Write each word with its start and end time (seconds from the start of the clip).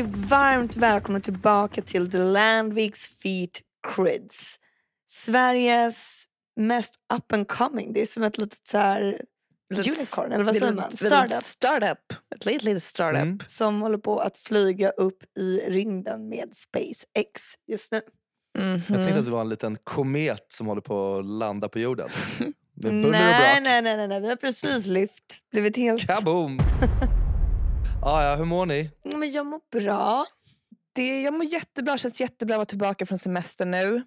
Ni 0.00 0.06
varmt 0.06 0.76
välkomna 0.76 1.20
tillbaka 1.20 1.82
till 1.82 2.10
The 2.10 2.18
Landviks 2.18 3.20
Feet 3.22 3.60
Crids. 3.88 4.58
Sveriges 5.08 6.24
mest 6.56 6.94
up 7.14 7.32
and 7.32 7.48
coming. 7.48 7.92
Det 7.92 8.02
är 8.02 8.06
som 8.06 8.22
ett 8.22 8.38
litet 8.38 8.68
så 8.68 8.78
här 8.78 9.22
unicorn, 9.70 10.32
eller 10.32 10.44
vad 10.44 10.56
säger 10.56 10.72
man? 10.72 10.90
Startup. 10.90 11.44
Startup. 11.44 12.12
Ett 12.34 12.46
litet, 12.46 12.62
litet 12.62 12.82
startup. 12.82 13.22
Mm. 13.22 13.38
Som 13.46 13.82
håller 13.82 13.98
på 13.98 14.18
att 14.18 14.36
flyga 14.36 14.90
upp 14.90 15.38
i 15.38 15.60
rymden 15.68 16.28
med 16.28 16.50
SpaceX 16.54 17.42
just 17.66 17.92
nu. 17.92 18.00
Mhm. 18.58 18.70
Jag 18.70 18.86
tänkte 18.86 19.18
att 19.18 19.24
det 19.24 19.30
var 19.30 19.40
en 19.40 19.48
liten 19.48 19.76
komet 19.84 20.46
som 20.48 20.66
håller 20.66 20.82
på 20.82 21.14
att 21.14 21.24
landa 21.26 21.68
på 21.68 21.78
jorden. 21.78 22.08
Nej, 22.74 23.60
nej, 23.62 23.82
nej, 23.82 24.08
nej, 24.08 24.20
vi 24.20 24.28
har 24.28 24.36
precis 24.36 24.86
lyft. 24.86 25.38
Blivit 25.50 25.76
helt... 25.76 26.06
Kaboom! 26.06 26.58
ah, 28.02 28.24
ja, 28.24 28.34
hur 28.36 28.44
mår 28.44 28.66
ni? 28.66 28.90
Men 29.04 29.32
jag 29.32 29.46
mår 29.46 29.60
bra. 29.80 30.26
Det, 30.92 31.22
jag 31.22 31.34
mår 31.34 31.44
jättebra, 31.44 31.98
känns 31.98 32.20
jättebra 32.20 32.54
att 32.54 32.58
vara 32.58 32.64
tillbaka 32.64 33.06
från 33.06 33.18
semester 33.18 33.66
nu. 33.66 33.96
Eh, 33.96 34.02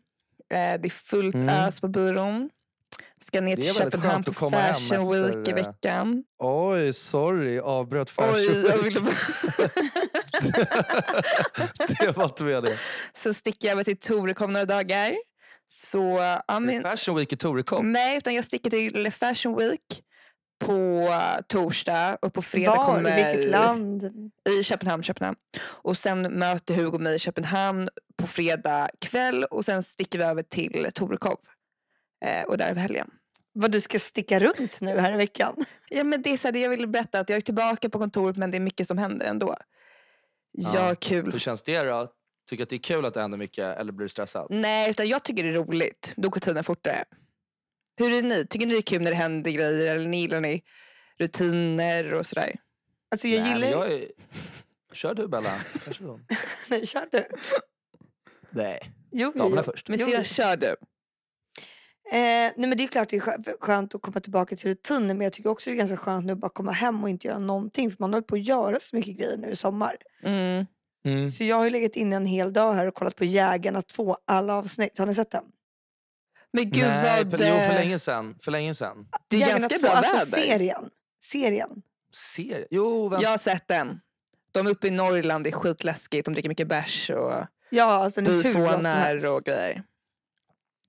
det 0.82 0.88
är 0.88 0.90
fullt 0.90 1.36
Mm. 1.36 1.50
ös 1.50 1.80
på 1.82 1.88
byrån. 1.88 2.50
Ska 3.26 3.42
ner 3.42 3.56
till 3.56 3.74
Köpenhamn 3.74 4.24
på 4.24 4.34
Fashion 4.34 5.10
Week 5.12 5.26
efter, 5.36 5.48
i 5.48 5.50
eh, 5.62 5.68
veckan. 5.68 6.24
Oj, 6.40 6.94
sorry. 6.94 7.60
Avbröt 7.60 8.10
fashion 8.10 8.36
Oj, 8.36 8.46
jag 8.68 8.78
week. 8.78 8.86
ville 8.86 9.00
bara... 9.00 9.14
det 12.00 12.18
var 12.18 12.24
inte 12.26 12.44
det. 12.62 12.78
Sen 13.18 13.34
sticker 13.34 13.68
jag 13.68 13.72
över 13.72 13.84
till 13.84 13.98
Torekov 14.00 14.52
några 14.52 14.66
dagar. 14.66 15.16
Så, 15.68 16.20
ja, 16.48 16.60
men, 16.60 16.82
Fashion 16.82 17.16
week 17.18 17.34
i 17.34 17.38
Torekov. 17.38 17.86
nej, 17.86 18.18
utan 18.18 18.34
jag 18.34 18.46
sticker 18.46 18.70
till 18.70 19.12
Fashion 19.12 19.58
Week 19.58 20.04
på 20.66 21.10
torsdag 21.48 22.18
och 22.22 22.34
på 22.34 22.42
fredag 22.42 22.76
Var? 22.76 22.86
kommer... 22.86 23.20
I 23.20 23.24
vilket 23.34 23.52
land? 23.52 24.04
I 24.60 24.64
Köpenhamn, 24.64 25.04
Köpenhamn. 25.04 25.38
Och 25.64 25.98
sen 25.98 26.22
möter 26.22 26.76
Hugo 26.76 26.98
mig 26.98 27.16
i 27.16 27.20
Köpenhamn 27.20 27.90
på 28.18 28.28
fredag 28.28 28.90
kväll 29.02 29.44
och 29.44 29.66
sen 29.66 29.84
sticker 29.84 30.20
vi 30.20 30.26
över 30.26 30.44
till 30.44 30.88
Torekov. 30.94 31.38
Eh, 32.26 32.44
och 32.44 32.58
där 32.58 32.70
över 32.70 32.82
helgen. 32.82 33.10
Vad 33.54 33.72
du 33.72 33.82
ska 33.82 34.00
sticka 34.00 34.40
runt 34.40 34.82
nu 34.82 35.00
här 35.00 35.14
i 35.14 35.18
veckan? 35.18 35.56
Ja, 35.90 36.04
men 36.04 36.22
det 36.22 36.30
är 36.30 36.38
så 36.38 36.48
här, 36.48 36.52
det 36.52 36.60
jag 36.60 36.70
ville 36.70 36.88
berätta 36.88 37.20
att 37.20 37.30
jag 37.30 37.38
är 37.38 37.42
tillbaka 37.42 37.90
på 37.90 38.00
kontoret 38.00 38.38
men 38.38 38.52
det 38.52 38.58
är 38.58 38.60
mycket 38.60 38.88
som 38.88 38.98
händer 38.98 39.26
ändå. 39.26 39.58
Ja, 40.52 40.88
Ja. 40.90 40.96
kul. 40.96 41.32
Hur 41.32 41.40
känns 41.40 41.64
det 41.64 41.84
då? 41.84 42.08
Tycker 42.50 42.64
att 42.64 42.70
det 42.70 42.76
är 42.76 42.80
kul 42.80 43.06
att 43.06 43.14
det 43.14 43.22
händer 43.22 43.38
mycket 43.38 43.78
eller 43.78 43.92
blir 43.94 44.06
du 44.06 44.10
stressad? 44.10 44.48
Nej, 44.50 44.90
utan 44.92 45.08
jag 45.08 45.24
tycker 45.24 45.44
det 45.44 45.50
är 45.50 45.54
roligt. 45.54 46.14
Då 46.18 46.30
går 46.30 46.40
tiden 46.40 46.64
fortare. 46.64 47.04
Hur 47.96 48.14
är 48.14 48.22
ni? 48.22 48.48
Tycker 48.48 48.66
ni 48.68 48.74
det 48.74 48.80
är 48.80 48.82
kul 48.82 49.02
när 49.02 49.12
det 49.12 49.18
händer 49.18 49.52
grejer 49.52 49.96
eller 49.96 50.08
ni 50.08 50.22
gillar 50.22 50.42
ni 50.42 50.64
rutiner 51.20 52.14
och 52.14 52.26
sådär? 52.26 52.56
Alltså 53.12 53.28
jag 53.28 53.42
Nej, 53.42 53.50
gillar 53.54 53.60
men 53.62 53.70
ju... 53.70 53.76
jag 53.76 54.02
är... 54.02 54.08
Kör 54.94 55.14
du 55.14 55.28
Bella. 55.28 55.60
Nej, 56.70 56.86
kör 56.88 57.08
du. 57.12 57.26
Nej, 58.50 58.80
Jo, 59.12 59.32
damerna 59.36 59.64
jo. 59.66 59.72
först. 59.72 59.90
Men 59.90 60.00
Jo, 60.00 60.06
syrran, 60.08 60.24
kör 60.24 60.58
du. 60.58 60.76
Eh, 62.12 62.52
nej 62.56 62.68
men 62.68 62.78
det 62.78 62.84
är 62.84 62.88
klart 62.88 63.10
det 63.10 63.16
är 63.16 63.20
skö- 63.22 63.58
skönt 63.60 63.96
att 63.96 64.02
komma 64.02 64.20
tillbaka 64.20 64.56
till 64.56 64.68
rutiner 64.70 65.14
men 65.16 65.22
jag 65.22 65.34
tycker 65.34 65.50
också 65.50 65.70
det 65.70 65.76
är 65.76 65.78
ganska 65.78 65.98
skönt 65.98 66.26
nu 66.26 66.34
att 66.34 66.40
bara 66.40 66.50
komma 66.52 66.72
hem 66.72 67.04
och 67.04 67.10
inte 67.10 67.28
göra 67.28 67.40
någonting 67.40 67.90
för 67.92 67.98
man 68.00 68.14
håller 68.14 68.24
på 68.28 68.36
att 68.36 68.44
göra 68.44 68.80
så 68.80 68.96
mycket 68.96 69.18
grejer 69.18 69.38
nu 69.38 69.50
i 69.50 69.56
sommar. 69.56 69.96
Mm. 70.24 70.66
Mm. 71.06 71.30
Så 71.30 71.44
jag 71.44 71.56
har 71.56 71.64
ju 71.64 71.70
legat 71.70 71.96
inne 71.96 72.16
en 72.16 72.26
hel 72.26 72.54
dag 72.54 72.74
här 72.74 72.88
och 72.88 72.94
kollat 72.94 73.16
på 73.16 73.26
Jägarna 73.26 73.82
2, 73.82 74.18
alla 74.26 74.56
avsnitt. 74.56 74.98
Har 74.98 75.06
ni 75.06 75.16
sett 75.16 75.32
den? 75.32 75.44
Men 76.54 76.70
gud 76.70 76.84
Nej, 76.84 77.24
vad... 77.24 77.40
för, 77.40 77.48
jo, 77.48 77.56
för 77.56 77.74
länge 77.74 78.00
sedan. 78.00 78.36
För 78.42 78.52
länge 78.52 78.74
sedan. 78.74 79.08
Det 79.28 79.36
är 79.36 79.40
Jägarna 79.40 79.60
ganska 79.60 79.78
2, 79.80 79.82
bra 79.88 79.92
alltså 79.92 80.16
väder. 80.18 80.48
serien. 80.48 80.90
Serien. 81.24 81.70
Serie? 82.14 82.68
Jo, 82.72 83.10
vänta. 83.10 83.24
Jag 83.24 83.30
har 83.30 83.38
sett 83.38 83.68
den. 83.68 84.00
De 84.52 84.68
är 84.68 84.72
uppe 84.72 84.88
i 84.88 84.92
Norrland, 84.92 85.44
det 85.44 85.50
är 85.50 85.52
skitläskigt, 85.52 86.26
de 86.26 86.34
dricker 86.34 86.50
mycket 86.50 86.68
bärs 86.68 87.10
och 87.10 87.34
Ja, 87.70 87.84
alltså 88.04 88.22
byfånar 88.22 89.26
och 89.26 89.44
grejer. 89.44 89.84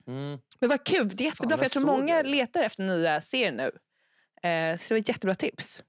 Mm. 0.07 0.39
Men 0.61 0.69
vad 0.71 0.85
kul, 0.85 1.09
det 1.17 1.25
är 1.25 1.27
jättebra 1.27 1.51
Fan, 1.51 1.59
för 1.59 1.65
jag 1.65 1.65
jag 1.65 1.73
tror 1.73 1.87
många 1.87 2.23
det. 2.23 2.29
letar 2.29 2.63
efter 2.63 2.83
nya 2.83 3.21
serier 3.21 3.53
nu. 3.53 3.65
Eh, 4.49 4.77
så 4.77 4.85
det 4.89 4.95
var 4.95 4.99
ett 4.99 5.09
jättebra 5.09 5.35
tips. 5.35 5.83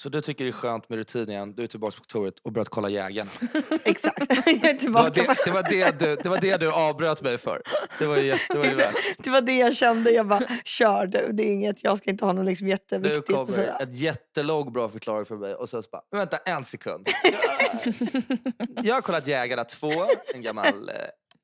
Så 0.00 0.08
du 0.08 0.20
tycker 0.20 0.44
det 0.44 0.50
är 0.50 0.52
skönt 0.52 0.88
med 0.88 0.98
rutin 0.98 1.30
igen? 1.30 1.54
Du 1.54 1.62
är 1.62 1.66
tillbaka 1.66 1.96
på 1.96 2.00
kontoret 2.00 2.38
och 2.38 2.52
börjat 2.52 2.68
kolla 2.68 2.88
Jägarna? 2.88 3.30
Exakt. 3.84 4.18
jag 4.28 4.48
är 4.48 4.80
Det 4.80 4.88
var 4.88 5.10
tillbaka. 5.10 5.10
det, 5.10 5.44
det, 5.44 5.50
var 5.50 5.62
det, 5.62 5.98
du, 5.98 6.16
det 6.16 6.28
var 6.28 6.40
det 6.40 6.56
du 6.56 6.72
avbröt 6.72 7.22
mig 7.22 7.38
för. 7.38 7.62
Det 7.98 8.06
var 8.06 8.16
ju, 8.16 8.38
det 8.48 8.58
var 8.58 8.64
ju. 8.64 8.76
Det 9.18 9.30
var 9.30 9.40
det 9.40 9.58
jag 9.58 9.76
kände. 9.76 10.10
Jag 10.10 10.26
bara, 10.26 10.42
kör 10.64 11.06
du. 11.06 11.28
Det 11.32 11.42
är 11.42 11.52
inget, 11.52 11.84
jag 11.84 11.98
ska 11.98 12.10
inte 12.10 12.24
ha 12.24 12.32
något 12.32 12.44
liksom 12.46 12.66
Nu 12.66 12.70
jätteviktigt 12.70 13.36
att 13.36 13.46
kommer 13.46 13.82
ett 13.82 13.96
jättelång 13.96 14.72
bra 14.72 14.88
förklaring 14.88 15.26
för 15.26 15.36
mig 15.36 15.54
och 15.54 15.68
så 15.68 15.82
bara, 15.92 16.02
vänta 16.10 16.36
en 16.36 16.64
sekund. 16.64 17.08
Jag 18.82 18.94
har 18.94 19.00
kollat 19.00 19.26
Jägarna 19.26 19.64
2, 19.64 19.90
en 20.34 20.42
gammal, 20.42 20.88
eh, 20.88 20.94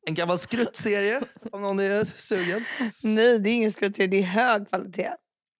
en 0.07 0.15
gammal 0.15 0.39
skruttserie 0.39 1.21
om 1.53 1.63
någon 1.63 1.81
är 1.81 2.05
sugen. 2.17 2.65
Nej, 3.01 3.39
det 3.39 3.51
är 3.51 3.55
ingen 3.55 3.73
skruttserie. 3.73 4.09
Det 4.09 4.19
är 4.19 4.23
hög 4.23 4.69
kvalitet. 4.69 5.11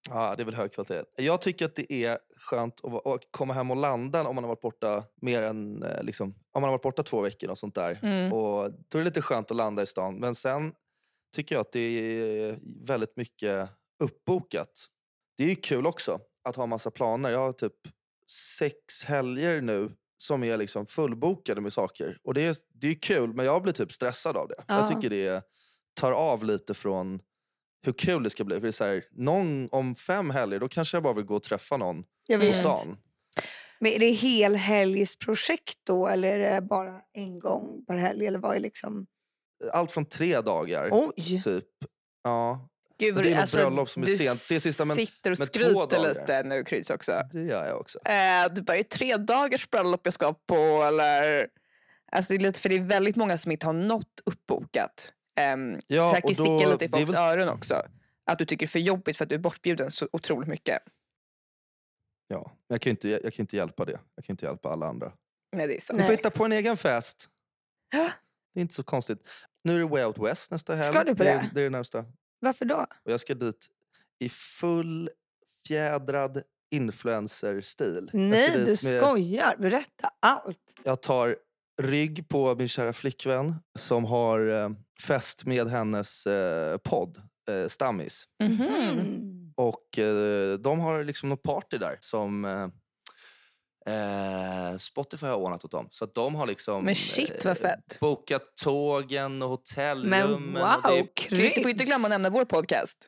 Ja, 0.09 0.35
det 0.37 0.43
är 0.43 0.45
väl 0.45 0.55
hög 0.55 0.73
kvalitet. 0.73 1.03
Jag 1.17 1.41
tycker 1.41 1.65
att 1.65 1.77
det 1.77 1.93
är 1.93 2.19
skönt 2.43 2.85
att, 2.85 3.07
att 3.07 3.23
komma 3.31 3.53
hem 3.53 3.71
och 3.71 3.77
landa 3.77 4.29
om 4.29 4.35
man 4.35 4.45
har 4.45 4.49
varit 4.49 4.61
borta 4.61 5.05
mer 5.21 5.43
än 5.43 5.83
eh, 5.83 6.03
liksom, 6.03 6.29
om 6.29 6.61
man 6.61 6.63
har 6.63 6.71
varit 6.71 6.83
borta 6.83 7.03
två 7.03 7.21
veckor 7.21 7.51
och 7.51 7.59
sånt 7.59 7.75
där. 7.75 7.99
Mm. 8.03 8.33
Och 8.33 8.71
då 8.89 8.99
är 8.99 9.03
det 9.03 9.05
lite 9.05 9.23
skönt 9.23 9.51
att 9.51 9.57
landa 9.57 9.83
i 9.83 9.87
stan. 9.87 10.17
Men 10.17 10.35
sen 10.35 10.73
tycker 11.37 11.55
jag 11.55 11.61
att 11.61 11.73
det 11.73 11.81
är 11.81 12.59
väldigt 12.87 13.17
mycket 13.17 13.69
uppbokat. 14.05 14.87
Det 15.37 15.45
är 15.45 15.49
ju 15.49 15.57
kul 15.57 15.87
också 15.87 16.21
att 16.45 16.57
ha 16.57 16.67
massa 16.67 16.91
planer. 16.91 17.31
Jag 17.31 17.39
har 17.39 17.53
typ 17.53 17.77
sex 18.59 19.05
helger 19.05 19.61
nu 19.61 19.93
som 20.17 20.45
är 20.45 20.57
liksom 20.57 20.87
fullbokade 20.87 21.61
med 21.61 21.73
saker. 21.73 22.19
Och 22.25 22.35
det 22.35 22.47
är, 22.47 22.57
det 22.75 22.89
är 22.89 22.95
kul, 22.95 23.33
men 23.33 23.47
jag 23.47 23.63
blir 23.63 23.73
typ 23.73 23.93
stressad 23.93 24.37
av 24.37 24.49
det. 24.49 24.65
Ja. 24.69 24.79
Jag 24.79 24.89
tycker 24.89 25.11
det 25.11 25.45
tar 25.95 26.13
av 26.13 26.45
lite 26.45 26.75
från 26.75 27.21
hur 27.83 27.93
kul 27.93 28.23
det 28.23 28.31
ska 28.31 28.45
bli. 28.45 28.55
För 28.57 28.63
det 28.63 28.69
är 28.69 28.73
så 28.73 28.85
här, 28.85 29.05
någon, 29.11 29.69
om 29.73 29.95
fem 29.95 30.31
helger 30.31 30.61
då 30.61 30.69
kanske 30.69 30.97
jag 30.97 31.03
bara 31.03 31.15
vill 31.15 31.25
gå 31.25 31.37
och 31.37 31.43
träffa 31.43 31.77
någon 31.77 32.05
Jag 32.33 32.41
på 32.41 32.47
vet. 32.47 32.57
stan. 32.61 32.99
Men 33.81 33.93
är 33.93 33.99
det 33.99 34.11
helhelgsprojekt 34.13 35.79
då 35.87 36.07
eller 36.09 36.39
är 36.41 36.55
det 36.55 36.61
bara 36.63 37.01
en 37.13 37.39
gång 37.39 37.85
per 37.87 37.97
helg? 37.97 38.27
Eller 38.27 38.39
vad 38.39 38.57
är 38.57 38.61
liksom... 38.61 39.07
Allt 39.73 39.93
från 39.93 40.05
tre 40.05 40.41
dagar, 40.41 40.89
Oj! 40.93 41.43
typ. 41.43 41.65
Ja, 42.23 42.69
Gud, 42.99 43.17
Det 43.17 43.33
är 43.33 43.41
något 43.41 43.53
bröllop 43.53 43.89
som 43.89 44.03
är 44.03 44.07
du 44.07 44.17
sent. 44.17 44.47
Det 44.49 44.55
är 44.57 44.61
sista, 44.61 44.85
men- 44.85 44.97
sitter 44.97 45.31
och 45.31 45.39
men 45.39 45.47
skryter 45.47 46.09
lite 46.09 46.43
nu 46.43 46.65
Kryds 46.65 46.91
också. 46.91 47.23
det 47.33 47.43
gör 47.43 47.67
jag 47.69 47.81
också. 47.81 47.99
Eh, 48.05 48.55
det 48.55 48.63
bara 48.63 48.77
är 48.77 48.83
tre 48.83 49.17
dagars 49.17 49.71
bröllop 49.71 50.01
jag 50.05 50.15
ska 50.15 50.35
på 50.47 50.55
eller... 50.83 51.47
Alltså 52.13 52.33
det 52.33 52.37
är 52.37 52.41
lite, 52.41 52.61
för 52.61 52.69
det 52.69 52.75
är 52.75 52.81
väldigt 52.81 53.17
många 53.17 53.39
som 53.39 53.53
inte 53.53 53.67
har 53.67 53.73
något 53.73 54.21
uppbokat. 54.25 55.13
Um, 55.55 55.79
Ja, 55.87 56.09
så 56.09 56.15
här 56.15 56.21
kan 56.21 56.35
sticka 56.35 56.73
lite 56.73 56.85
i 56.85 56.89
folks 56.89 57.13
väl- 57.13 57.17
öron 57.39 57.49
också. 57.49 57.83
Att 58.27 58.39
du 58.39 58.45
tycker 58.45 58.67
det 58.67 58.69
är 58.69 58.71
för 58.71 58.79
jobbigt 58.79 59.17
för 59.17 59.25
att 59.25 59.29
du 59.29 59.35
är 59.35 59.39
bortbjuden 59.41 59.93
så 59.93 60.09
otroligt 60.13 60.49
mycket. 60.49 60.79
Ja, 62.33 62.43
men 62.69 62.75
jag 62.75 62.81
kan 62.81 62.91
ju 62.91 62.93
inte, 62.93 63.09
jag 63.09 63.33
kan 63.35 63.43
inte 63.43 63.57
hjälpa 63.57 63.85
det. 63.85 64.01
Jag 64.15 64.25
kan 64.25 64.33
inte 64.35 64.47
hjälpa 64.47 64.69
alla 64.69 64.87
andra. 64.87 65.13
Nej, 65.57 65.67
det 65.67 65.77
är 65.77 65.81
sant. 65.81 65.99
Du 65.99 66.03
får 66.05 66.09
Nej. 66.09 66.17
hitta 66.17 66.31
på 66.31 66.45
en 66.45 66.53
egen 66.53 66.77
fest. 66.77 67.29
Ja. 67.93 68.11
Det 68.55 68.61
är 68.61 68.63
inte 68.63 68.75
så 68.75 68.83
konstigt. 68.83 69.29
Nu 69.65 69.75
är 69.75 69.79
det 69.79 69.85
Way 69.85 70.05
Out 70.05 70.19
West 70.19 70.51
nästa 70.51 70.75
helg. 70.75 70.95
Ska 70.95 71.05
du 71.05 71.15
på 71.15 71.25
det? 71.25 71.31
det? 71.31 71.37
är- 71.37 71.51
Det 71.55 71.61
är 71.61 71.65
det 71.65 71.71
närmsta. 71.71 72.05
Varför 72.41 72.65
då? 72.65 72.87
Och 73.05 73.13
jag 73.13 73.21
ska 73.21 73.35
dit 73.35 73.67
i 74.19 74.29
full 74.29 75.11
fjädrad 75.67 76.43
influencer-stil. 76.71 78.11
Jag 78.13 78.21
Nej, 78.21 78.49
ska 78.49 78.59
du 78.59 78.65
med- 78.93 79.03
skojar. 79.03 79.57
Berätta 79.59 80.09
allt. 80.21 80.75
Jag 80.85 81.03
tar 81.03 81.37
rygg 81.83 82.29
på 82.29 82.55
min 82.55 82.69
kära 82.69 82.93
flickvän 82.93 83.55
som 83.79 84.05
har 84.05 84.63
eh, 84.65 84.71
fest 85.01 85.45
med 85.47 85.69
hennes 85.69 86.27
eh, 86.27 86.77
podd, 86.79 87.23
eh, 87.51 87.69
Stammis. 87.69 88.25
Mhm. 88.43 88.63
Mm. 88.63 89.42
Och 89.55 89.99
eh, 89.99 90.59
de 90.59 90.81
har 90.81 91.05
liksom 91.05 91.29
något 91.29 91.43
party 91.43 91.79
där 91.79 91.97
som 92.01 92.45
eh, 92.45 92.69
eh, 93.95 94.77
Spotify 94.77 95.27
har 95.27 95.37
ordnat 95.37 95.65
åt 95.65 95.71
dem. 95.71 95.89
Så 95.91 96.05
att 96.05 96.15
de 96.15 96.35
har 96.35 96.47
liksom 96.47 96.85
Men 96.85 96.95
shit, 96.95 97.45
vad 97.45 97.59
fett. 97.59 98.01
bokat 98.01 98.57
tågen 98.63 99.43
och 99.43 99.49
hotellrummen. 99.49 100.43
Men 100.43 100.63
och 100.63 100.93
det, 100.93 100.99
wow, 101.01 101.07
Kryds, 101.15 101.55
du 101.55 101.63
får 101.63 101.71
inte 101.71 101.85
glömma 101.85 102.07
att 102.07 102.11
nämna 102.11 102.31
vår 102.31 102.45
podcast. 102.45 102.99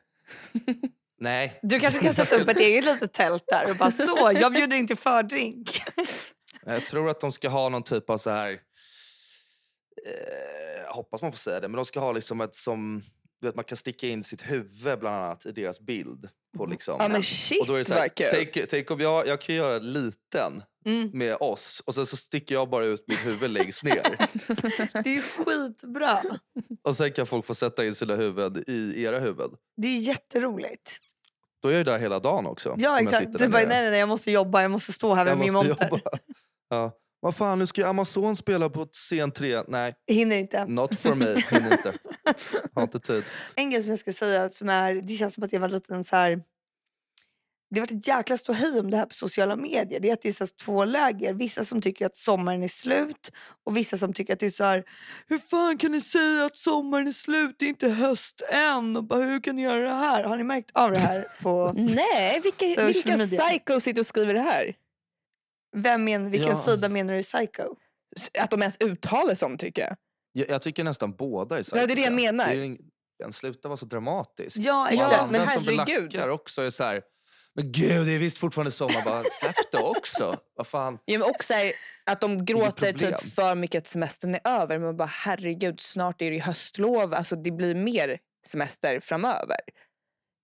Nej, 1.19 1.59
Du 1.61 1.79
kanske 1.79 1.99
kan 1.99 2.15
sätta 2.15 2.35
upp 2.41 2.49
ett 2.49 2.57
eget 2.57 2.85
litet 2.85 3.13
tält 3.13 3.43
där 3.47 3.69
och 3.71 3.77
bara 3.77 3.91
så, 3.91 4.31
jag 4.35 4.53
bjuder 4.53 4.77
in 4.77 4.87
till 4.87 4.97
fördrink. 4.97 5.81
jag 6.65 6.85
tror 6.85 7.09
att 7.09 7.19
de 7.19 7.31
ska 7.31 7.49
ha 7.49 7.69
någon 7.69 7.83
typ 7.83 8.09
av 8.09 8.17
så 8.17 8.29
här... 8.29 8.51
Eh, 10.05 10.93
hoppas 10.95 11.21
man 11.21 11.31
får 11.31 11.39
säga 11.39 11.59
det, 11.59 11.67
men 11.67 11.75
de 11.75 11.85
ska 11.85 11.99
ha 11.99 12.11
liksom 12.11 12.41
ett 12.41 12.55
som... 12.55 13.03
Du 13.41 13.47
vet, 13.47 13.55
man 13.55 13.65
kan 13.65 13.77
sticka 13.77 14.07
in 14.07 14.23
sitt 14.23 14.41
huvud 14.41 14.99
bland 14.99 15.15
annat 15.15 15.45
i 15.45 15.51
deras 15.51 15.79
bild. 15.79 16.29
På 16.57 16.65
liksom. 16.65 16.95
Ja 16.99 17.07
men 17.07 17.23
shit 17.23 17.61
och 17.61 17.67
då 17.67 17.73
är 17.73 17.77
det 17.79 17.85
så 17.85 17.93
här, 17.93 18.09
tänk, 18.15 18.69
tänk 18.69 18.91
om 18.91 18.99
jag, 18.99 19.27
jag 19.27 19.41
kan 19.41 19.55
göra 19.55 19.75
en 19.75 19.93
liten 19.93 20.63
Mm. 20.85 21.09
med 21.13 21.35
oss 21.39 21.83
och 21.85 21.95
sen 21.95 22.05
så 22.05 22.17
sticker 22.17 22.55
jag 22.55 22.69
bara 22.69 22.85
ut 22.85 23.03
mitt 23.07 23.25
huvud 23.25 23.49
längst 23.51 23.83
ner. 23.83 24.03
Det 25.03 25.09
är 25.09 25.15
ju 25.15 25.21
skitbra. 25.21 26.21
och 26.83 26.97
sen 26.97 27.11
kan 27.11 27.27
folk 27.27 27.45
få 27.45 27.55
sätta 27.55 27.85
in 27.85 27.95
sina 27.95 28.15
huvuden 28.15 28.63
i 28.67 29.01
era 29.03 29.19
huvuden. 29.19 29.49
Det 29.77 29.87
är 29.87 29.91
ju 29.91 29.99
jätteroligt. 29.99 30.99
Då 31.61 31.69
är 31.69 31.73
jag 31.73 31.85
där 31.85 31.99
hela 31.99 32.19
dagen 32.19 32.45
också. 32.45 32.75
Ja 32.77 32.99
exakt. 32.99 33.27
Du 33.37 33.47
bara, 33.47 33.57
nej, 33.57 33.67
nej 33.67 33.89
nej 33.89 33.99
jag 33.99 34.09
måste 34.09 34.31
jobba, 34.31 34.61
jag 34.61 34.71
måste 34.71 34.93
stå 34.93 35.13
här 35.13 35.25
med 35.25 35.31
Jag 35.31 35.39
min 35.39 35.53
monter. 35.53 36.01
Ja. 36.69 36.91
Vad 37.25 37.35
fan, 37.35 37.59
nu 37.59 37.67
ska 37.67 37.81
ju 37.81 37.87
Amazon 37.87 38.35
spela 38.35 38.69
på 38.69 38.85
scen 38.85 39.31
3. 39.31 39.63
Nej, 39.67 39.93
Hinner 40.07 40.35
inte. 40.35 40.65
not 40.65 40.99
for 40.99 41.15
me. 41.15 41.25
Hinner 41.25 41.71
inte. 41.71 41.93
Har 42.75 42.83
inte 42.83 42.99
tid. 42.99 43.23
En 43.55 43.69
grej 43.69 43.81
som 43.81 43.89
jag 43.89 43.99
ska 43.99 44.13
säga, 44.13 44.49
som 44.49 44.69
är, 44.69 44.95
det 44.95 45.13
känns 45.13 45.33
som 45.33 45.43
att 45.43 45.53
jag 45.53 45.59
var 45.59 45.69
lite 45.69 45.93
en 45.93 46.03
så 46.03 46.15
här... 46.15 46.41
Det 47.69 47.79
har 47.79 47.87
varit 47.87 47.91
ett 47.91 48.07
jäkla 48.07 48.37
ståhej 48.37 48.79
om 48.79 48.91
det 48.91 48.97
här 48.97 49.05
på 49.05 49.13
sociala 49.13 49.55
medier. 49.55 49.99
Det 49.99 50.09
är 50.09 50.13
att 50.13 50.21
det 50.21 50.29
är 50.29 50.33
så 50.33 50.47
två 50.47 50.85
läger. 50.85 51.33
Vissa 51.33 51.65
som 51.65 51.81
tycker 51.81 52.05
att 52.05 52.17
sommaren 52.17 52.63
är 52.63 52.67
slut 52.67 53.31
och 53.65 53.77
vissa 53.77 53.97
som 53.97 54.13
tycker 54.13 54.33
att 54.33 54.39
det 54.39 54.45
är 54.45 54.51
så 54.51 54.63
här... 54.63 54.83
Hur 55.27 55.37
fan 55.37 55.77
kan 55.77 55.91
ni 55.91 56.01
säga 56.01 56.45
att 56.45 56.57
sommaren 56.57 57.07
är 57.07 57.11
slut? 57.11 57.55
Det 57.59 57.65
är 57.65 57.69
inte 57.69 57.89
höst 57.89 58.41
än. 58.51 58.97
Och 58.97 59.03
bara, 59.03 59.23
hur 59.23 59.39
kan 59.39 59.55
ni 59.55 59.61
göra 59.61 59.87
det 59.87 59.95
här? 59.95 60.23
Har 60.23 60.37
ni 60.37 60.43
märkt 60.43 60.71
av 60.73 60.91
det 60.91 60.99
här? 60.99 61.25
på... 61.41 61.73
Nej, 61.75 62.41
vilka, 62.43 62.85
vilka 62.85 63.17
media. 63.17 63.41
psychos 63.41 63.83
sitter 63.83 63.99
och 63.99 64.07
skriver 64.07 64.33
det 64.33 64.41
här? 64.41 64.75
Vem 65.75 66.03
men, 66.03 66.31
vilken 66.31 66.49
Ja. 66.51 66.63
sida 66.63 66.89
menar 66.89 67.13
du 67.13 67.19
är 67.19 67.23
psycho? 67.23 67.75
Att 68.39 68.51
de 68.51 68.61
ens 68.61 68.77
uttalar 68.79 69.35
som 69.35 69.57
tycker 69.57 69.81
jag. 69.81 69.95
Jag, 70.31 70.49
jag 70.49 70.61
tycker 70.61 70.83
nästan 70.83 71.11
båda 71.15 71.59
är 71.59 71.63
Ja, 71.71 71.87
det 71.87 71.93
är 71.93 71.95
det 71.95 72.01
jag 72.01 72.17
psycho. 72.17 72.23
menar. 72.25 72.45
Det 72.47 72.53
är 72.53 72.63
ing- 72.65 72.81
en 73.23 73.33
sluta 73.33 73.67
vara 73.67 73.77
så 73.77 73.85
dramatisk. 73.85 74.57
Ja, 74.57 74.87
exakt. 74.89 75.13
alla 75.13 75.27
men 75.31 75.47
som 75.47 75.63
herregud. 75.65 76.09
blackar 76.11 76.29
också 76.29 76.61
är 76.61 76.69
så 76.69 76.83
här. 76.83 77.01
Men 77.57 77.71
gud, 77.71 78.05
det 78.05 78.11
är 78.11 78.19
visst 78.19 78.37
fortfarande 78.37 78.71
sommar. 78.71 79.05
Bara, 79.05 79.23
släpp 79.41 79.71
det 79.71 79.77
också. 79.77 80.35
Vad 80.55 80.67
fan. 80.67 80.99
Ja, 81.05 81.19
men 81.19 81.29
också 81.29 81.53
här, 81.53 81.71
att 82.05 82.21
de 82.21 82.45
gråter 82.45 82.93
typ 82.93 83.33
för 83.33 83.55
mycket 83.55 83.79
att 83.83 83.87
semestern 83.87 84.35
är 84.35 84.41
över. 84.43 84.79
Men 84.79 84.97
bara 84.97 85.05
herregud, 85.11 85.79
snart 85.81 86.21
är 86.21 86.31
det 86.31 86.39
höstlov. 86.39 87.13
Alltså 87.13 87.35
det 87.35 87.51
blir 87.51 87.75
mer 87.75 88.19
semester 88.47 88.99
framöver. 88.99 89.57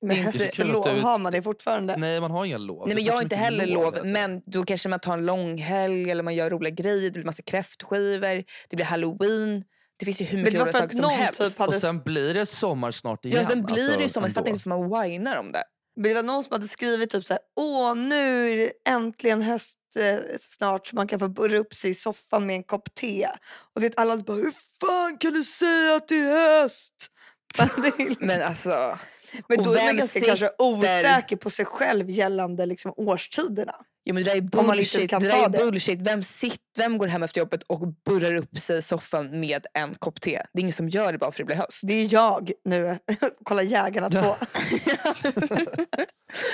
Men 0.02 0.16
Det 0.16 0.22
är 0.22 0.32
så 0.32 0.38
kul 0.56 0.70
att 0.70 0.76
höstlov, 0.76 0.96
du- 0.96 1.02
har 1.02 1.18
man 1.20 1.32
det 1.32 1.42
fortfarande? 1.42 1.98
Nej, 1.98 2.22
man 2.22 2.32
har 2.32 2.46
inga 2.46 2.58
lov. 2.58 2.88
Nej, 2.88 2.96
men 2.96 3.04
jag 3.06 3.14
har 3.14 3.22
inte 3.22 3.36
heller 3.36 3.66
lov. 3.66 3.92
tiden. 3.92 4.12
Men 4.12 4.42
då 4.46 4.64
kanske 4.64 4.90
man 4.90 5.00
tar 5.00 5.14
en 5.14 5.26
långhelg 5.26 6.12
eller 6.12 6.24
man 6.24 6.36
gör 6.36 6.50
roliga 6.50 6.74
grejer. 6.76 7.02
Det 7.02 7.12
blir 7.12 7.24
massa 7.26 7.44
kräftskivor. 7.44 8.44
Det 8.70 8.76
blir 8.76 8.86
halloween. 8.86 9.64
Det 9.98 10.06
finns 10.06 10.22
ju 10.22 10.26
hur 10.26 10.38
mycket 10.38 10.54
roliga 10.62 10.74
saker 10.74 10.96
som 11.02 11.10
helst. 11.12 11.42
typ 11.42 11.58
hade 11.58 11.76
Och 11.76 11.82
sen 11.82 12.00
blir 12.04 12.34
det 12.34 12.46
sommar 12.46 12.92
snart 12.92 13.26
igen. 13.26 13.42
Ja, 13.44 13.50
den 13.50 13.64
blir 13.66 13.76
alltså, 13.84 13.98
det 13.98 14.04
ju 14.04 14.10
som. 14.10 14.24
Jag 14.24 14.34
fattar 14.34 14.50
inte 14.50 14.70
varför 14.70 14.88
man 14.90 15.02
whinar 15.04 15.38
om 15.40 15.52
det. 15.52 15.64
Men 15.96 16.04
det 16.04 16.14
var 16.14 16.24
någon 16.24 16.44
som 16.44 16.52
hade 16.54 16.68
skrivit 16.68 17.10
typ 17.10 17.26
så 17.26 17.34
här, 17.34 17.42
åh 17.56 17.96
nu 17.96 18.54
är 18.54 18.58
det 18.58 18.72
äntligen 18.90 19.42
höst 19.42 19.78
eh, 20.00 20.20
snart 20.42 20.88
så 20.88 20.96
man 20.96 21.08
kan 21.08 21.20
få 21.20 21.28
burra 21.28 21.58
upp 21.58 21.74
sig 21.74 21.92
i 21.92 21.96
soffan 21.96 22.46
med 22.46 22.56
en 22.56 22.64
kopp 22.64 22.96
te. 22.96 23.28
Och 23.76 23.82
det 23.82 23.88
är 23.88 23.94
alla 24.00 24.18
bara, 24.18 24.38
hur 24.38 24.54
fan 24.82 25.18
kan 25.18 25.34
du 25.34 25.44
säga 25.44 25.96
att 25.96 26.08
det 26.08 26.16
är 26.16 26.62
höst? 26.64 26.94
Men 27.58 27.68
det 27.82 28.04
är- 28.04 28.26
Men 28.26 28.42
alltså, 28.42 28.98
Men 29.48 29.60
och 29.60 29.66
då 29.66 29.72
är 29.74 29.78
man 29.78 29.86
vem 29.86 29.98
ganska 29.98 30.20
sitter- 30.20 30.28
kanske 30.28 30.50
osäker 30.58 31.36
på 31.36 31.50
sig 31.50 31.66
själv 31.66 32.10
gällande 32.10 32.66
liksom 32.66 32.94
årstiderna. 32.98 33.76
ja, 34.04 34.14
men 34.14 34.24
det 34.24 34.30
där 34.30 34.38
är 34.38 34.42
bullshit. 34.42 35.10
Det 35.10 35.20
där 35.20 35.46
är 35.46 35.50
det. 35.50 35.58
bullshit. 35.58 36.00
Vem, 36.02 36.24
sitt, 36.24 36.62
vem 36.78 36.98
går 36.98 37.08
hem 37.08 37.24
efter 37.24 37.40
jobbet 37.42 37.64
och 37.64 37.88
burrar 38.06 38.36
upp 38.36 38.60
sig 38.60 38.78
i 38.78 38.82
soffan 38.82 39.40
med 39.40 39.66
en 39.74 39.96
kopp 39.96 40.22
te? 40.22 40.42
Det 40.54 40.60
är 40.60 40.62
ingen 40.62 40.74
som 40.74 40.90
gör 40.90 41.12
det 41.12 41.18
bara 41.18 41.32
för 41.32 41.44
att 41.44 41.48
det 41.48 41.56
blir 41.56 41.56
höst. 41.56 41.80
Det 41.84 41.94
är 41.94 42.14
jag 42.14 42.52
nu. 42.66 42.98
Kolla 43.44 43.64
Jägarna 43.64 44.10
2. 44.10 44.18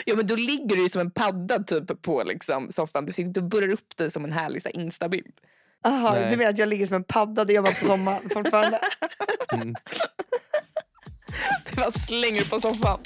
ja 0.06 0.16
men 0.16 0.28
då 0.28 0.36
ligger 0.36 0.76
du 0.76 0.82
ju 0.84 0.90
som 0.90 1.02
en 1.02 1.12
padda 1.12 1.64
typ 1.64 2.02
på 2.02 2.24
liksom, 2.24 2.72
soffan. 2.72 3.06
Du 3.06 3.14
sitter 3.14 3.42
och 3.42 3.48
burrar 3.50 3.70
upp 3.70 3.98
dig 3.98 4.12
som 4.12 4.26
en 4.26 4.32
härlig 4.32 4.64
så 4.64 4.70
här, 4.70 4.76
instabild. 4.76 5.34
Aha, 5.86 6.12
Nej. 6.14 6.28
du 6.32 6.38
menar 6.38 6.50
att 6.52 6.58
jag 6.58 6.70
ligger 6.70 6.88
som 6.88 6.96
en 6.96 7.04
padda 7.04 7.46
det 7.46 7.54
gör 7.54 7.62
man 7.62 7.74
på 7.80 7.86
sommaren 7.86 8.30
fortfarande? 8.30 8.80
Mm. 9.54 9.76
Du 11.70 11.76
bara 11.76 11.92
slänger 11.92 12.50
på 12.50 12.62
soffan. 12.62 13.00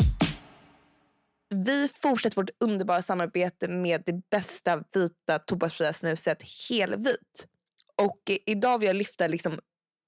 Vi 1.56 1.88
fortsätter 1.88 2.36
vårt 2.36 2.50
underbara 2.60 3.02
samarbete 3.02 3.68
med 3.68 4.04
det 4.06 4.30
bästa 4.30 4.84
vita 4.94 5.40
tobaksfria 5.40 5.94
snuset 5.94 6.38
Helvit. 6.70 7.48
Och 7.96 8.22
idag 8.46 8.80
vill 8.80 8.88
jag 8.88 8.96
lyfta 8.96 9.28
liksom 9.28 9.60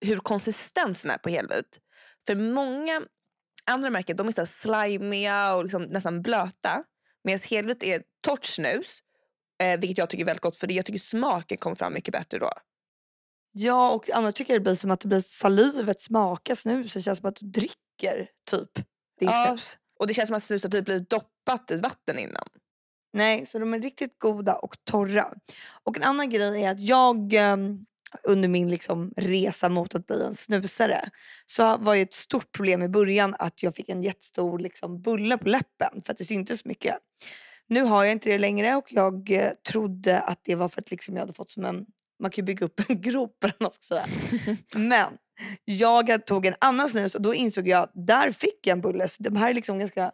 hur 0.06 0.18
konsistensen 0.18 1.12
är 1.12 1.18
på 1.18 1.30
Helvit. 1.30 1.80
För 2.26 2.36
många 2.36 3.02
andra 3.66 3.90
märken 3.90 4.18
de 4.18 4.28
är 4.28 4.32
så 4.32 4.42
här 4.42 4.46
slimiga 4.46 5.56
och 5.56 5.64
liksom 5.64 5.84
nästan 5.84 6.22
blöta. 6.22 6.84
Medan 7.24 7.40
Helvit 7.50 7.84
är 7.84 8.04
torrt 8.22 8.46
snus. 8.46 9.00
Eh, 9.64 9.80
vilket 9.80 9.98
jag 9.98 10.10
tycker 10.10 10.24
är 10.24 10.26
väldigt 10.26 10.42
gott 10.42 10.58
för 10.58 10.68
det. 10.68 10.74
jag 10.74 10.86
tycker 10.86 11.00
smaken 11.00 11.58
kommer 11.58 11.76
fram 11.76 11.94
mycket 11.94 12.12
bättre 12.12 12.40
då. 12.40 12.52
Ja, 13.52 13.92
och 13.92 14.10
annars 14.10 14.34
tycker 14.34 14.54
jag 14.54 14.62
det 14.62 14.64
blir 14.64 14.76
som 14.76 14.92
att 14.92 15.00
det 15.00 15.08
blir 15.08 15.22
salivet 15.22 16.02
smakar 16.02 16.56
snus. 16.56 16.94
Det 16.94 17.02
känns 17.02 17.20
som 17.20 17.30
att 17.30 17.36
du 17.36 17.46
dricker 17.46 17.83
typ 18.52 18.76
din 19.20 19.30
Ja. 19.30 19.46
snus. 19.48 19.78
Och 20.00 20.08
det 20.08 20.14
känns 20.14 20.28
som 20.28 20.38
att 20.38 20.44
snuset 20.44 20.72
typ 20.72 20.86
blir 20.86 21.00
doppat 21.00 21.72
i 21.72 21.76
vatten 21.76 22.20
innan. 22.20 22.48
Nej, 23.14 23.46
så 23.46 23.60
de 23.60 23.74
är 23.74 23.80
riktigt 23.80 24.20
goda 24.20 24.56
och 24.56 24.76
torra. 24.84 25.34
Och 25.84 25.98
en 25.98 26.04
annan 26.04 26.30
grej 26.30 26.64
är 26.64 26.72
att 26.72 26.80
jag 26.80 27.34
ehm, 27.34 27.86
under 28.24 28.50
min 28.50 28.70
liksom, 28.70 29.14
resa 29.18 29.70
mot 29.70 29.96
att 29.96 30.08
bli 30.08 30.24
en 30.24 30.36
snusare 30.36 31.10
så 31.46 31.78
var 31.78 31.94
ju 31.94 32.02
ett 32.02 32.14
stort 32.14 32.52
problem 32.52 32.84
i 32.84 32.90
början 32.90 33.36
att 33.40 33.64
jag 33.64 33.76
fick 33.76 33.90
en 33.90 34.04
jättestor 34.04 34.60
liksom, 34.60 35.02
bulle 35.02 35.38
på 35.38 35.50
läppen 35.50 36.02
för 36.06 36.12
att 36.12 36.18
det 36.18 36.26
syntes 36.26 36.66
mycket. 36.66 36.98
Nu 37.68 37.82
har 37.84 38.04
jag 38.04 38.12
inte 38.12 38.30
det 38.30 38.38
längre 38.38 38.76
och 38.76 38.88
jag 38.90 39.32
eh, 39.32 39.50
trodde 39.68 40.20
att 40.20 40.40
det 40.44 40.56
var 40.56 40.70
för 40.70 40.82
att 40.82 40.92
liksom, 40.92 41.16
jag 41.16 41.22
hade 41.22 41.34
fått 41.34 41.52
som 41.52 41.66
en 41.66 41.86
man 42.20 42.32
kan 42.32 42.42
ju 42.42 42.46
bygga 42.46 42.66
upp 42.66 42.90
en 42.90 43.02
grop 43.02 43.44
eller 43.44 43.56
vad 43.60 43.62
man 43.62 43.72
ska 43.72 43.96
säga. 43.96 44.06
Men 44.76 45.18
jag 45.66 46.26
tog 46.26 46.46
en 46.46 46.56
annan 46.60 46.90
snus 46.90 47.16
och 47.16 47.22
då 47.22 47.34
insåg 47.34 47.68
jag 47.68 47.90
där 47.94 48.32
fick 48.32 48.68
jag 48.68 48.72
en 48.72 48.82
bulle. 48.82 49.08
Så 49.08 49.24
de 49.24 49.36
här 49.36 49.50
är 49.50 49.54
liksom 49.54 49.80
ganska 49.80 50.12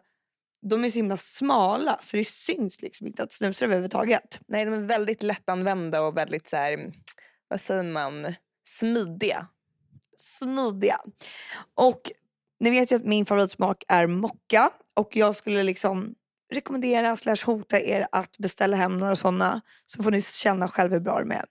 de 0.62 0.84
är 0.84 0.90
så 0.90 0.94
himla 0.94 1.16
smala 1.16 1.98
så 2.02 2.16
det 2.16 2.28
syns 2.28 2.82
liksom 2.82 3.06
inte 3.06 3.22
att 3.22 3.32
snusar 3.32 3.66
överhuvudtaget. 3.66 4.40
Nej, 4.46 4.64
de 4.64 4.74
är 4.74 4.78
väldigt 4.78 5.22
lättanvända 5.22 6.02
och 6.02 6.16
väldigt 6.16 6.48
så 6.48 6.56
här, 6.56 6.92
vad 7.48 7.60
säger 7.60 7.82
man, 7.82 8.34
smidiga. 8.64 9.46
Smidiga. 10.16 11.00
Och 11.74 12.12
ni 12.60 12.70
vet 12.70 12.92
ju 12.92 12.96
att 12.96 13.04
min 13.04 13.26
favoritsmak 13.26 13.84
är 13.88 14.06
mocka 14.06 14.70
och 14.94 15.16
jag 15.16 15.36
skulle 15.36 15.62
liksom 15.62 16.14
rekommendera 16.52 17.16
slash 17.16 17.44
hota 17.46 17.80
er 17.80 18.06
att 18.12 18.38
beställa 18.38 18.76
hem 18.76 18.98
några 18.98 19.16
sådana 19.16 19.60
så 19.86 20.02
får 20.02 20.10
ni 20.10 20.22
känna 20.22 20.68
själva 20.68 20.94
hur 20.94 21.00
bra 21.00 21.18
de 21.20 21.30
är. 21.32 21.44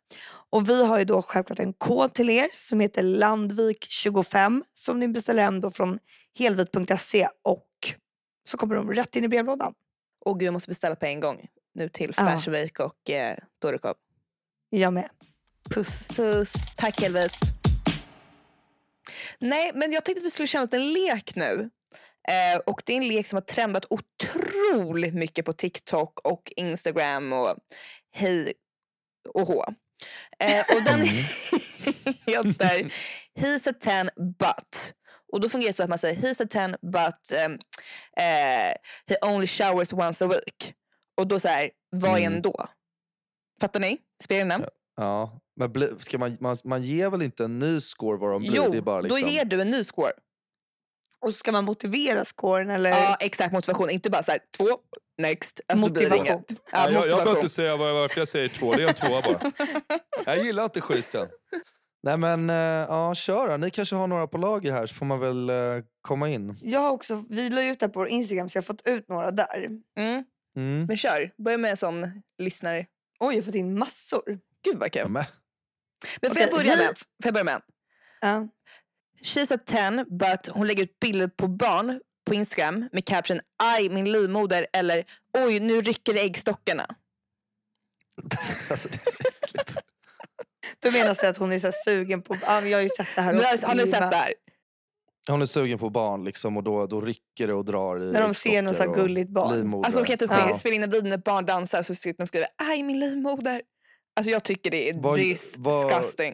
Och 0.52 0.70
vi 0.70 0.86
har 0.86 1.00
ju 1.00 1.06
då 1.06 1.22
självklart 1.22 1.60
en 1.60 1.74
kod 1.74 2.14
till 2.14 2.30
er 2.30 2.50
som 2.54 2.80
heter 2.80 3.04
Landvik25 3.04 4.62
som 4.74 5.00
ni 5.00 5.08
beställer 5.08 5.44
hem 5.44 5.62
då 5.62 5.72
från 5.72 6.00
helvit.se 6.40 7.28
och 7.44 7.68
så 8.50 8.58
kommer 8.58 8.76
de 8.76 8.92
rätt 8.94 9.16
in 9.16 9.24
i 9.24 9.28
brevlådan. 9.28 9.74
Och 10.26 10.40
gud, 10.40 10.48
jag 10.48 10.54
måste 10.54 10.70
beställa 10.70 10.96
på 10.96 11.06
en 11.06 11.20
gång 11.20 11.48
nu 11.76 11.90
till 11.90 12.14
Ja. 12.18 12.26
Fashion 12.26 12.54
Week 12.54 12.80
och 12.80 13.10
eh, 13.10 13.38
Torekov. 13.62 13.96
Jag 14.70 14.94
med. 14.94 15.10
Puss. 15.70 16.08
Puss, 16.08 16.54
tack 16.78 17.02
Helvit. 17.02 17.32
Nej, 19.40 19.72
men 19.76 19.92
jag 19.92 20.06
tänkte 20.06 20.20
att 20.20 20.26
vi 20.26 20.32
skulle 20.32 20.48
köra 20.48 20.62
en 20.62 20.66
liten 20.66 20.94
lek 20.94 21.36
nu. 21.36 21.70
Eh, 22.30 22.60
och 22.66 22.82
det 22.86 22.94
är 22.94 22.98
en 22.98 23.08
lek 23.08 23.28
som 23.28 23.36
har 23.36 23.42
trendat 23.42 23.86
otroligt 23.90 25.14
mycket 25.14 25.46
på 25.46 25.54
TikTok 25.54 26.20
och 26.20 26.54
Instagram 26.56 27.34
och 27.34 27.56
hej 28.12 28.54
och 29.34 29.48
hå. 29.48 29.66
Eh, 30.40 30.60
och 30.78 30.84
den 30.86 31.02
heter 32.26 32.92
He's 33.40 33.70
a 33.70 33.74
ten 33.80 34.10
but. 34.18 34.94
Och 35.32 35.42
då 35.42 35.50
fungerar 35.50 35.70
det 35.70 35.76
så 35.76 35.84
att 35.84 35.90
man 35.90 35.98
säger 36.00 36.16
He's 36.16 36.44
a 36.44 36.48
ten 36.50 36.72
but 36.82 37.40
um, 37.46 37.54
eh, 38.18 38.74
he 39.08 39.18
only 39.22 39.48
showers 39.48 39.94
once 39.94 40.26
a 40.26 40.28
week. 40.28 40.74
Och 41.18 41.28
då 41.28 41.40
så 41.40 41.48
här, 41.48 41.70
vad 41.90 42.12
är 42.12 42.18
en 42.24 42.26
Mm. 42.26 42.42
då? 42.42 42.68
Fattar 43.62 43.80
ni? 43.80 43.98
Spelarna? 44.24 44.70
Ja. 44.96 45.40
Men 45.56 45.72
bli, 45.72 45.90
ska 46.00 46.18
man, 46.18 46.38
man, 46.40 46.58
man 46.64 46.84
ger 46.84 47.10
väl 47.10 47.22
inte 47.22 47.44
en 47.46 47.60
ny 47.60 47.82
score 47.82 48.18
vad 48.18 48.32
de 48.32 48.42
blir? 48.42 48.56
Jo, 48.56 48.72
det 48.72 48.78
är 48.78 48.82
bara 48.82 49.02
liksom... 49.02 49.22
då 49.22 49.28
ger 49.28 49.46
du 49.46 49.62
en 49.62 49.72
ny 49.72 49.84
score. 49.84 50.12
Och 51.22 51.30
så 51.30 51.38
ska 51.38 51.52
man 51.52 51.66
motivera 51.66 52.26
scoren 52.26 52.70
eller? 52.70 52.90
Ja, 52.90 53.18
exakt 53.20 53.54
motivation. 53.54 53.90
Inte 53.90 54.10
bara 54.10 54.24
så 54.24 54.32
här, 54.32 54.40
två, 54.58 54.66
next. 55.18 55.60
Alltså, 55.68 55.90
blir 55.90 56.04
det 56.04 56.10
Motivation. 56.10 56.44
inget. 56.50 56.62
Ja, 56.72 56.90
jag, 56.92 57.08
jag 57.08 57.18
behöver 57.18 57.36
inte 57.36 57.50
säga 57.50 57.78
var- 57.78 57.94
varför 57.94 58.22
jag 58.22 58.28
säger 58.28 58.48
två, 58.48 58.74
det 58.74 58.84
är 58.84 58.88
en 58.88 58.94
tvåa 58.94 59.22
bara. 59.22 59.52
Jag 60.26 60.44
gillar 60.46 60.64
inte 60.64 60.82
skiten. 60.82 61.28
Nej 62.04 62.18
men, 62.18 62.50
eh, 62.50 62.56
ja 62.56 63.16
kör 63.16 63.48
då. 63.48 63.58
Ni 63.58 63.70
kanske 63.70 63.96
har 63.96 64.08
några 64.08 64.28
på 64.28 64.38
lager 64.38 64.72
här 64.72 64.86
så 64.86 64.96
får 64.96 65.06
man 65.06 65.20
väl 65.20 65.50
eh, 65.50 65.56
komma 66.02 66.30
in. 66.30 66.58
Jag 66.62 66.80
har 66.80 66.92
också, 66.92 67.24
vi 67.30 67.50
la 67.50 67.64
ut 67.64 67.80
det 67.80 67.90
på 67.90 68.00
vår 68.00 68.08
Instagram 68.08 68.50
så 68.50 68.58
jag 68.58 68.62
har 68.62 68.66
fått 68.66 68.88
ut 68.88 69.10
några 69.10 69.32
där. 69.32 69.66
Mm, 69.98 70.24
Mm. 70.58 70.86
men 70.86 70.98
kör, 70.98 71.32
börja 71.38 71.58
med 71.58 71.72
en 71.72 71.78
sån 71.78 72.22
lyssnare. 72.38 72.86
Oj, 73.20 73.36
jag 73.36 73.42
har 73.42 73.46
fått 73.46 73.56
in 73.56 73.80
massor. 73.80 74.40
Gud 74.66 74.78
vad 74.78 74.92
kul. 74.92 75.10
Men. 75.10 75.24
Men 76.22 76.32
får, 76.32 76.36
Okej, 76.38 76.48
jag 76.52 76.58
börja 76.58 76.78
med, 76.78 76.88
får 76.98 77.06
jag 77.24 77.34
börja 77.34 77.44
med 77.44 77.54
en? 77.54 77.62
Ja. 78.22 78.48
She's 79.22 79.54
a 79.56 79.58
ten 79.66 80.06
but 80.10 80.48
hon 80.48 80.68
lägger 80.68 80.84
ut 80.84 81.00
bilder 81.00 81.28
på 81.28 81.48
barn 81.48 82.02
på 82.26 82.34
Instagram 82.34 82.90
med 82.92 83.06
caption 83.06 83.40
aj 83.64 83.90
min 83.90 84.12
livmoder 84.12 84.68
eller 84.74 85.06
oj 85.38 85.60
nu 85.60 85.82
rycker 85.82 86.14
det 86.14 86.20
äggstockarna. 86.22 86.96
Alltså, 88.70 88.88
det 88.90 88.96
är 88.96 89.12
så 89.12 89.18
äckligt. 89.44 89.78
Då 90.80 90.92
menas 90.92 91.18
det 91.18 91.30
att 91.30 91.38
hon 91.38 91.52
är 91.52 91.60
så 91.60 91.68
här 91.68 91.74
sugen 91.86 92.22
på, 92.22 92.38
ja, 92.46 92.62
jag 92.62 92.78
har 92.78 92.84
ju 92.84 92.90
sett 92.90 93.08
det 93.16 93.22
här 93.22 93.34
Nu 93.34 93.40
också. 93.40 93.68
har, 93.68 93.76
ni 93.76 93.82
sett 93.88 93.92
det 94.12 94.16
här? 94.16 94.34
Hon 95.28 95.42
är 95.42 95.46
sugen 95.46 95.80
på 95.80 95.90
barn 95.90 96.24
liksom, 96.24 96.58
och 96.58 96.64
då, 96.64 96.88
då 96.88 97.02
rycker 97.02 97.48
det 97.48 97.54
och 97.54 97.66
drar 97.66 98.00
i 98.04 98.12
När 98.12 98.22
de 98.22 98.34
ser 98.34 98.62
något 98.62 98.76
så 98.76 98.92
gulligt 98.94 99.30
barn. 99.30 99.56
livmodrar. 99.56 99.86
Alltså 99.86 100.00
hon 100.00 100.06
kan 100.08 100.18
typ 100.18 100.32
Ja. 100.32 100.54
spela 100.60 100.76
in 100.76 100.84
en 100.84 100.90
video 100.90 101.10
när 101.10 101.18
ett 101.18 101.24
barn 101.24 101.46
dansar 101.46 101.84
så 101.84 101.96
sitter 101.96 102.18
de 102.18 102.24
och 102.24 102.28
skriver 102.28 102.48
aj 102.58 102.84
min 102.84 103.00
livmoder. 103.00 103.62
Alltså 104.16 104.32
jag 104.32 104.44
tycker 104.44 104.72
det 104.72 104.90
är 104.90 104.94
Vad- 105.02 105.16
disgusting. 105.18 106.34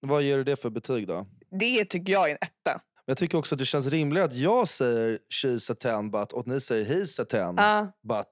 Vad 0.00 0.22
ger 0.22 0.36
du 0.36 0.44
det 0.44 0.56
för 0.56 0.70
betyg 0.70 1.06
då? 1.08 1.26
Det 1.60 1.84
tycker 1.84 2.12
jag 2.12 2.26
är 2.28 2.30
en 2.30 2.38
etta. 2.40 2.72
Men 2.72 2.80
Jag 3.06 3.16
tycker 3.16 3.38
också 3.38 3.54
att 3.54 3.58
det 3.58 3.64
känns 3.66 3.86
rimligare 3.86 4.26
att 4.26 4.34
jag 4.34 4.68
säger 4.68 5.18
she's 5.42 5.72
a 5.72 5.74
ten 5.80 6.10
but 6.10 6.32
och 6.32 6.46
ni 6.46 6.60
säger 6.60 6.84
he's 6.84 7.22
a 7.22 7.24
ten 7.30 7.54
Ja. 7.56 7.92
but. 8.08 8.26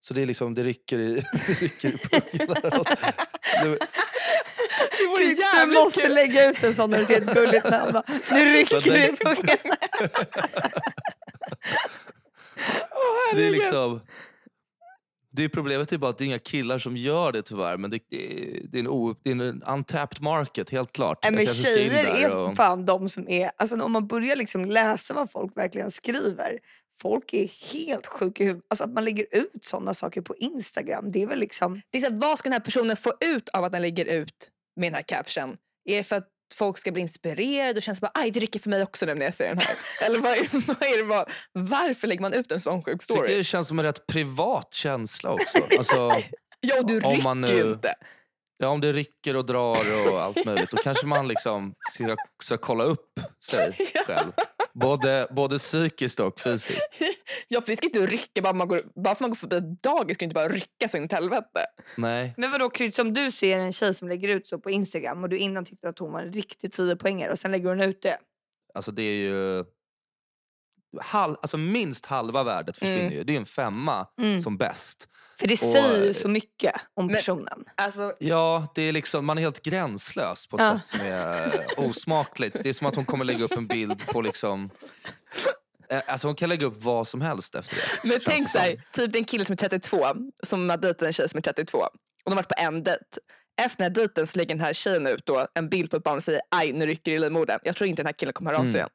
Så 0.00 0.14
det 0.14 0.22
är 0.22 0.26
liksom, 0.26 0.54
det 0.54 0.64
rycker 0.64 0.98
i, 0.98 1.14
det 1.46 1.52
rycker 1.60 1.88
i 1.88 1.98
pungen. 1.98 2.56
Det- 3.62 3.78
Du 5.66 5.66
måste 5.84 6.00
kul. 6.00 6.14
lägga 6.14 6.50
ut 6.50 6.62
en 6.64 6.74
sån 6.74 6.90
när 6.90 6.98
du 6.98 7.04
ser 7.04 7.16
ett 7.22 7.34
gulligt 7.34 7.70
namn. 7.70 8.02
Nu 8.30 8.52
rycker 8.52 8.80
det 8.80 9.06
i 9.08 9.16
pungen. 9.16 9.58
Det 13.34 13.46
är 13.46 13.50
liksom... 13.50 14.00
Det 15.38 15.44
är 15.44 15.48
problemet 15.48 15.92
är 15.92 15.98
bara 15.98 16.10
att 16.10 16.18
det 16.18 16.24
är 16.24 16.26
inga 16.26 16.38
killar 16.38 16.78
som 16.78 16.96
gör 16.96 17.32
det 17.32 17.42
tyvärr. 17.42 17.76
Men 17.76 17.90
det, 17.90 18.00
det, 18.10 18.78
är, 18.78 18.80
en 18.80 18.88
o, 18.88 19.14
det 19.22 19.30
är 19.30 19.34
en 19.34 19.62
untapped 19.62 20.22
market, 20.22 20.70
helt 20.70 20.92
klart. 20.92 21.18
Nej, 21.22 21.32
men 21.32 21.46
tjejer 21.54 22.04
är 22.04 22.36
och- 22.36 22.56
fan 22.56 22.86
de 22.86 23.08
som 23.08 23.28
är... 23.28 23.50
Alltså 23.56 23.80
om 23.80 23.92
man 23.92 24.06
börjar 24.06 24.36
liksom 24.36 24.64
läsa 24.64 25.14
vad 25.14 25.30
folk 25.30 25.56
verkligen 25.56 25.90
skriver. 25.90 26.58
Folk 27.00 27.32
är 27.32 27.72
helt 27.72 28.06
sjuka 28.06 28.42
i 28.42 28.46
huvudet. 28.46 28.66
Alltså 28.70 28.84
att 28.84 28.92
man 28.92 29.04
lägger 29.04 29.26
ut 29.30 29.64
sådana 29.64 29.94
saker 29.94 30.20
på 30.20 30.36
Instagram. 30.36 31.12
Det 31.12 31.22
är 31.22 31.26
väl 31.26 31.38
liksom... 31.38 31.80
Det 31.90 31.98
är 31.98 32.02
så 32.02 32.10
här, 32.10 32.18
vad 32.18 32.38
ska 32.38 32.46
den 32.48 32.52
här 32.52 32.60
personen 32.60 32.96
få 32.96 33.12
ut 33.20 33.48
av 33.48 33.64
att 33.64 33.72
den 33.72 33.82
lägger 33.82 34.04
ut 34.04 34.50
med 34.76 34.86
den 34.86 34.94
här 34.94 35.02
caption? 35.02 35.56
Är 35.84 35.96
det 35.96 36.04
för 36.04 36.16
att 36.16 36.28
folk 36.54 36.78
ska 36.78 36.92
bli 36.92 37.02
inspirerade 37.02 37.76
och 37.76 37.82
känna 37.82 37.96
så 37.96 38.00
bara, 38.00 38.10
aj 38.14 38.30
det 38.30 38.40
rycker 38.40 38.60
för 38.60 38.70
mig 38.70 38.82
också 38.82 39.06
nu 39.06 39.14
när 39.14 39.24
jag 39.24 39.34
ser 39.34 39.48
den 39.48 39.58
här? 39.58 39.76
Eller 40.06 40.18
vad 40.18 40.32
är, 40.32 40.66
vad 40.66 40.82
är 40.82 40.96
det, 40.98 41.02
vad, 41.04 41.30
varför 41.52 42.06
lägger 42.06 42.22
man 42.22 42.32
ut 42.32 42.52
en 42.52 42.60
sån 42.60 42.82
sjuk 42.82 42.92
Jag 42.94 43.00
tycker 43.00 43.14
story? 43.14 43.36
det 43.36 43.44
känns 43.44 43.68
som 43.68 43.78
en 43.78 43.84
rätt 43.84 44.06
privat 44.06 44.74
känsla 44.74 45.30
också. 45.30 45.58
Alltså, 45.78 46.10
Ja, 46.60 46.78
och 46.78 46.86
du 46.86 46.94
rycker 47.00 47.22
man 47.22 47.42
ju 47.44 47.64
nu- 47.64 47.70
inte. 47.72 47.94
Ja, 48.58 48.68
om 48.68 48.80
det 48.80 48.92
rycker 48.92 49.36
och 49.36 49.46
drar 49.46 50.12
och 50.12 50.20
allt 50.22 50.44
möjligt, 50.44 50.70
då 50.70 50.76
kanske 50.76 51.06
man 51.06 51.28
liksom 51.28 51.74
ska, 51.92 52.16
ska 52.42 52.56
kolla 52.56 52.84
upp 52.84 53.20
sig 53.44 53.76
Ja. 53.94 54.00
själv. 54.06 54.32
Både, 54.74 55.26
både 55.30 55.58
psykiskt 55.58 56.20
och 56.20 56.40
fysiskt. 56.40 56.98
Ja, 57.48 57.60
för 57.60 57.70
det 57.70 57.76
ska 57.76 57.86
inte 57.86 58.06
rycka 58.06 58.42
bara, 58.42 58.52
man 58.52 58.68
går, 58.68 58.82
bara 59.04 59.14
för 59.14 59.22
man 59.24 59.30
går 59.30 59.36
förbi 59.36 59.56
ett 59.56 59.82
dagis 59.82 60.14
ska 60.14 60.22
det 60.22 60.24
inte 60.24 60.34
bara 60.34 60.48
rycka 60.48 60.88
så 60.88 60.96
in 60.96 61.04
i 61.04 61.14
helvete. 61.14 61.64
Nej. 61.96 62.34
Men 62.36 62.50
vadå 62.50 62.70
Kryds, 62.70 62.98
om 62.98 63.14
du 63.14 63.32
ser 63.32 63.58
en 63.58 63.72
tjej 63.72 63.94
som 63.94 64.08
lägger 64.08 64.28
ut 64.28 64.48
så 64.48 64.58
på 64.58 64.70
Instagram 64.70 65.22
och 65.22 65.28
du 65.28 65.38
innan 65.38 65.64
tyckte 65.64 65.88
att 65.88 65.98
hon 65.98 66.12
var 66.12 66.20
en 66.20 66.32
riktigt 66.32 66.72
10 66.72 66.96
poängare 66.96 67.32
och 67.32 67.38
sen 67.38 67.50
lägger 67.52 67.68
hon 67.68 67.80
ut 67.80 68.02
det. 68.02 68.18
Alltså 68.74 68.92
det 68.92 69.02
är 69.02 69.14
ju... 69.16 69.64
Halv, 71.00 71.36
alltså 71.42 71.56
minst 71.56 72.06
halva 72.06 72.44
värdet 72.44 72.76
försvinner 72.76 73.00
Mm. 73.00 73.12
ju. 73.12 73.24
Det 73.24 73.32
är 73.32 73.36
en 73.36 73.46
femma 73.46 74.06
Mm. 74.20 74.40
som 74.40 74.56
bäst. 74.56 75.08
För 75.40 75.46
det 75.46 75.54
Och, 75.54 75.58
säger 75.58 76.02
ju 76.02 76.08
eh, 76.08 76.14
så 76.14 76.28
mycket 76.28 76.72
om 76.94 77.06
men- 77.06 77.14
personen. 77.16 77.64
Alltså, 77.74 78.12
Ja, 78.18 78.66
det 78.74 78.82
är 78.82 78.92
liksom, 78.92 79.26
man 79.26 79.38
är 79.38 79.42
helt 79.42 79.62
gränslös 79.62 80.46
på 80.46 80.56
ett 80.56 80.62
Ja. 80.62 80.76
sätt 80.78 80.86
som 80.86 81.00
är 81.00 81.46
eh, 81.46 81.84
osmakligt. 81.88 82.62
Det 82.62 82.68
är 82.68 82.72
som 82.72 82.86
att 82.86 82.94
hon 82.94 83.04
kommer 83.04 83.24
lägga 83.24 83.44
upp 83.44 83.52
en 83.52 83.66
bild 83.66 84.06
på 84.06 84.20
liksom... 84.22 84.70
eh, 85.90 86.02
Alltså 86.06 86.26
hon 86.28 86.34
kan 86.34 86.48
lägga 86.48 86.66
upp 86.66 86.76
vad 86.84 87.08
som 87.08 87.20
helst 87.20 87.54
efter 87.54 87.76
det. 87.76 87.82
men 88.02 88.10
känns 88.12 88.24
tänk 88.24 88.46
det 88.46 88.52
så 88.52 88.58
här, 88.58 88.68
som. 88.72 88.82
typ 88.92 89.12
det 89.12 89.16
är 89.18 89.20
en 89.20 89.24
kille 89.24 89.44
som 89.44 89.52
är 89.52 89.56
32 89.56 90.06
som 90.42 90.70
har 90.70 90.76
dejtat 90.76 91.02
en 91.02 91.12
tjej 91.12 91.28
som 91.28 91.38
är 91.38 91.42
32 91.42 91.78
och 91.78 91.90
de 92.24 92.30
har 92.30 92.36
varit 92.36 92.48
på 92.48 92.54
en 92.58 92.82
dejt. 92.82 93.04
Efter 93.60 93.76
den 93.78 93.84
här 93.84 93.90
dejten 93.94 94.26
så 94.26 94.38
lägger 94.38 94.54
den 94.54 94.64
här 94.64 94.72
tjejen 94.72 95.06
ut 95.06 95.26
då 95.26 95.46
en 95.54 95.68
bild 95.68 95.90
på 95.90 95.96
ett 95.96 96.02
barn 96.02 96.16
och 96.16 96.22
säger 96.22 96.40
aj 96.50 96.72
nu 96.72 96.86
rycker 96.86 97.10
det 97.10 97.16
i 97.16 97.18
livmodern. 97.18 97.58
Jag 97.62 97.76
tror 97.76 97.88
inte 97.88 98.02
den 98.02 98.06
här 98.06 98.12
killen 98.12 98.32
kommer 98.32 98.50
höra 98.50 98.60
av 98.60 98.64
sig 98.64 98.68
Mm. 98.70 98.76
igen. 98.76 98.90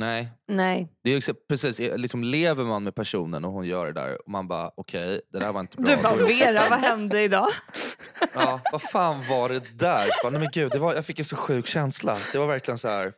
Nej, 0.00 0.28
Nej. 0.48 0.88
det 1.04 1.10
är 1.10 1.14
liksom, 1.14 1.34
precis, 1.48 1.80
eh, 1.80 1.98
liksom 1.98 2.24
lever 2.24 2.64
man 2.64 2.84
med 2.84 2.94
personen 2.94 3.44
och 3.44 3.52
hon 3.52 3.66
gör 3.66 3.86
det 3.86 3.92
där 3.92 4.22
och 4.24 4.30
man 4.30 4.48
bara 4.48 4.70
okej, 4.76 5.20
det 5.32 5.38
där 5.38 5.52
var 5.52 5.60
inte 5.60 5.76
bra. 5.76 5.96
Du 5.96 6.02
bara 6.02 6.14
Vera, 6.16 6.62
vad 6.70 6.78
hände 6.78 7.22
idag? 7.22 7.46
Ja, 8.34 8.60
vad 8.72 8.82
fan 8.82 9.28
var 9.28 9.48
det 9.48 9.60
där? 9.78 10.04
Så 10.04 10.12
bara, 10.22 10.30
nej 10.30 10.40
men 10.40 10.48
gud, 10.52 10.70
det 10.72 10.78
var, 10.78 10.94
jag 10.94 11.04
fick 11.06 11.18
en 11.18 11.24
så 11.24 11.36
sjuk 11.36 11.66
känsla. 11.66 12.18
Det 12.32 12.38
var 12.38 12.46
verkligen 12.46 12.78
så 12.78 12.88
här... 12.88 13.12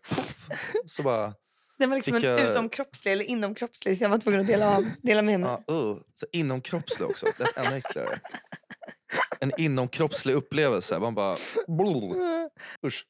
Så 0.86 1.02
bara... 1.02 1.34
Det 1.78 1.86
var 1.86 1.96
liksom 1.96 2.14
en 2.14 2.22
jag- 2.22 2.40
utomkroppslig 2.40 3.12
eller 3.12 3.24
inomkroppslig 3.24 3.98
så 3.98 4.04
jag 4.04 4.08
var 4.08 4.18
tvungen 4.18 4.40
att 4.40 4.46
dela, 4.46 4.76
av, 4.76 4.86
dela 5.02 5.22
med 5.22 5.40
mig. 5.40 5.56
Ja, 5.66 5.74
uh, 5.74 5.96
så 6.14 6.26
inomkroppslig 6.32 7.08
också. 7.08 7.26
Det 7.38 7.44
är 7.60 7.66
ännu 7.66 7.76
äckligare. 7.76 8.18
En 9.40 9.52
inomkroppslig 9.56 10.34
upplevelse. 10.34 10.98
Man 10.98 11.14
bara... 11.14 11.36
Usch. 12.86 13.04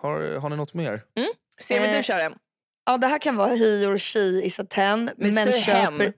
Har, 0.00 0.38
har 0.38 0.48
ni 0.50 0.56
något 0.56 0.74
mer? 0.74 1.02
Ser 1.60 1.80
vi 1.80 1.86
Eh, 1.90 1.96
du 1.96 2.02
kör 2.02 2.18
en? 2.18 2.34
Ja, 2.86 2.98
det 2.98 3.06
här 3.06 3.18
kan 3.18 3.36
vara 3.36 3.54
he 3.54 3.86
or 3.86 3.98
she 3.98 4.46
is 4.46 4.60
a 4.60 4.66
ten. 4.70 5.10
Men 5.16 5.34
Men, 5.34 5.48
säg 5.50 5.60
hen. 5.60 5.98
köper... 5.98 6.12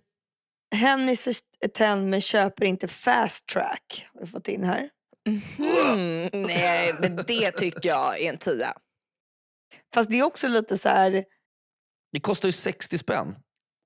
Hen 0.75 1.09
is 1.09 1.29
a 1.29 1.69
ten 1.75 2.11
men 2.11 2.21
köper 2.21 2.65
inte 2.65 2.89
fast 2.89 3.47
track. 3.47 4.09
Har 4.15 4.21
vi 4.21 4.27
fått 4.27 4.49
in 4.49 4.65
här. 4.65 4.89
Mm, 5.93 6.31
nej, 6.33 6.95
men 7.01 7.17
det 7.17 7.51
tycker 7.51 7.89
jag 7.89 8.21
är 8.21 8.29
en 8.33 8.39
tia. 8.39 8.75
Fast 9.95 10.11
det 10.11 10.19
är 10.19 10.23
också 10.23 10.49
lite 10.49 10.79
så 10.79 10.89
här... 10.89 11.25
Det 12.13 12.21
kostar 12.21 12.49
ju 12.49 12.53
60 12.53 12.99
spänn. 12.99 13.37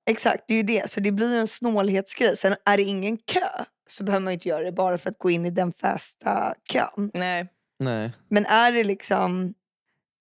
Exakt, 0.09 0.43
det 0.47 0.53
är 0.53 0.57
ju 0.57 0.63
det. 0.63 0.91
Så 0.91 0.99
det 0.99 1.11
blir 1.11 1.33
ju 1.33 1.39
en 1.39 1.47
snålhetsgrej. 1.47 2.37
Sen 2.37 2.55
är 2.65 2.77
det 2.77 2.83
ingen 2.83 3.17
kö 3.17 3.65
så 3.89 4.03
behöver 4.03 4.23
man 4.23 4.33
ju 4.33 4.35
inte 4.35 4.49
göra 4.49 4.63
det 4.63 4.71
bara 4.71 4.97
för 4.97 5.09
att 5.09 5.17
gå 5.17 5.29
in 5.29 5.45
i 5.45 5.49
den 5.51 5.73
fasta 5.73 6.53
kön. 6.69 7.11
Nej. 7.13 7.47
Nej. 7.79 8.11
Men 8.29 8.45
är 8.45 8.71
det 8.71 8.83
liksom 8.83 9.53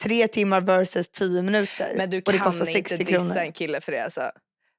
tre 0.03 0.29
timmar 0.29 0.61
versus 0.61 1.09
tio 1.11 1.43
minuter 1.43 1.95
Men 1.97 2.11
du 2.11 2.17
och 2.19 2.33
det 2.33 2.39
kan 2.39 2.47
kostar 2.47 2.65
60 2.65 2.79
inte 2.79 2.97
dissa 3.05 3.19
kronor. 3.19 3.37
en 3.37 3.53
kille 3.53 3.81
för 3.81 3.93
det. 3.93 4.05
Alltså. 4.05 4.31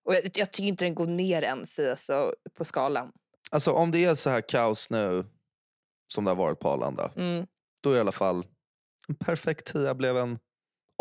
Och 0.05 0.15
jag, 0.15 0.31
jag 0.33 0.51
tycker 0.51 0.67
inte 0.67 0.85
den 0.85 0.95
går 0.95 1.07
ner 1.07 1.41
ens 1.41 1.79
alltså, 1.79 2.33
på 2.57 2.65
skalan. 2.65 3.11
Alltså 3.51 3.71
om 3.71 3.91
det 3.91 4.05
är 4.05 4.15
så 4.15 4.29
här 4.29 4.41
kaos 4.41 4.89
nu 4.89 5.25
som 6.13 6.23
det 6.25 6.31
har 6.31 6.35
varit 6.35 6.59
på 6.59 6.69
Arlanda. 6.69 7.11
Mm. 7.15 7.45
Då 7.83 7.91
är 7.91 7.97
i 7.97 7.99
alla 7.99 8.11
fall 8.11 8.45
en 9.07 9.15
perfekt 9.15 9.65
tia 9.73 9.95
blev 9.95 10.17
en 10.17 10.39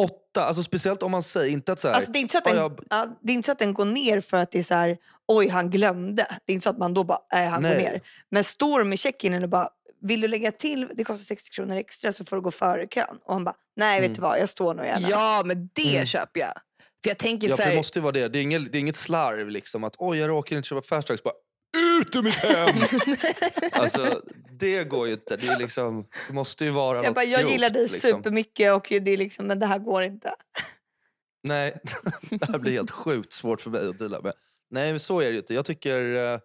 åtta. 0.03 0.45
Alltså 0.45 0.63
speciellt 0.63 1.03
om 1.03 1.11
man 1.11 1.23
säger 1.23 1.53
inte 1.53 1.73
att 1.73 1.81
så 1.81 1.89
här... 1.89 1.95
Alltså, 1.95 2.13
det, 2.13 2.19
är 2.19 2.21
inte 2.21 2.33
så 2.33 2.39
att 2.39 2.45
"Ja, 2.47 2.53
den, 2.53 2.63
jag- 2.63 2.81
ja, 2.91 3.19
det 3.23 3.33
är 3.33 3.35
inte 3.35 3.47
så 3.47 3.53
att 3.53 3.59
den 3.59 3.75
går 3.75 3.85
ner 3.85 4.21
för 4.21 4.37
att 4.37 4.51
det 4.51 4.59
är 4.59 4.63
så 4.63 4.75
här, 4.75 4.99
oj 5.29 5.49
han 5.49 5.71
glömde. 5.71 6.27
Det 6.47 6.53
är 6.53 6.55
inte 6.55 6.65
så 6.65 6.71
att 6.71 6.79
man 6.79 6.95
då 6.95 7.05
bara, 7.05 7.19
nej 7.33 7.47
han 7.47 7.63
Nej. 7.63 7.75
går 7.75 7.81
ner. 7.91 8.01
Men 8.31 8.45
står 8.45 8.79
de 8.79 8.93
i 8.93 8.97
check-inen 8.97 9.43
och 9.43 9.49
bara, 9.49 9.69
vill 10.07 10.21
du 10.21 10.29
lägga 10.29 10.53
till, 10.53 10.89
det 10.95 11.05
kostar 11.05 11.25
60 11.25 11.51
kronor 11.51 11.77
extra 11.77 12.13
så 12.13 12.25
får 12.25 12.37
du 12.37 12.43
gå 12.43 12.51
före 12.51 12.87
kön. 12.87 13.19
Och 13.25 13.33
han 13.35 13.45
bara, 13.45 13.55
nej 13.77 14.01
vet 14.01 14.07
Mm. 14.07 14.15
du 14.15 14.21
vad, 14.21 14.39
jag 14.41 14.49
står 14.49 14.75
nog 14.75 14.87
gärna. 14.87 15.09
Ja, 15.11 15.43
men 15.45 15.71
det 15.75 15.95
Mm. 15.95 16.07
köper 16.07 16.41
jag. 16.41 16.53
För 17.03 17.11
jag 17.11 17.19
tänker 17.19 17.49
Ja, 17.49 17.57
för... 17.57 17.71
det 17.71 17.77
måste 17.77 17.99
ju 17.99 18.03
vara 18.03 18.13
det. 18.13 18.29
Det 18.29 18.39
är 18.39 18.43
inget, 18.43 18.73
det 18.73 18.79
är 18.79 18.81
inget 18.81 18.97
slarv 18.97 19.49
liksom 19.51 19.85
att 19.85 19.95
oj 19.99 20.19
jag 20.19 20.29
råkar 20.29 20.57
inte 20.57 20.69
köpa 20.69 20.83
fast 20.83 21.07
tracks. 21.09 21.23
Bara 21.23 21.35
ut 22.01 22.17
ur 22.17 22.23
mitt 22.23 22.35
hem! 22.35 22.77
alltså 23.73 24.23
det 24.51 24.85
går 24.85 25.07
ju 25.07 25.13
inte. 25.13 25.37
Det, 25.37 25.47
är 25.47 25.59
liksom, 25.59 26.07
det 26.27 26.33
måste 26.35 26.65
ju 26.65 26.71
vara 26.71 26.97
jag 26.99 27.07
något 27.07 27.15
bara, 27.15 27.25
jag 27.25 27.41
grovt, 27.41 27.53
gillar 27.53 27.71
dig 27.71 27.89
liksom. 27.89 28.11
supermycket 28.11 28.73
och 28.73 28.87
det 28.89 29.11
är 29.11 29.17
liksom, 29.17 29.47
men 29.47 29.59
det 29.59 29.67
här 29.67 29.79
går 29.79 30.03
inte. 30.03 30.35
Nej, 31.43 31.79
det 32.31 32.47
här 32.49 32.59
blir 32.59 32.73
helt 32.73 32.91
sjukt 32.91 33.33
svårt 33.33 33.61
för 33.61 33.71
mig 33.71 33.89
att 33.89 33.99
dela 33.99 34.21
med. 34.21 34.33
Nej 34.71 34.93
men 34.93 35.01
så 35.01 35.21
är 35.21 35.25
det 35.27 35.31
ju 35.33 35.37
inte. 35.39 35.55
Jag 35.55 35.65
tycker 35.65 36.15
eh, 36.33 36.39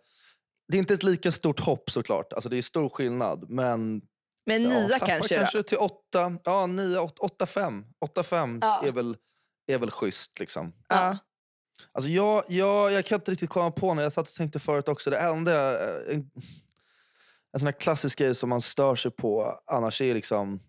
det 0.72 0.78
är 0.78 0.80
inte 0.80 0.94
ett 0.94 1.04
lika 1.04 1.32
stort 1.32 1.60
hopp 1.60 1.92
såklart. 1.92 2.34
Alltså 2.34 2.50
det 2.50 2.58
är 2.58 2.62
stor 2.62 2.90
skillnad. 2.90 3.50
Men 3.50 4.02
Men 4.46 4.64
ja, 4.64 4.70
nia 4.70 4.90
tappa 4.90 5.06
kanske, 5.06 5.36
då? 5.36 5.40
kanske 5.40 5.64
till 5.64 5.78
åtta. 5.78 6.38
Ja, 6.44 6.68
nio, 6.68 6.98
åtta, 7.00 7.22
åtta 7.22 7.46
fem. 7.46 7.86
Åtta 8.06 8.24
fem 8.24 8.60
Ja. 8.62 8.82
är, 8.86 8.92
väl, 8.92 9.18
är 9.68 9.78
väl 9.78 9.92
schysst 9.92 10.40
liksom. 10.40 10.74
Ja. 10.88 11.18
Alltså 11.92 12.10
jag, 12.10 12.44
jag, 12.48 12.92
jag 12.92 13.06
kan 13.06 13.16
inte 13.16 13.32
riktigt 13.32 13.50
komma 13.50 13.72
på 13.72 13.94
när 13.94 14.04
jag 14.04 14.14
satt 14.14 14.28
och 14.28 14.34
tänkte 14.34 14.60
förut 14.60 14.88
också. 14.88 15.10
Det 15.10 15.18
enda, 15.18 15.72
eh, 15.90 16.16
en, 16.16 16.32
en 17.54 17.60
sån 17.60 17.66
här 17.66 17.72
klassisk 17.80 18.18
grej 18.20 18.36
som 18.36 18.50
man 18.50 18.62
stör 18.62 18.96
sig 18.96 19.12
på 19.12 19.60
annars 19.66 20.02
är 20.02 20.14
liksom 20.14 20.60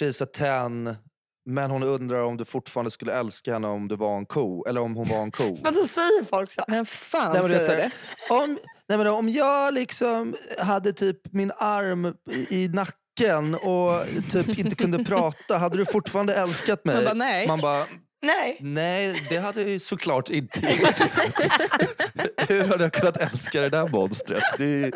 She's 0.00 0.22
a 0.22 0.26
ten, 0.26 0.96
men 1.46 1.70
hon 1.70 1.82
undrar 1.82 2.22
om 2.22 2.36
du 2.36 2.44
fortfarande 2.44 2.90
skulle 2.90 3.12
älska 3.12 3.52
henne 3.52 3.68
om 3.68 3.88
du 3.88 3.96
var 3.96 4.16
en 4.16 4.26
ko. 4.26 4.64
Eller 4.68 4.80
om 4.80 4.94
hon 4.96 5.08
var 5.08 5.22
en 5.22 5.30
ko. 5.30 5.58
Men 5.62 5.74
så 5.74 5.86
säger 5.88 6.24
folk 6.24 6.50
så. 6.50 6.64
Vem 6.68 6.86
fan 6.86 7.32
Nej, 7.32 7.42
men 7.42 7.50
säger 7.50 7.68
här- 7.68 7.76
det? 8.28 8.34
om, 8.34 8.58
nej, 8.88 8.98
men 8.98 9.06
om 9.06 9.28
jag 9.28 9.74
liksom 9.74 10.34
hade 10.58 10.92
typ 10.92 11.32
min 11.32 11.52
arm 11.58 12.14
i, 12.30 12.64
i 12.64 12.68
nacken 12.68 13.54
och 13.54 14.02
typ 14.32 14.58
inte 14.58 14.76
kunde 14.76 15.04
prata, 15.04 15.56
hade 15.58 15.76
du 15.78 15.84
fortfarande 15.86 16.34
älskat 16.34 16.84
mig? 16.84 16.94
Man 16.94 17.04
bara, 17.04 17.14
nej. 17.14 17.46
Man 17.48 17.60
bara, 17.60 17.84
Nej. 18.22 18.56
Nej, 18.60 19.26
det 19.30 19.36
hade 19.38 19.60
jag 19.60 19.70
ju 19.70 19.78
såklart 19.78 20.30
inte 20.30 20.60
gjort. 20.60 21.00
Hur 22.48 22.66
hade 22.68 22.84
jag 22.84 22.92
kunnat 22.92 23.16
älska 23.16 23.60
det 23.60 23.68
där 23.68 23.88
monstret? 23.88 24.42
Det 24.58 24.64
är, 24.84 24.92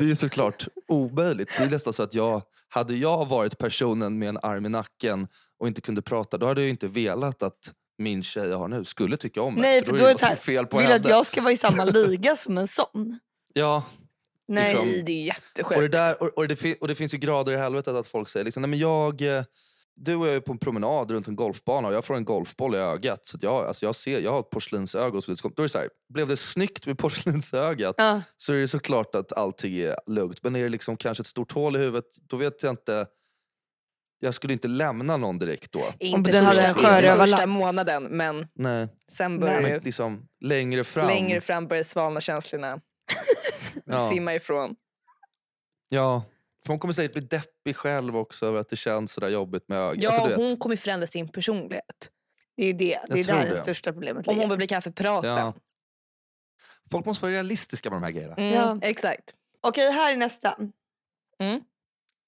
det 0.00 0.10
är 0.10 0.14
såklart 0.14 0.68
omöjligt. 0.88 1.50
Det 1.58 1.64
är 1.64 1.70
nästan 1.70 1.92
så 1.92 2.02
att 2.02 2.14
jag, 2.14 2.42
hade 2.68 2.94
jag 2.96 3.28
varit 3.28 3.58
personen 3.58 4.18
med 4.18 4.28
en 4.28 4.38
arm 4.42 4.66
i 4.66 4.68
nacken 4.68 5.28
och 5.60 5.68
inte 5.68 5.80
kunde 5.80 6.02
prata, 6.02 6.38
då 6.38 6.46
hade 6.46 6.60
jag 6.60 6.70
inte 6.70 6.88
velat 6.88 7.42
att 7.42 7.72
min 7.98 8.22
tjej 8.22 8.48
jag 8.48 8.58
har 8.58 8.68
nu 8.68 8.84
skulle 8.84 9.16
tycka 9.16 9.42
om 9.42 9.54
mig. 9.54 9.62
Nej, 9.62 9.84
för 9.84 9.98
då 9.98 10.04
är 10.04 10.14
det 10.14 10.22
här- 10.26 10.36
fel 10.36 10.66
på 10.66 10.76
Vill 10.78 10.86
du 10.86 10.92
henne. 10.92 11.04
att 11.04 11.10
jag 11.10 11.26
ska 11.26 11.40
vara 11.42 11.52
i 11.52 11.56
samma 11.56 11.84
liga 11.84 12.36
som 12.36 12.58
en 12.58 12.68
sån? 12.68 13.18
Ja, 13.54 13.82
Nej. 14.48 14.68
Liksom. 14.74 14.86
Det 14.88 14.96
är 14.96 15.00
och 15.00 15.04
det, 15.06 15.12
jättesjukt. 15.12 15.92
där, 15.92 16.22
och, 16.22 16.28
och, 16.38 16.48
det, 16.48 16.80
och 16.80 16.88
det 16.88 16.94
finns 16.94 17.14
ju 17.14 17.18
grader 17.18 17.52
i 17.52 17.56
helvetet 17.56 17.94
att 17.94 18.06
folk 18.06 18.28
säger 18.28 18.44
liksom, 18.44 18.62
nej 18.62 18.68
men 18.70 18.78
jag, 18.78 19.22
eh, 19.22 19.44
du 19.96 20.14
och 20.16 20.26
jag 20.28 20.34
är 20.34 20.40
på 20.40 20.52
en 20.52 20.58
promenad 20.58 21.10
runt 21.10 21.28
en 21.28 21.36
golfbana 21.36 21.88
och 21.88 21.94
jag 21.94 22.04
får 22.04 22.14
en 22.16 22.24
golfboll 22.24 22.74
i 22.74 22.78
ögat. 22.78 23.26
Så 23.26 23.38
jag, 23.42 23.66
alltså 23.66 23.84
jag, 23.86 23.94
ser, 23.94 24.20
jag 24.20 24.30
har 24.32 24.40
ett 24.40 24.50
porslinsöga. 24.50 25.20
Så 25.20 25.34
då 25.34 25.48
är 25.48 25.62
det 25.62 25.68
så 25.68 25.78
här, 25.78 25.88
blev 26.08 26.28
det 26.28 26.36
snyggt 26.36 26.86
med 26.86 26.98
porslinsögat 26.98 27.94
Ja. 27.98 28.22
så 28.36 28.52
är 28.52 28.56
det 28.56 28.68
såklart 28.68 29.14
att 29.14 29.32
allting 29.32 29.74
är 29.76 29.96
lugnt. 30.06 30.42
Men 30.42 30.56
är 30.56 30.62
det 30.62 30.68
liksom 30.68 30.96
kanske 30.96 31.20
ett 31.20 31.26
stort 31.26 31.52
hål 31.52 31.76
i 31.76 31.78
huvudet, 31.78 32.04
då 32.28 32.36
vet 32.36 32.62
jag 32.62 32.72
inte. 32.72 33.06
Jag 34.22 34.34
skulle 34.34 34.52
inte 34.52 34.68
lämna 34.68 35.16
någon 35.16 35.38
direkt 35.38 35.72
då. 35.72 35.92
Inte 35.98 36.32
den 36.32 36.44
hade 36.44 36.62
en 36.66 36.74
första 37.18 37.46
månaden 37.46 38.02
men 38.04 38.48
Nej, 38.54 38.88
sen 39.12 39.40
börjar 39.40 39.62
men 39.62 39.70
det 39.70 39.84
liksom 39.84 40.28
längre 40.40 40.84
fram. 40.84 41.06
längre 41.06 41.40
fram 41.40 41.68
börjar 41.68 41.82
svalna 41.84 42.20
känslorna. 42.20 42.80
Ja. 43.84 44.10
Simma 44.10 44.34
ifrån. 44.34 44.76
Ja, 45.88 46.22
för 46.64 46.72
hon 46.72 46.78
kommer 46.78 46.94
säkert 46.94 47.12
bli 47.12 47.22
deppig 47.22 47.76
själv 47.76 48.16
också 48.16 48.46
över 48.46 48.60
att 48.60 48.68
det 48.68 48.76
känns 48.76 49.12
sådär 49.12 49.28
jobbigt 49.28 49.68
med 49.68 49.78
ögat. 49.78 50.02
Ja, 50.02 50.20
Alltså, 50.20 50.40
hon 50.40 50.56
kommer 50.56 50.76
förändra 50.76 51.06
sin 51.06 51.28
personlighet. 51.28 52.10
Det 52.56 52.62
är 52.62 52.66
ju 52.66 52.72
det. 52.72 53.00
Det 53.06 53.20
är 53.20 53.24
där 53.24 53.44
det 53.44 53.50
det. 53.50 53.56
största 53.56 53.92
problemet 53.92 54.28
Om 54.28 54.34
hon 54.34 54.38
ligger. 54.38 54.48
vill 54.50 54.56
bli 54.56 54.66
kaffeprata. 54.66 55.28
Ja. 55.28 55.54
Folk 56.90 57.06
måste 57.06 57.24
vara 57.24 57.32
realistiska 57.32 57.90
med 57.90 57.96
de 57.96 58.04
här 58.04 58.12
grejerna. 58.12 58.34
Mm, 58.34 58.52
Ja. 58.54 58.78
Exakt. 58.82 59.34
Okej, 59.60 59.90
här 59.92 60.12
är 60.12 60.16
nästa. 60.16 60.56
Mm. 61.38 61.54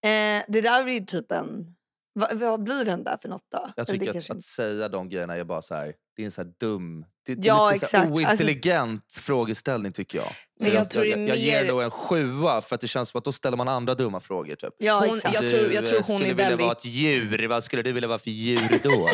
Eh, 0.04 0.44
det 0.48 0.60
där 0.60 0.82
är 0.82 0.92
ju 0.92 1.00
typ 1.00 1.32
en... 1.32 1.74
Vad, 2.14 2.32
vad 2.38 2.62
blir 2.62 2.84
den 2.84 3.04
där 3.04 3.16
för 3.22 3.28
något 3.28 3.46
då? 3.52 3.72
Jag 3.76 3.86
tycker 3.86 4.08
att, 4.08 4.12
kanske 4.12 4.32
att 4.32 4.42
säga 4.42 4.88
de 4.88 5.08
grejerna 5.08 5.36
är 5.36 5.44
bara 5.44 5.62
så 5.62 5.74
här, 5.74 5.94
det 6.16 6.22
är 6.22 6.26
en 6.26 6.30
så 6.32 6.42
här 6.42 6.52
dum, 6.60 7.04
det, 7.26 7.34
det 7.34 7.46
Ja, 7.48 7.68
är 7.70 7.74
lite 7.74 7.86
så 7.86 7.96
här 7.96 8.04
exakt. 8.04 8.16
Alltså- 8.30 8.44
ointelligent 8.44 9.14
frågeställning 9.20 9.92
tycker 9.92 10.18
jag. 10.18 10.26
Så 10.28 10.34
Men 10.64 10.72
jag 10.72 10.90
tror 10.90 11.02
det 11.02 11.12
är 11.12 11.18
jag, 11.18 11.28
jag 11.28 11.36
ger 11.36 11.62
mer- 11.62 11.70
då 11.70 11.80
en 11.80 11.90
sjua 11.90 12.60
för 12.60 12.74
att 12.74 12.80
det 12.80 12.88
känns 12.88 13.08
som 13.08 13.18
att 13.18 13.24
då 13.24 13.32
ställer 13.32 13.56
man 13.56 13.68
andra 13.68 13.94
dumma 13.94 14.20
frågor. 14.20 14.54
Typ. 14.54 14.74
Ja, 14.78 15.04
Hon- 15.08 15.16
exakt. 15.16 15.34
jag 15.34 15.48
tror- 15.50 15.72
jag 15.72 15.86
tror 15.86 15.98
eh, 15.98 16.04
hon 16.06 16.20
skulle 16.20 16.24
är 16.24 16.34
vilja 16.34 16.44
vara 16.44 16.56
väldigt- 16.56 16.78
ett 16.78 16.84
djur, 16.84 17.48
vad 17.48 17.64
skulle 17.64 17.82
du 17.82 17.92
vilja 17.92 18.08
vara 18.08 18.18
för 18.18 18.30
djur 18.30 18.80
då? 18.82 19.08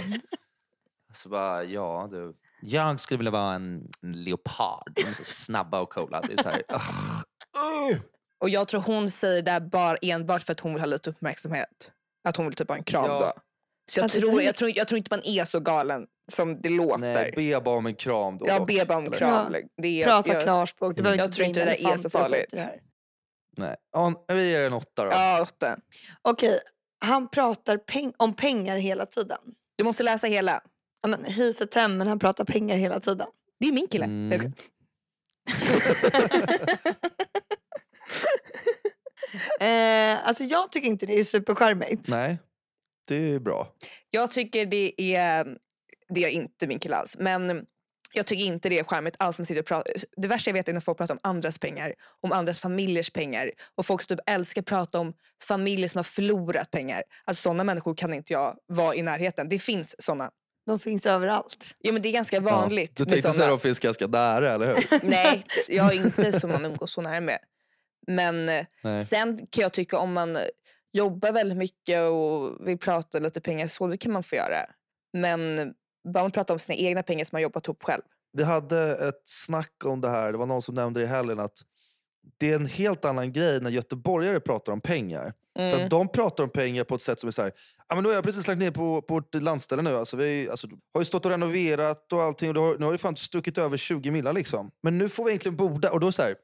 så 1.15 1.29
bara, 1.29 1.65
ja 1.65 2.09
du. 2.11 2.35
Jag 2.63 3.01
skulle 3.01 3.19
vilja 3.19 3.31
vara 3.31 3.55
en, 3.55 3.89
en 4.03 4.23
leopard. 4.23 4.93
De 4.95 5.03
är 5.03 5.13
så 5.15 5.25
snabba 5.25 5.81
och 5.81 5.91
coola. 5.91 6.21
Det 6.21 6.33
är 6.33 6.43
så 6.43 6.49
här. 6.49 6.63
Och 8.41 8.49
jag 8.51 8.69
tror 8.69 8.81
hon 8.81 9.11
säger 9.11 9.43
det 9.43 9.61
bara 9.61 9.97
enbart 9.97 10.43
för 10.43 10.53
att 10.53 10.61
hon 10.61 10.73
vill 10.73 10.81
ha 10.81 10.87
lite 10.87 11.11
uppmärksamhet. 11.11 11.91
Att 12.25 12.37
hon 12.37 12.47
vill 12.47 12.55
typ 12.55 12.69
ha 12.69 12.77
en 12.77 12.85
kram 12.85 13.05
Ja. 13.05 13.21
då. 13.21 13.43
Så 13.91 13.99
jag 14.01 14.05
Att 14.07 14.13
det 14.13 14.19
är 14.19 14.21
tror, 14.21 14.43
jag, 14.43 14.55
tror, 14.57 14.71
jag 14.77 14.89
tror 14.89 14.99
inte 14.99 15.09
man 15.17 15.25
är 15.25 15.45
så 15.45 15.61
galen 15.61 16.07
som 16.33 16.61
det 16.61 16.69
låter. 16.69 16.99
Nej, 16.99 17.33
be 17.37 17.61
bara 17.61 17.77
om 17.77 17.87
en 17.87 17.95
kram 17.95 18.39
då. 18.39 18.47
jag 18.49 18.61
dock, 18.61 18.69
ber 18.69 18.85
bara 18.85 18.99
om 18.99 19.05
eller? 19.07 19.17
kram. 19.17 19.55
Ja. 19.55 19.61
Det 19.83 20.03
är, 20.03 20.07
Prata 20.07 20.33
jag, 20.33 20.43
klarspråk. 20.43 20.97
Du 20.97 21.03
behöver 21.03 21.19
Jag 21.19 21.27
inte 21.27 21.37
tror 21.37 21.47
inte 21.49 21.61
det 21.61 21.67
där 21.83 21.93
är 21.93 21.97
så 21.97 22.11
farligt. 22.11 22.55
Nej. 23.57 23.77
Ja, 23.93 24.25
vi 24.29 24.51
ger 24.51 24.67
en 24.67 24.73
åtta 24.73 25.05
då. 25.05 25.11
Ja, 25.11 25.43
åtta. 25.43 25.79
Okej, 26.23 26.59
han 27.05 27.29
pratar 27.31 27.77
peng- 27.77 28.15
om 28.17 28.35
pengar 28.35 28.77
hela 28.77 29.07
tiden. 29.07 29.39
Du 29.77 29.85
måste 29.85 30.03
läsa 30.03 30.27
hela. 30.27 30.61
Ja, 31.03 31.09
men, 31.09 31.25
he's 31.25 31.63
a 31.65 31.67
ten, 31.71 31.99
men 31.99 32.09
han 32.09 32.19
pratar 32.19 32.45
pengar 32.45 32.77
hela 32.77 33.01
tiden. 33.01 33.27
Det 33.61 33.69
är 33.69 33.73
min 33.73 33.87
kille. 33.89 34.05
Mm. 34.05 34.31
Jag 34.33 34.41
ska- 34.41 34.51
Eh, 39.61 40.29
alltså 40.29 40.45
jag 40.45 40.73
tycker 40.73 40.89
inte 40.89 41.07
det 41.07 41.21
är 41.21 41.25
supercharmigt. 41.25 42.09
Nej, 42.09 42.39
det 43.09 43.33
är 43.35 43.39
bra. 43.39 43.73
Jag 44.11 44.31
tycker 44.31 44.67
det 44.67 45.15
är, 45.17 45.57
det 46.09 46.25
är 46.25 46.29
inte 46.29 46.67
min 46.67 46.79
kille 46.79 46.97
alls. 46.97 47.17
Men 47.19 47.67
jag 48.13 48.27
tycker 48.27 48.45
inte 48.45 48.69
det 48.69 48.79
är 48.79 48.85
charmigt 48.85 49.15
alls. 49.19 49.39
När 49.39 49.43
man 49.43 49.47
sitter 49.47 49.61
och 49.61 49.67
pratar. 49.67 49.93
Det 50.17 50.29
värsta 50.29 50.51
jag 50.51 50.55
vet 50.55 50.69
är 50.69 50.73
när 50.73 50.81
folk 50.81 50.99
pratar 50.99 51.15
om 51.15 51.21
andras 51.23 51.59
pengar. 51.59 51.95
Om 52.23 52.33
andras 52.33 52.61
familjers 52.61 53.11
pengar. 53.11 53.51
Och 53.75 53.87
folk 53.87 54.03
som 54.03 54.17
typ 54.17 54.31
älskar 54.31 54.63
att 54.63 54.67
prata 54.67 54.99
om 55.01 55.13
familjer 55.43 55.89
som 55.89 55.99
har 55.99 56.05
förlorat 56.05 56.71
pengar. 56.71 57.03
Alltså 57.25 57.43
sådana 57.43 57.65
människor 57.65 57.95
kan 57.95 58.15
inte 58.15 58.33
jag 58.33 58.57
vara 58.67 58.95
i 58.95 59.03
närheten. 59.03 59.49
Det 59.49 59.59
finns 59.59 59.95
sådana. 59.99 60.31
De 60.67 60.79
finns 60.79 61.07
överallt. 61.07 61.75
Ja 61.79 61.93
men 61.93 62.03
det 62.03 62.09
är 62.09 62.13
ganska 62.13 62.41
vanligt 62.41 62.93
Ja. 62.99 63.05
Du 63.05 63.11
tänkte 63.11 63.33
säga 63.33 63.45
att 63.45 63.51
de 63.51 63.61
finns 63.61 63.79
ganska 63.79 64.07
nära, 64.07 64.53
eller 64.53 64.67
hur? 64.67 65.09
Nej, 65.09 65.45
jag 65.69 65.93
är 65.93 65.97
inte 65.97 66.41
som 66.41 66.51
man 66.51 66.65
umgås 66.65 66.93
så 66.93 67.01
nära 67.01 67.21
med. 67.21 67.39
Men 68.09 68.47
Nej. 68.83 69.05
sen 69.07 69.47
kan 69.51 69.63
jag 69.63 69.73
tycka 69.73 69.99
om 69.99 70.13
man 70.13 70.39
jobbar 70.93 71.33
väldigt 71.33 71.59
mycket 71.59 72.01
och 72.01 72.67
vill 72.69 72.79
prata 72.79 73.19
lite 73.19 73.41
pengar 73.41 73.67
så, 73.67 73.87
det 73.87 73.97
kan 73.97 74.13
man 74.13 74.23
få 74.23 74.37
göra. 74.37 74.67
Men 75.13 75.57
bara 76.15 76.25
man 76.25 76.31
pratar 76.31 76.55
om 76.55 76.59
sina 76.59 76.77
egna 76.77 77.03
pengar 77.03 77.25
som 77.25 77.37
man 77.37 77.43
jobbat 77.43 77.67
ihop 77.67 77.83
själv. 77.83 78.03
Vi 78.33 78.45
hade 78.45 79.09
ett 79.09 79.23
snack 79.25 79.85
om 79.85 80.01
det 80.01 80.09
här, 80.09 80.33
det 80.33 80.39
var 80.39 80.47
någon 80.47 80.63
som 80.63 80.75
nämnde 80.75 81.03
i 81.03 81.07
helgen 81.07 81.41
att 81.41 81.59
det 82.39 82.51
är 82.51 82.55
en 82.57 82.67
helt 82.67 83.05
annan 83.05 83.33
grej 83.33 83.61
när 83.61 83.71
göteborgare 83.71 84.41
pratar 84.41 84.73
om 84.73 84.81
pengar. 84.81 85.33
För 85.57 85.63
Mm. 85.69 85.85
att 85.85 85.91
de 85.91 86.09
pratar 86.09 86.45
om 86.45 86.51
pengar 86.51 86.85
på 86.85 86.95
ett 86.95 87.03
sätt 87.03 87.21
som 87.21 87.27
är 87.27 87.31
såhär, 87.31 87.53
men 87.95 88.03
nu 88.03 88.09
har 88.09 88.15
jag 88.15 88.25
precis 88.25 88.47
lagt 88.47 88.59
ner 88.59 88.71
på, 88.71 89.03
på 89.03 89.15
vårt 89.15 89.35
landställe 89.35 89.83
nu. 89.83 89.97
Alltså, 89.97 90.17
vi 90.17 90.49
alltså, 90.51 90.69
har 90.95 91.01
ju 91.01 91.05
stått 91.05 91.25
och 91.25 91.31
renoverat 91.31 92.13
och 92.13 92.23
allting 92.23 92.49
och 92.49 92.55
det 92.55 92.61
har, 92.61 92.79
nu 92.79 92.85
har 92.85 92.93
det 92.93 92.99
fan 92.99 93.17
stuckit 93.17 93.59
över 93.59 93.77
20 93.77 94.11
millar 94.11 94.33
liksom. 94.33 94.71
Men 94.83 94.99
nu 94.99 95.09
får 95.09 95.25
vi 95.25 95.31
egentligen 95.31 95.57
bo 95.57 95.79
där. 95.79 95.93
Och 95.93 96.01
då 96.01 96.07
är 96.07 96.09
det 96.09 96.13
så 96.13 96.23
här, 96.23 96.35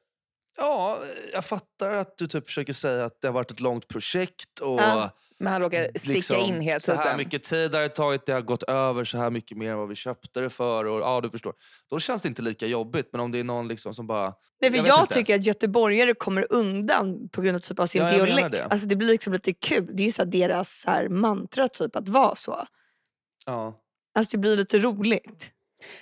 ja, 0.57 0.99
jag 1.33 1.45
fattar 1.45 1.91
att 1.91 2.17
du 2.17 2.27
typ 2.27 2.45
försöker 2.45 2.73
säga 2.73 3.05
att 3.05 3.21
det 3.21 3.27
har 3.27 3.33
varit 3.33 3.51
ett 3.51 3.59
långt 3.59 3.87
projekt 3.87 4.59
och 4.59 4.79
Ja. 4.81 5.09
Men 5.37 5.51
han 5.53 5.61
råkar 5.61 5.87
sticka 5.99 6.13
liksom, 6.13 6.35
in 6.39 6.61
hela 6.61 6.79
så 6.79 6.93
här 6.93 7.03
tiden. 7.03 7.17
mycket 7.17 7.43
tid 7.43 7.73
har 7.75 7.81
det 7.81 7.89
tagit, 7.89 8.25
det 8.25 8.33
har 8.33 8.41
gått 8.41 8.63
över 8.63 9.03
så 9.03 9.17
här 9.17 9.29
mycket 9.29 9.57
mer 9.57 9.71
än 9.71 9.77
vad 9.77 9.87
vi 9.89 9.95
köpte 9.95 10.39
det 10.39 10.49
för. 10.49 10.85
Och, 10.85 11.01
ja, 11.01 11.21
du 11.21 11.29
förstår. 11.29 11.53
Då 11.89 11.99
känns 11.99 12.21
det 12.21 12.27
inte 12.27 12.41
lika 12.41 12.67
jobbigt. 12.67 13.09
Men 13.11 13.21
om 13.21 13.31
det 13.31 13.39
är 13.39 13.43
någon 13.43 13.67
liksom 13.67 13.93
som 13.93 14.07
bara... 14.07 14.33
Nej, 14.61 14.71
för 14.71 14.77
Jag 14.77 14.87
jag, 14.87 15.09
tycker 15.09 15.35
att 15.35 15.45
göteborgare 15.45 16.13
kommer 16.13 16.47
undan 16.53 17.29
på 17.29 17.41
grund 17.41 17.55
av, 17.55 17.59
typ 17.59 17.79
av 17.79 17.87
sin 17.87 18.01
Ja, 18.01 18.11
dialekt. 18.11 18.51
det. 18.51 18.63
Alltså, 18.65 18.87
det 18.87 18.95
blir 18.95 19.07
liksom 19.07 19.33
lite 19.33 19.53
kul. 19.53 19.89
Det 19.93 20.03
är 20.03 20.05
ju 20.05 20.11
så 20.11 20.23
deras 20.25 20.81
så 20.81 20.91
här, 20.91 21.09
mantra 21.09 21.67
typ 21.67 21.95
att 21.95 22.09
vara 22.09 22.35
så. 22.35 22.67
Ja, 23.45 23.81
Alltså 24.17 24.31
det 24.31 24.37
blir 24.37 24.57
lite 24.57 24.79
roligt. 24.79 25.51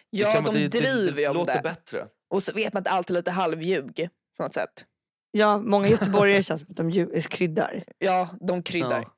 Ja, 0.09 0.41
de 0.41 0.53
det, 0.53 0.59
det, 0.67 0.79
driver 0.79 1.05
ju 1.05 1.11
det 1.23 1.27
om 1.27 1.35
låter 1.37 1.53
det. 1.55 1.61
bättre. 1.61 2.07
Och 2.29 2.43
så 2.43 2.51
vet 2.51 2.73
man 2.73 2.81
att 2.81 2.87
allt 2.87 3.09
är 3.09 3.13
lite 3.13 3.31
halvljug 3.31 4.09
på 4.38 4.43
något 4.43 4.54
sätt. 4.54 4.86
Ja, 5.32 5.58
många 5.58 5.88
göteborgare 5.88 6.43
känns 6.43 6.62
som 6.62 6.72
att 6.72 6.78
de 6.78 6.89
ju- 6.89 7.22
kryddar. 7.22 7.84
Ja, 7.98 8.30
de 8.48 8.63
kryddar. 8.63 9.02
Ja. 9.02 9.13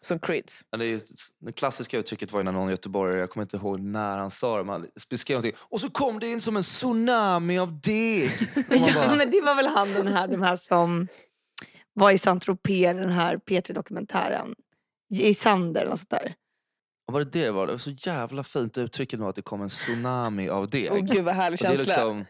Som 0.00 0.18
crids. 0.18 0.62
Ja, 0.70 0.78
Det, 0.78 0.86
är, 0.86 1.00
det 1.40 1.52
klassiska 1.52 1.98
uttrycket 1.98 2.32
var 2.32 2.40
ju 2.40 2.44
när 2.44 2.52
någon 2.52 2.70
göteborgare, 2.70 3.20
jag 3.20 3.30
kommer 3.30 3.44
inte 3.44 3.56
ihåg 3.56 3.80
när 3.80 4.18
han 4.18 4.30
sa 4.30 4.56
det, 4.58 4.64
men 4.64 4.72
han 4.72 4.86
beskrev 5.10 5.34
någonting. 5.34 5.58
Och 5.62 5.80
så 5.80 5.90
kom 5.90 6.18
det 6.20 6.28
in 6.28 6.40
som 6.40 6.56
en 6.56 6.62
tsunami 6.62 7.58
av 7.58 7.80
deg. 7.80 8.30
Och 8.56 8.62
man 8.70 8.88
Ja, 8.88 8.94
bara, 8.94 9.14
men 9.16 9.30
det 9.30 9.40
var 9.40 9.54
väl 9.56 9.66
han 9.66 9.92
den 9.92 10.06
här, 10.06 10.28
de 10.28 10.42
här 10.42 10.56
som 10.56 11.08
var 11.92 12.10
i 12.10 12.18
Saint-Tropez, 12.18 12.94
den 12.94 13.10
här 13.10 13.36
P3-dokumentären. 13.36 14.54
I 15.14 15.34
Sander 15.34 15.80
eller 15.80 15.90
något 15.90 15.98
sånt 16.00 16.10
där. 16.10 16.34
Vad 17.06 17.12
var 17.12 17.20
det 17.24 17.30
det 17.44 17.50
var? 17.50 17.66
Det 17.66 17.72
var 17.72 17.78
så 17.78 17.90
jävla 17.90 18.44
fint 18.44 18.78
uttrycket 18.78 19.20
att 19.20 19.34
det 19.34 19.42
kom 19.42 19.62
en 19.62 19.68
tsunami 19.68 20.48
av 20.48 20.70
deg. 20.70 20.88
Åh 20.92 20.98
gud 20.98 21.24
vad 21.24 21.34
härlig 21.34 21.58
Och 21.60 21.66
det, 21.66 21.72
är 21.72 21.76
känsla. 21.76 21.94
liksom, 21.94 22.24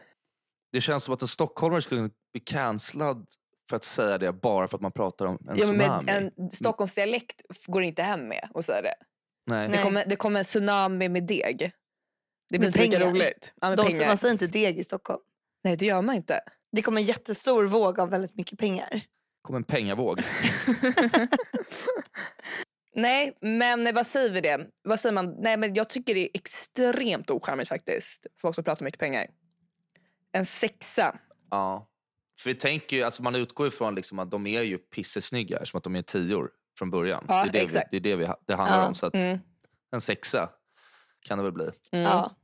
det 0.71 0.81
känns 0.81 1.03
som 1.03 1.13
att 1.13 1.21
en 1.21 1.27
stockholmare 1.27 1.81
skulle 1.81 2.01
bli 2.33 2.41
cancellad 2.45 3.25
för 3.69 3.75
att 3.75 3.83
säga 3.83 4.17
det 4.17 4.33
bara 4.33 4.67
för 4.67 4.77
att 4.77 4.81
man 4.81 4.91
pratar 4.91 5.25
om 5.25 5.37
en 5.49 5.57
ja, 5.57 5.67
men 5.67 5.79
tsunami. 5.79 6.05
med 6.05 6.31
en 6.37 6.51
Stockholmsdialekt 6.51 7.41
f- 7.49 7.65
går 7.67 7.83
inte 7.83 8.03
hem 8.03 8.27
med 8.27 8.49
att 8.53 8.65
säga 8.65 8.81
det. 8.81 8.93
Nej. 9.45 9.69
Det 9.69 9.77
kommer, 9.83 10.05
det 10.05 10.15
kommer 10.15 10.39
en 10.39 10.45
tsunami 10.45 11.09
med 11.09 11.23
deg. 11.27 11.71
Det 12.49 12.59
blir 12.59 12.59
Med 12.59 12.67
inte 12.67 12.79
lika 12.79 12.97
pengar. 12.99 13.11
roligt. 13.11 13.53
Ja, 13.61 13.69
med 13.69 13.77
De, 13.77 13.87
pengar. 13.87 14.07
man 14.07 14.17
säger 14.17 14.31
inte 14.31 14.47
deg 14.47 14.79
i 14.79 14.83
Stockholm. 14.83 15.19
Nej 15.63 15.77
det 15.77 15.85
gör 15.85 16.01
man 16.01 16.15
inte. 16.15 16.39
Det 16.71 16.81
kommer 16.81 17.01
en 17.01 17.07
jättestor 17.07 17.65
våg 17.65 17.99
av 17.99 18.09
väldigt 18.09 18.35
mycket 18.35 18.59
pengar. 18.59 19.01
kom 19.41 19.55
en 19.55 19.63
pengavåg. 19.63 20.21
Nej 22.95 23.37
men 23.41 23.95
vad 23.95 24.07
säger 24.07 24.31
vi 24.31 24.41
det? 24.41 24.67
Vad 24.83 24.99
säger 24.99 25.13
man? 25.13 25.35
Nej 25.39 25.57
men 25.57 25.73
jag 25.73 25.89
tycker 25.89 26.13
det 26.15 26.19
är 26.21 26.29
extremt 26.33 27.29
ocharmigt 27.29 27.69
faktiskt. 27.69 28.27
Folk 28.41 28.55
som 28.55 28.63
pratar 28.63 28.85
mycket 28.85 28.99
pengar. 28.99 29.27
En 30.37 30.45
sexa. 30.45 31.19
Ja. 31.51 31.87
För 32.39 32.49
vi 32.49 32.55
tänker 32.55 32.97
ju, 32.97 33.03
alltså 33.03 33.23
man 33.23 33.35
utgår 33.35 33.67
ifrån 33.67 33.95
liksom 33.95 34.19
att 34.19 34.31
de 34.31 34.47
är 34.47 34.61
ju 34.61 34.77
pissesnygga 34.77 35.65
som 35.65 35.77
att 35.77 35.83
de 35.83 35.95
är 35.95 36.01
tior 36.01 36.51
från 36.77 36.89
början. 36.89 37.25
Ja, 37.27 37.43
det 37.43 37.49
är 37.49 37.51
det, 37.53 37.59
exakt. 37.61 37.87
vi, 37.93 37.99
det, 37.99 38.11
är 38.11 38.17
det 38.17 38.25
vi, 38.27 38.33
det 38.47 38.55
handlar 38.55 38.77
Ja. 38.79 38.87
om. 38.87 38.95
Så 38.95 39.05
att 39.05 39.13
Mm. 39.13 39.39
en 39.91 40.01
sexa 40.01 40.49
kan 41.21 41.37
det 41.37 41.43
väl 41.43 41.53
bli. 41.53 41.69
Mm. 41.91 42.05
Ja. 42.05 42.35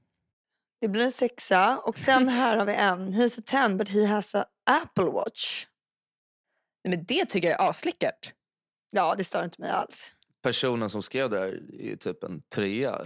Det 0.81 0.87
blir 0.87 1.05
en 1.05 1.11
sexa. 1.11 1.77
Och 1.77 1.97
sen 1.97 2.29
här 2.29 2.57
har 2.57 2.65
vi 2.65 2.73
en. 2.73 3.13
He's 3.13 3.39
a 3.39 3.43
ten 3.45 3.77
but 3.77 3.89
he 3.89 4.05
has 4.05 4.35
a 4.35 4.45
Apple 4.65 5.03
watch. 5.11 5.65
Nej, 6.83 6.97
Men 6.97 7.05
det 7.05 7.25
tycker 7.25 7.49
jag 7.49 7.59
är 7.63 7.69
asläckert. 7.69 8.33
Ja, 8.89 9.15
det 9.17 9.23
stör 9.23 9.43
inte 9.43 9.61
mig 9.61 9.69
alls. 9.71 10.11
Personen 10.43 10.89
som 10.89 11.01
skrev 11.01 11.29
det 11.29 11.39
här 11.39 11.61
är 11.79 11.95
typ 11.95 12.23
en 12.23 12.41
trea. 12.55 12.91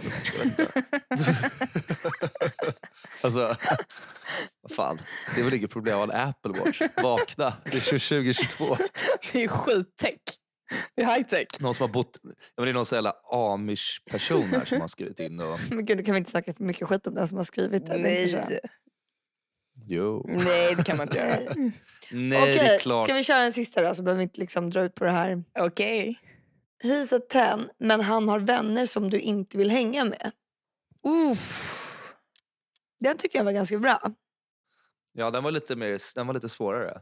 alltså, 3.24 3.56
vad 4.60 4.72
fan. 4.72 4.98
Det 5.34 5.40
är 5.40 5.44
väl 5.44 5.54
inget 5.54 5.70
problem 5.70 5.98
att 5.98 6.08
ha 6.08 6.20
en 6.20 6.28
Apple 6.28 6.60
Watch. 6.60 6.82
Vakna, 7.02 7.52
det 7.64 7.76
är 7.76 7.80
2022. 7.80 8.76
Det 9.32 9.44
är 9.44 9.48
skittech. 9.48 10.18
Det 10.94 11.02
är 11.02 11.14
high 11.14 11.26
tech. 11.26 11.46
Någon 11.58 11.74
som 11.74 11.82
har 11.82 11.92
bott, 11.92 12.18
ja, 12.56 12.64
det 12.64 12.70
är 12.70 12.74
någon 12.74 12.86
sån 12.86 12.96
jävla 12.96 13.12
amish-person 13.32 14.42
här 14.44 14.64
som 14.64 14.80
har 14.80 14.88
skrivit 14.88 15.20
in. 15.20 15.40
Och, 15.40 15.58
Men 15.70 15.84
gud, 15.84 16.06
kan 16.06 16.12
vi 16.14 16.18
inte 16.18 16.30
snacka 16.30 16.54
för 16.54 16.64
mycket 16.64 16.88
skit 16.88 17.06
om 17.06 17.14
den 17.14 17.28
som 17.28 17.36
har 17.36 17.44
skrivit 17.44 17.86
det. 17.86 17.98
Nej. 17.98 18.60
jo. 19.86 20.26
Nej 20.28 20.74
det 20.74 20.84
kan 20.84 20.96
man 20.96 21.06
inte 21.06 21.18
göra. 21.18 21.54
Nej, 21.56 21.72
det 22.10 22.36
är 22.36 22.64
Okej, 22.64 22.78
klart. 22.80 23.08
ska 23.08 23.14
vi 23.14 23.24
köra 23.24 23.42
en 23.42 23.52
sista 23.52 23.82
då 23.82 23.94
så 23.94 24.02
behöver 24.02 24.18
vi 24.18 24.22
inte 24.22 24.40
liksom 24.40 24.70
dra 24.70 24.82
ut 24.82 24.94
på 24.94 25.04
det 25.04 25.10
här. 25.10 25.44
Okej. 25.58 26.18
He's 26.82 27.16
a 27.16 27.20
ten 27.30 27.70
men 27.78 28.00
han 28.00 28.28
har 28.28 28.40
vänner 28.40 28.86
som 28.86 29.10
du 29.10 29.20
inte 29.20 29.58
vill 29.58 29.70
hänga 29.70 30.04
med. 30.04 30.30
Uff. 31.32 31.74
Den 33.00 33.18
tycker 33.18 33.38
jag 33.38 33.44
var 33.44 33.52
ganska 33.52 33.78
bra. 33.78 34.00
Ja, 35.12 35.30
den 35.30 35.44
var 35.44 35.50
lite, 35.50 35.76
mer, 35.76 36.14
den 36.14 36.26
var 36.26 36.34
lite 36.34 36.48
svårare. 36.48 37.00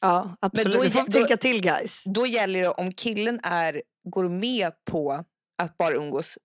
Ja, 0.00 0.36
absolut. 0.40 0.72
då 0.72 0.78
Men 0.78 0.86
är 0.86 0.90
får 0.90 1.00
det- 1.00 1.06
då- 1.06 1.18
tänka 1.18 1.36
till 1.36 1.62
guys. 1.62 2.02
Då 2.06 2.26
gäller 2.26 2.60
det 2.60 2.68
om 2.68 2.92
killen 2.92 3.40
är, 3.42 3.82
går 4.04 4.28
med 4.28 4.72
på 4.84 5.24
att 5.58 5.78
bara 5.78 5.94
umgås 5.94 6.38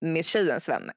med 0.00 0.24
tjejens 0.24 0.68
vänner. 0.68 0.94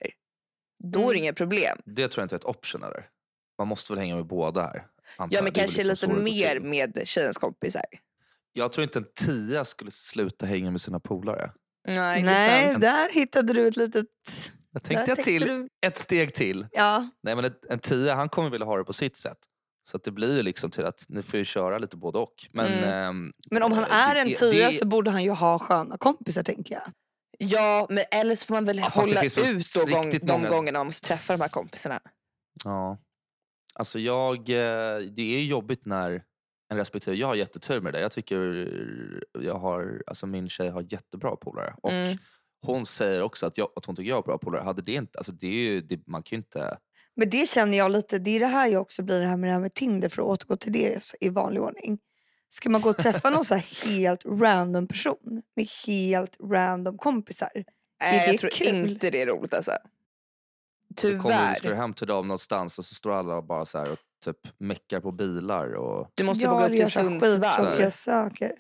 Då 0.84 1.00
är 1.00 1.04
Mm. 1.04 1.14
det 1.14 1.18
inget 1.18 1.36
problem. 1.36 1.82
Det 1.86 2.08
tror 2.08 2.22
jag 2.22 2.26
inte 2.26 2.36
är 2.36 2.40
ett 2.40 2.46
option. 2.46 2.84
Eller? 2.84 3.10
Man 3.58 3.68
måste 3.68 3.94
väl 3.94 4.00
hänga 4.00 4.16
med 4.16 4.26
båda 4.26 4.62
här. 4.64 4.88
antar 5.18 5.36
Ja 5.38 5.42
men 5.44 5.52
är 5.52 5.56
kanske 5.56 5.84
liksom 5.84 6.12
lite 6.12 6.24
mer 6.24 6.60
med 6.60 7.02
tjejens 7.08 7.38
kompisar. 7.38 7.86
Jag 8.60 8.72
tror 8.72 8.84
inte 8.84 9.00
en 9.00 9.06
tia 9.16 9.66
skulle 9.66 9.92
sluta 9.92 10.46
hänga 10.46 10.72
med 10.72 10.82
sina 10.82 11.00
polare. 11.00 11.52
Nej, 11.88 12.24
Nej, 12.24 12.76
där 12.80 13.10
hittade 13.10 13.54
du 13.54 13.68
ett 13.68 13.78
litet... 13.78 14.06
Jag 14.72 14.82
där 14.82 14.88
tänkte 14.88 15.12
jag 15.12 15.24
till 15.24 15.42
Du... 15.42 15.70
ett 15.88 15.98
steg 15.98 16.34
till. 16.34 16.68
Ja, 16.72 17.10
Nej, 17.24 17.36
men 17.36 17.52
en 17.70 17.80
tia, 17.80 18.16
han 18.16 18.30
kommer 18.30 18.50
vilja 18.50 18.66
ha 18.66 18.78
det 18.78 18.84
på 18.84 18.94
sitt 18.94 19.18
sätt. 19.18 19.38
Så 19.90 19.98
att 19.98 20.04
det 20.04 20.12
blir 20.12 20.36
ju 20.38 20.44
liksom 20.44 20.72
till 20.72 20.86
att 20.86 21.06
ni 21.10 21.22
får 21.22 21.38
ju 21.38 21.46
köra 21.46 21.78
lite 21.78 21.98
både 21.98 22.18
och. 22.20 22.34
Men, 22.54 22.74
Mm. 22.74 22.84
ehm, 22.90 23.32
men 23.52 23.64
om 23.64 23.72
han 23.72 23.84
är 23.84 24.16
en 24.16 24.28
tia 24.34 24.70
det- 24.70 24.78
så 24.80 24.88
borde 24.88 25.12
han 25.12 25.24
ju 25.24 25.30
ha 25.32 25.60
sköna 25.60 25.98
kompisar 25.98 26.44
tänker 26.44 26.74
jag. 26.76 26.84
Ja, 27.38 27.88
men 27.90 28.04
eller 28.12 28.36
så 28.36 28.46
får 28.46 28.54
man 28.54 28.66
väl 28.66 28.78
Ja, 28.78 28.86
hålla 28.94 29.24
ut 29.24 29.36
då 29.76 29.86
gång, 29.86 30.12
de 30.12 30.20
många- 30.32 30.50
gångerna 30.50 30.80
man 30.80 30.86
måste 30.86 31.08
träffa 31.08 31.34
de 31.34 31.42
här 31.42 31.50
kompisarna. 31.50 32.00
Ja. 32.64 32.98
Alltså 33.74 34.00
jag, 34.00 34.38
eh, 34.38 34.98
det 34.98 35.22
är 35.22 35.40
ju 35.40 35.46
jobbigt 35.46 35.86
när 35.86 36.24
respektive, 36.78 37.16
jag 37.18 37.28
har 37.28 37.36
jättetur 37.36 37.82
med 37.82 37.94
det. 37.94 38.00
Jag 38.00 38.12
tycker 38.12 38.68
jag 39.40 39.56
har, 39.56 40.04
alltså 40.08 40.28
min 40.28 40.50
tjej 40.50 40.70
har 40.70 40.86
jättebra 40.94 41.36
polare. 41.36 41.74
Och 41.82 41.92
Mm. 41.92 42.18
hon 42.62 42.86
säger 42.86 43.22
också 43.22 43.46
att, 43.46 43.58
jag, 43.58 43.70
att 43.76 43.86
hon 43.86 43.96
tycker 43.96 44.10
jag 44.10 44.16
har 44.18 44.24
bra 44.24 44.38
polare. 44.38 44.64
Hade 44.64 44.82
det 44.82 44.94
inte, 44.94 45.18
alltså 45.18 45.32
det 45.32 45.48
är 45.48 45.52
ju, 45.72 45.82
det, 45.82 46.08
man 46.08 46.24
kan 46.24 46.36
ju 46.36 46.38
inte... 46.38 46.78
Men 47.16 47.30
det 47.30 47.50
känner 47.50 47.78
jag 47.78 47.92
lite, 47.92 48.20
det 48.20 48.32
är 48.32 48.40
det 48.40 48.46
här 48.48 48.68
jag 48.68 48.82
också 48.82 49.04
blir 49.04 49.20
det 49.20 49.26
här 49.26 49.38
med 49.38 49.50
det 49.50 49.54
här 49.54 49.60
med 49.60 49.74
Tinder 49.74 50.10
för 50.10 50.22
att 50.22 50.28
återgå 50.28 50.58
till 50.58 50.74
det 50.74 51.14
i 51.22 51.30
vanlig 51.30 51.62
ordning. 51.64 52.00
Ska 52.50 52.70
man 52.70 52.82
gå 52.82 52.90
och 52.90 52.98
träffa 52.98 53.30
någon 53.30 53.46
så 53.46 53.56
här 53.56 53.86
helt 53.90 54.26
random 54.26 54.88
person 54.88 55.42
med 55.56 55.68
helt 55.88 56.38
random 56.44 56.98
kompisar? 56.98 57.50
Nej, 58.02 58.20
det 58.20 58.32
jag 58.32 58.38
tror 58.38 58.50
kul? 58.50 58.68
inte 58.90 59.10
det 59.10 59.22
är 59.22 59.26
roligt 59.28 59.54
alltså. 59.54 59.72
Så 61.02 61.08
kommer 61.08 61.18
du, 61.18 61.22
Tyvärr. 61.22 61.56
ska 61.56 61.70
du 61.70 61.76
hem 61.76 61.94
till 61.94 62.08
dem 62.08 62.28
någonstans 62.28 62.80
och 62.80 62.86
så 62.86 62.96
står 62.96 63.12
alla 63.12 63.42
bara 63.42 63.66
så 63.66 63.78
här 63.78 63.92
och 63.92 63.98
typ 64.26 64.38
meckar 64.58 65.00
på 65.00 65.12
bilar. 65.12 65.74
Och, 65.74 66.12
Du 66.16 66.24
måste 66.24 66.44
ja, 66.46 66.54
gå 66.54 66.64
upp 66.66 66.72
till 66.72 66.92
Sundsvall. 66.92 67.92
saker. 67.92 68.52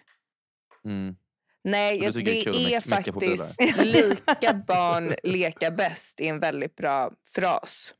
mm. 0.85 1.15
Nej, 1.63 2.03
jag, 2.03 2.13
det 2.13 2.21
det 2.21 2.47
är 2.47 2.75
är 2.75 2.79
faktiskt 2.81 3.85
lika 3.85 4.53
barn 4.53 5.13
leka 5.23 5.71
bäst 5.71 6.21
är 6.21 6.25
en 6.25 6.39
väldigt 6.39 6.75
bra 6.75 7.11
fras. 7.25 7.93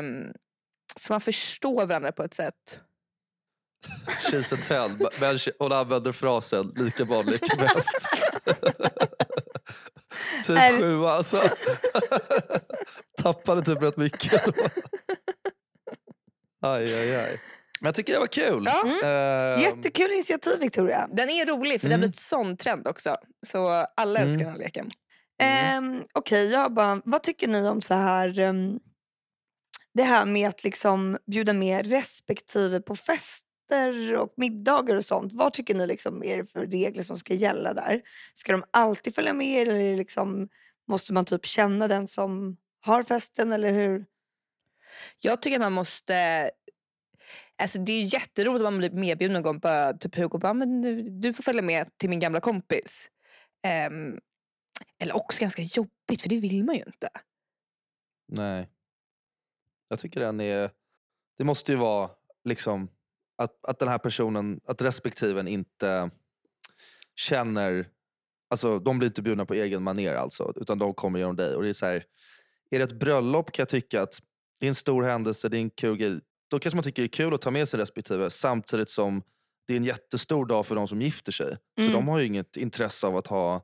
Um, 0.00 0.32
för 1.00 1.14
man 1.14 1.20
förstår 1.20 1.86
varandra 1.86 2.12
på 2.12 2.22
ett 2.22 2.34
sätt. 2.34 2.80
She's 4.30 4.54
a 4.54 4.58
ten, 4.68 5.08
men 5.20 5.38
hon 5.58 5.72
använder 5.72 6.12
frasen 6.12 6.72
lika 6.76 7.04
barn 7.04 7.26
leker 7.26 7.56
bäst. 7.74 8.06
typ 10.46 10.56
Är- 10.58 10.80
sju 10.80 11.04
alltså. 11.06 11.42
Tappade 13.22 13.62
typ 13.62 13.82
rätt 13.82 13.96
mycket 13.96 14.44
då. 14.44 14.52
Aj, 16.62 16.94
aj, 16.94 17.16
aj. 17.16 17.40
Men 17.80 17.88
jag 17.88 17.94
tycker 17.94 18.12
det 18.12 18.18
var 18.18 18.26
kul. 18.26 18.62
Ja. 18.66 18.82
Ehm, 19.08 19.60
Jättekul 19.62 20.12
initiativ 20.12 20.58
Victoria. 20.60 21.08
Den 21.12 21.30
är 21.30 21.46
rolig 21.46 21.80
för 21.80 21.88
det 21.88 21.94
har 21.94 21.98
Mm. 21.98 22.00
blivit 22.00 22.16
sån 22.16 22.56
trend 22.56 22.86
också. 22.88 23.16
Så 23.46 23.68
alla 23.96 24.20
älskar 24.20 24.34
Mm. 24.40 24.44
den 24.46 24.52
här 24.52 24.58
leken. 24.58 24.90
Ehm, 25.42 26.02
Okej, 26.14 26.50
jag 26.52 26.72
bara, 26.74 27.00
vad 27.04 27.22
tycker 27.22 27.48
ni 27.48 27.68
om 27.68 27.82
så 27.82 27.94
här 27.94 28.38
ehm, 28.38 28.78
det 29.94 30.02
här 30.02 30.26
med 30.26 30.48
att 30.48 30.64
liksom 30.64 31.18
bjuda 31.26 31.52
med 31.52 31.86
respektive 31.90 32.80
på 32.80 32.96
fester 32.96 34.14
och 34.22 34.34
middagar 34.36 34.96
och 34.96 35.04
sånt. 35.04 35.32
Vad 35.32 35.52
tycker 35.52 35.74
ni 35.74 35.86
liksom 35.86 36.22
är 36.24 36.36
det 36.36 36.46
för 36.46 36.66
regler 36.66 37.02
som 37.02 37.18
ska 37.18 37.34
gälla 37.34 37.74
där? 37.74 38.00
Ska 38.34 38.52
de 38.52 38.64
alltid 38.70 39.14
följa 39.14 39.32
med 39.34 39.68
eller 39.68 39.96
liksom, 39.96 40.48
måste 40.88 41.12
man 41.12 41.24
typ 41.24 41.44
känna 41.46 41.88
den 41.88 42.08
som 42.08 42.56
har 42.80 43.02
festen 43.02 43.52
eller 43.52 43.72
hur? 43.72 44.04
Jag 45.18 45.42
tycker 45.42 45.56
att 45.56 45.62
man 45.62 45.72
måste... 45.72 46.50
Alltså 47.62 47.78
det 47.78 47.92
är 47.92 48.14
jätteroligt 48.14 48.66
om 48.66 48.74
man 48.74 48.78
blir 48.78 48.90
medbjuden 48.90 49.32
någon 49.32 49.42
gång. 49.42 49.58
Bara, 49.58 49.92
typ 49.92 50.16
Hugo 50.16 50.38
bara, 50.38 50.54
men 50.54 50.82
du, 50.82 51.02
du 51.02 51.32
får 51.32 51.42
följa 51.42 51.62
med 51.62 51.98
till 51.98 52.10
min 52.10 52.20
gamla 52.20 52.40
kompis. 52.40 53.10
Um, 53.90 54.20
eller 54.98 55.16
också 55.16 55.40
ganska 55.40 55.62
jobbigt 55.62 56.22
för 56.22 56.28
det 56.28 56.38
vill 56.38 56.64
man 56.64 56.74
ju 56.74 56.82
inte. 56.86 57.08
Nej. 58.28 58.68
Jag 59.88 59.98
tycker 59.98 60.20
den 60.20 60.40
är... 60.40 60.70
Det 61.38 61.44
måste 61.44 61.72
ju 61.72 61.78
vara 61.78 62.10
liksom 62.44 62.88
att, 63.38 63.64
att 63.64 63.78
den 63.78 63.88
här 63.88 63.98
personen, 63.98 64.60
att 64.64 64.82
respektiven 64.82 65.48
inte 65.48 66.10
känner... 67.14 67.88
Alltså 68.50 68.78
de 68.78 68.98
blir 68.98 69.08
inte 69.08 69.22
bjudna 69.22 69.46
på 69.46 69.54
egen 69.54 69.82
maner 69.82 70.14
alltså, 70.14 70.52
utan 70.56 70.78
de 70.78 70.94
kommer 70.94 71.18
genom 71.18 71.36
dig. 71.36 71.54
Och 71.54 71.62
det 71.62 71.68
är 71.68 71.72
så 71.72 71.86
här, 71.86 72.04
är 72.70 72.78
det 72.78 72.84
ett 72.84 72.98
bröllop 72.98 73.52
kan 73.52 73.62
jag 73.62 73.68
tycka 73.68 74.02
att 74.02 74.22
det 74.60 74.66
är 74.66 74.68
en 74.68 74.74
stor 74.74 75.02
händelse, 75.02 75.48
det 75.48 75.56
är 75.56 75.60
en 75.60 75.70
kul 75.70 75.96
grej. 75.96 76.20
Då 76.50 76.58
kanske 76.58 76.76
man 76.76 76.84
tycker 76.84 77.02
det 77.02 77.06
är 77.06 77.08
kul 77.24 77.34
att 77.34 77.40
ta 77.40 77.50
med 77.50 77.68
sin 77.68 77.80
respektive 77.80 78.30
samtidigt 78.30 78.90
som 78.90 79.22
det 79.66 79.72
är 79.72 79.76
en 79.76 79.84
jättestor 79.84 80.46
dag 80.46 80.66
för 80.66 80.74
de 80.74 80.88
som 80.88 81.02
gifter 81.02 81.32
sig. 81.32 81.56
Så 81.78 81.80
Mm. 81.82 81.92
de 81.92 82.08
har 82.08 82.18
ju 82.18 82.26
inget 82.26 82.56
intresse 82.56 83.06
av 83.06 83.16
att 83.16 83.26
ha 83.26 83.62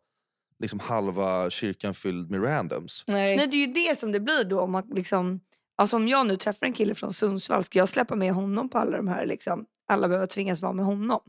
liksom 0.59 0.81
halva 0.81 1.51
kyrkan 1.51 1.95
fylld 1.95 2.31
med 2.31 2.43
randoms. 2.45 3.05
Nej. 3.07 3.37
Nej, 3.37 3.47
det 3.47 3.57
är 3.57 3.67
ju 3.67 3.73
det 3.73 3.99
som 3.99 4.13
det 4.13 4.21
blir 4.21 4.45
då. 4.45 4.61
Om, 4.61 4.73
man 4.73 4.89
liksom, 4.95 5.41
alltså 5.77 5.97
om 5.97 6.09
jag 6.09 6.27
nu 6.27 6.37
träffar 6.37 6.67
en 6.67 6.73
kille 6.73 6.95
från 6.95 7.13
Sundsvall, 7.13 7.65
ska 7.65 7.79
jag 7.79 7.89
släppa 7.89 8.15
med 8.17 8.33
honom 8.33 8.69
på 8.69 8.79
alla 8.79 8.97
de 8.97 9.09
här? 9.09 9.27
Liksom, 9.27 9.67
alla 9.89 10.09
behöver 10.09 10.27
tvingas 10.27 10.63
vara 10.63 10.73
med 10.73 10.85
honom. 10.85 11.23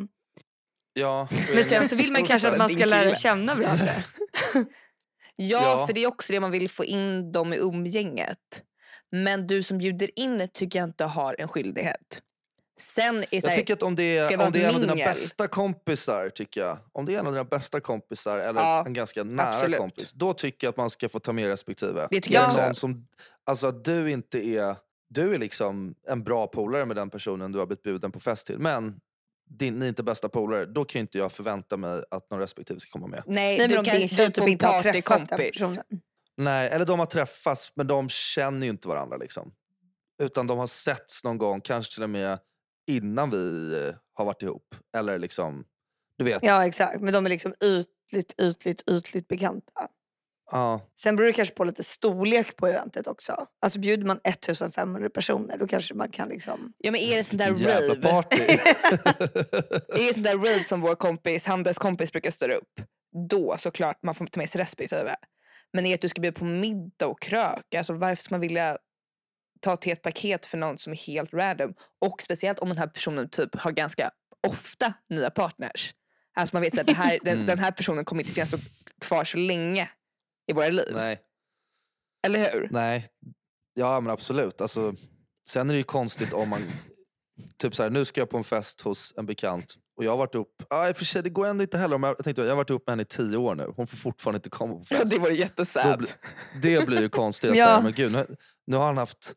Ja, 0.93 1.27
Men 1.55 1.63
sen 1.65 1.89
så 1.89 1.95
vill 1.95 2.11
man 2.11 2.25
kanske 2.25 2.51
att 2.51 2.57
man 2.57 2.69
ska 2.77 2.85
lära 2.85 3.15
känna 3.15 3.55
varandra. 3.55 3.91
Ja, 5.35 5.61
Ja. 5.63 5.87
för 5.87 5.93
det 5.93 6.03
är 6.03 6.07
också 6.07 6.33
det 6.33 6.39
man 6.39 6.51
vill 6.51 6.69
få 6.69 6.85
in 6.85 7.31
dem 7.31 7.53
i 7.53 7.57
umgänget. 7.57 8.37
Men 9.15 9.47
du 9.47 9.63
som 9.63 9.77
bjuder 9.77 10.19
in 10.19 10.49
tycker 10.53 10.79
jag 10.79 10.89
inte 10.89 11.03
har 11.03 11.35
en 11.39 11.47
skyldighet. 11.47 12.21
Sen 12.79 13.17
är 13.17 13.21
så 13.21 13.47
Jag 13.47 13.49
här, 13.49 13.57
tycker 13.57 13.73
att 13.73 13.83
om 13.83 13.95
det 13.95 14.17
är, 14.17 14.45
om 14.45 14.51
det 14.51 14.63
är 14.63 14.69
en 14.69 14.75
av 14.75 14.81
dina 14.81 14.95
bästa 14.95 15.47
kompisar, 15.47 16.29
tycker 16.29 16.61
jag. 16.61 16.77
Om 16.91 17.05
det 17.05 17.15
är 17.15 17.19
en 17.19 17.27
av 17.27 17.33
dina 17.33 17.43
bästa 17.43 17.79
kompisar 17.79 18.37
eller 18.37 18.61
Ja, 18.61 18.85
en 18.85 18.93
ganska 18.93 19.23
nära 19.23 19.47
absolut. 19.55 19.79
kompis. 19.79 20.11
Då 20.13 20.33
tycker 20.33 20.67
jag 20.67 20.71
att 20.71 20.77
man 20.77 20.89
ska 20.89 21.09
få 21.09 21.19
ta 21.19 21.31
med 21.31 21.47
respektive. 21.47 22.07
Det 22.11 22.21
tycker 22.21 22.33
jag 22.33 22.55
någon 22.55 22.75
som, 22.75 23.07
alltså 23.45 23.67
att 23.67 23.85
du 23.85 24.11
inte 24.11 24.47
är, 24.47 24.75
du 25.09 25.33
är 25.33 25.39
liksom 25.39 25.95
en 26.07 26.23
bra 26.23 26.47
polare 26.47 26.85
med 26.85 26.95
den 26.95 27.09
personen 27.09 27.51
du 27.51 27.59
har 27.59 27.65
blivit 27.65 27.83
bjuden 27.83 28.11
på 28.11 28.19
fest 28.19 28.47
till. 28.47 28.59
Men 28.59 28.99
din, 29.49 29.79
ni 29.79 29.85
är 29.85 29.89
inte 29.89 30.03
bästa 30.03 30.29
polare, 30.29 30.65
då 30.65 30.85
kan 30.85 30.99
ju 30.99 31.01
inte 31.01 31.17
jag 31.17 31.31
förvänta 31.31 31.77
mig 31.77 32.03
att 32.11 32.29
någon 32.29 32.39
respektive 32.39 32.79
ska 32.79 32.91
komma 32.91 33.07
med. 33.07 33.23
nej, 33.25 33.57
Nej, 33.57 33.67
du 33.67 33.73
men 33.73 33.79
om 33.79 33.85
kan 33.85 33.99
din 33.99 34.09
tjej 34.09 34.31
typ 34.31 34.47
inte 34.47 34.67
har 34.67 34.81
träffat 34.81 35.29
den 35.29 35.39
personen. 35.39 35.83
Nej, 36.37 36.69
eller 36.69 36.85
de 36.85 36.99
har 36.99 37.05
träffats 37.05 37.71
men 37.75 37.87
de 37.87 38.09
känner 38.09 38.65
ju 38.65 38.69
inte 38.69 38.87
varandra. 38.87 39.17
Liksom. 39.17 39.53
Utan 40.23 40.47
de 40.47 40.57
har 40.57 40.67
setts 40.67 41.23
någon 41.23 41.37
gång, 41.37 41.61
kanske 41.61 41.93
till 41.93 42.03
och 42.03 42.09
med 42.09 42.39
innan 42.87 43.29
vi 43.29 43.73
eh, 43.87 43.95
har 44.13 44.25
varit 44.25 44.43
ihop. 44.43 44.75
Eller 44.97 45.19
liksom, 45.19 45.65
du 46.17 46.23
vet. 46.23 46.43
Ja 46.43 46.65
exakt, 46.65 47.01
men 47.01 47.13
de 47.13 47.25
är 47.25 47.29
liksom 47.29 47.53
ytligt, 47.63 48.41
ytligt, 48.41 48.89
ytligt 48.89 49.27
bekanta. 49.27 49.87
Ja. 50.51 50.81
Sen 50.99 51.15
beror 51.15 51.27
det 51.27 51.33
kanske 51.33 51.55
på 51.55 51.63
lite 51.63 51.83
storlek 51.83 52.55
på 52.55 52.67
eventet 52.67 53.07
också. 53.07 53.47
Alltså 53.61 53.79
bjuder 53.79 54.05
man 54.05 54.19
1500 54.23 55.09
personer 55.09 55.57
då 55.57 55.67
kanske 55.67 55.93
man 55.93 56.11
kan 56.11 56.29
liksom... 56.29 56.73
Ja 56.77 56.91
men 56.91 57.01
är 57.01 57.17
det 57.17 57.23
sån 57.23 57.37
där 57.37 57.51
rave? 57.51 57.95
party. 57.95 58.41
Är 60.01 60.07
det 60.07 60.13
sån 60.13 60.23
där 60.23 60.37
rave 60.37 60.63
som 60.63 60.81
vår 60.81 60.95
kompis, 60.95 61.45
Handels 61.45 61.77
kompis 61.77 62.11
brukar 62.11 62.31
störa 62.31 62.53
upp? 62.53 62.81
Då 63.29 63.57
såklart 63.57 64.03
man 64.03 64.15
får 64.15 64.25
ta 64.25 64.39
med 64.39 64.49
sig 64.49 64.61
respektive. 64.61 65.15
Men 65.73 65.85
är 65.85 65.95
att 65.95 66.01
du 66.01 66.09
ska 66.09 66.21
bjuda 66.21 66.39
på 66.39 66.45
middag 66.45 67.07
och 67.07 67.21
krök? 67.21 67.75
Alltså 67.75 67.93
varför 67.93 68.23
ska 68.23 68.33
man 68.33 68.41
vilja 68.41 68.77
ta 69.61 69.77
till 69.77 69.91
ett 69.93 70.01
paket 70.01 70.45
för 70.45 70.57
någon 70.57 70.77
som 70.77 70.93
är 70.93 70.97
helt 70.97 71.33
random? 71.33 71.73
Och 72.01 72.21
speciellt 72.21 72.59
om 72.59 72.69
den 72.69 72.77
här 72.77 72.87
personen 72.87 73.29
typ 73.29 73.55
har 73.55 73.71
ganska 73.71 74.11
ofta 74.47 74.93
nya 75.09 75.29
partners. 75.29 75.93
Alltså 76.35 76.55
man 76.55 76.61
vet 76.61 76.79
att 76.79 76.87
det 76.87 76.93
här, 76.93 77.19
den, 77.23 77.33
Mm. 77.33 77.45
den 77.47 77.59
här 77.59 77.71
personen 77.71 78.05
kommer 78.05 78.21
inte 78.21 78.33
finnas 78.33 78.53
kvar 79.01 79.23
så 79.23 79.37
länge 79.37 79.89
i 80.47 80.53
våra 80.53 80.69
liv. 80.69 80.91
Nej, 80.95 81.19
Eller 82.27 82.53
hur? 82.53 82.67
nej. 82.71 83.07
Ja 83.73 83.99
men 83.99 84.11
absolut. 84.13 84.61
Alltså, 84.61 84.95
sen 85.47 85.69
är 85.69 85.73
det 85.73 85.77
ju 85.77 85.83
konstigt 85.83 86.33
om 86.33 86.49
man... 86.49 86.61
Typ 87.57 87.75
så 87.75 87.83
här, 87.83 87.89
nu 87.89 88.05
ska 88.05 88.21
jag 88.21 88.29
på 88.29 88.37
en 88.37 88.43
fest 88.43 88.81
hos 88.81 89.13
en 89.17 89.25
bekant. 89.25 89.75
Och 89.97 90.03
jag 90.03 90.11
har 90.11 90.17
varit 90.17 90.35
upp... 90.35 90.63
Ah, 90.69 90.89
i 90.89 90.91
och 90.91 90.97
för 90.97 91.05
sig, 91.05 91.23
det 91.23 91.29
går 91.29 91.47
ändå 91.47 91.61
inte 91.63 91.77
heller. 91.77 91.95
Om 91.95 92.03
jag, 92.03 92.23
tänkte, 92.23 92.41
jag 92.41 92.49
har 92.49 92.55
varit 92.55 92.69
upp 92.69 92.87
med 92.87 92.91
henne 92.91 93.01
i 93.01 93.05
tio 93.05 93.37
år 93.37 93.55
nu. 93.55 93.73
Hon 93.75 93.87
får 93.87 93.97
fortfarande 93.97 94.37
inte 94.37 94.49
komma 94.49 94.73
på 94.73 94.83
Ja, 94.89 94.97
fest. 94.97 95.09
det 95.11 95.17
vore 95.19 95.33
jättesad. 95.33 95.99
blir- 95.99 96.11
Det 96.61 96.85
blir 96.87 97.01
ju 97.01 97.09
konstigt. 97.09 97.49
Att 97.51 97.57
Ja. 97.57 97.81
men 97.81 97.93
gud, 97.93 98.11
nu, 98.11 98.35
nu 98.67 98.77
har 98.77 98.85
han 98.85 98.97
haft 98.97 99.33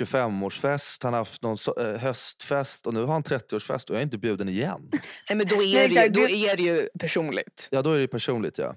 25-årsfest, 0.00 1.02
han 1.02 1.12
har 1.12 1.18
haft 1.20 1.42
någon 1.42 1.58
så, 1.58 1.80
eh, 1.80 1.98
höstfest 2.00 2.86
och 2.86 2.94
nu 2.94 3.00
har 3.00 3.12
han 3.12 3.22
30-årsfest 3.22 3.90
och 3.90 3.94
jag 3.94 3.98
är 3.98 4.02
inte 4.04 4.18
bjuden 4.18 4.48
igen. 4.48 4.88
Nej, 5.28 5.36
men 5.36 5.46
då 5.46 5.54
är, 5.62 5.74
Nej, 5.74 5.88
det, 5.88 6.02
ju, 6.04 6.08
då 6.08 6.28
är 6.28 6.56
det 6.56 6.62
ju 6.62 6.88
personligt. 7.00 7.68
Ja, 7.70 7.82
då 7.82 7.90
är 7.90 7.94
det 7.94 8.00
ju 8.00 8.08
personligt. 8.08 8.58
ja. 8.58 8.76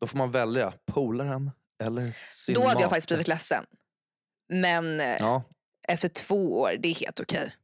Då 0.00 0.06
får 0.06 0.18
man 0.18 0.30
välja 0.30 0.72
polaren 0.86 1.50
eller 1.82 2.18
sin 2.30 2.54
Då 2.54 2.66
hade 2.66 2.80
jag 2.80 2.90
faktiskt 2.90 3.08
blivit 3.08 3.28
ledsen. 3.28 3.64
Men 4.52 5.00
eh, 5.00 5.16
Ja. 5.18 5.42
efter 5.88 6.08
två 6.08 6.60
år, 6.60 6.72
det 6.78 6.88
är 6.88 6.94
helt 6.94 7.20
okej. 7.20 7.54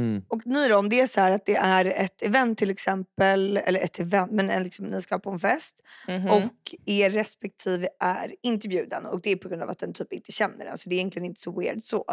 Mm. 0.00 0.24
Och 0.28 0.46
ni 0.46 0.68
då, 0.68 0.76
om 0.76 0.88
det 0.88 1.00
är 1.00 1.06
så 1.06 1.20
här 1.20 1.30
att 1.32 1.46
det 1.46 1.56
är 1.56 1.84
ett 1.84 2.22
event 2.22 2.58
till 2.58 2.70
exempel, 2.70 3.56
eller 3.56 3.80
ett 3.80 3.98
event, 4.00 4.32
men 4.32 4.50
en 4.50 4.62
liksom, 4.64 4.84
ni 4.86 5.02
ska 5.02 5.18
på 5.18 5.30
en 5.30 5.38
fest 5.38 5.74
Mhm. 6.08 6.28
och 6.30 6.74
er 6.86 7.10
respektive 7.10 7.88
är 8.00 8.34
inte 8.42 8.68
bjuden 8.68 9.06
och 9.06 9.20
det 9.20 9.30
är 9.30 9.36
på 9.36 9.48
grund 9.48 9.62
av 9.62 9.70
att 9.70 9.78
den 9.78 9.92
typ 9.94 10.12
inte 10.12 10.32
känner 10.32 10.64
den. 10.64 10.78
Så 10.78 10.88
det 10.88 10.94
är 10.94 10.96
egentligen 10.98 11.26
inte 11.26 11.40
så 11.40 11.60
weird 11.60 11.82
så. 11.82 12.04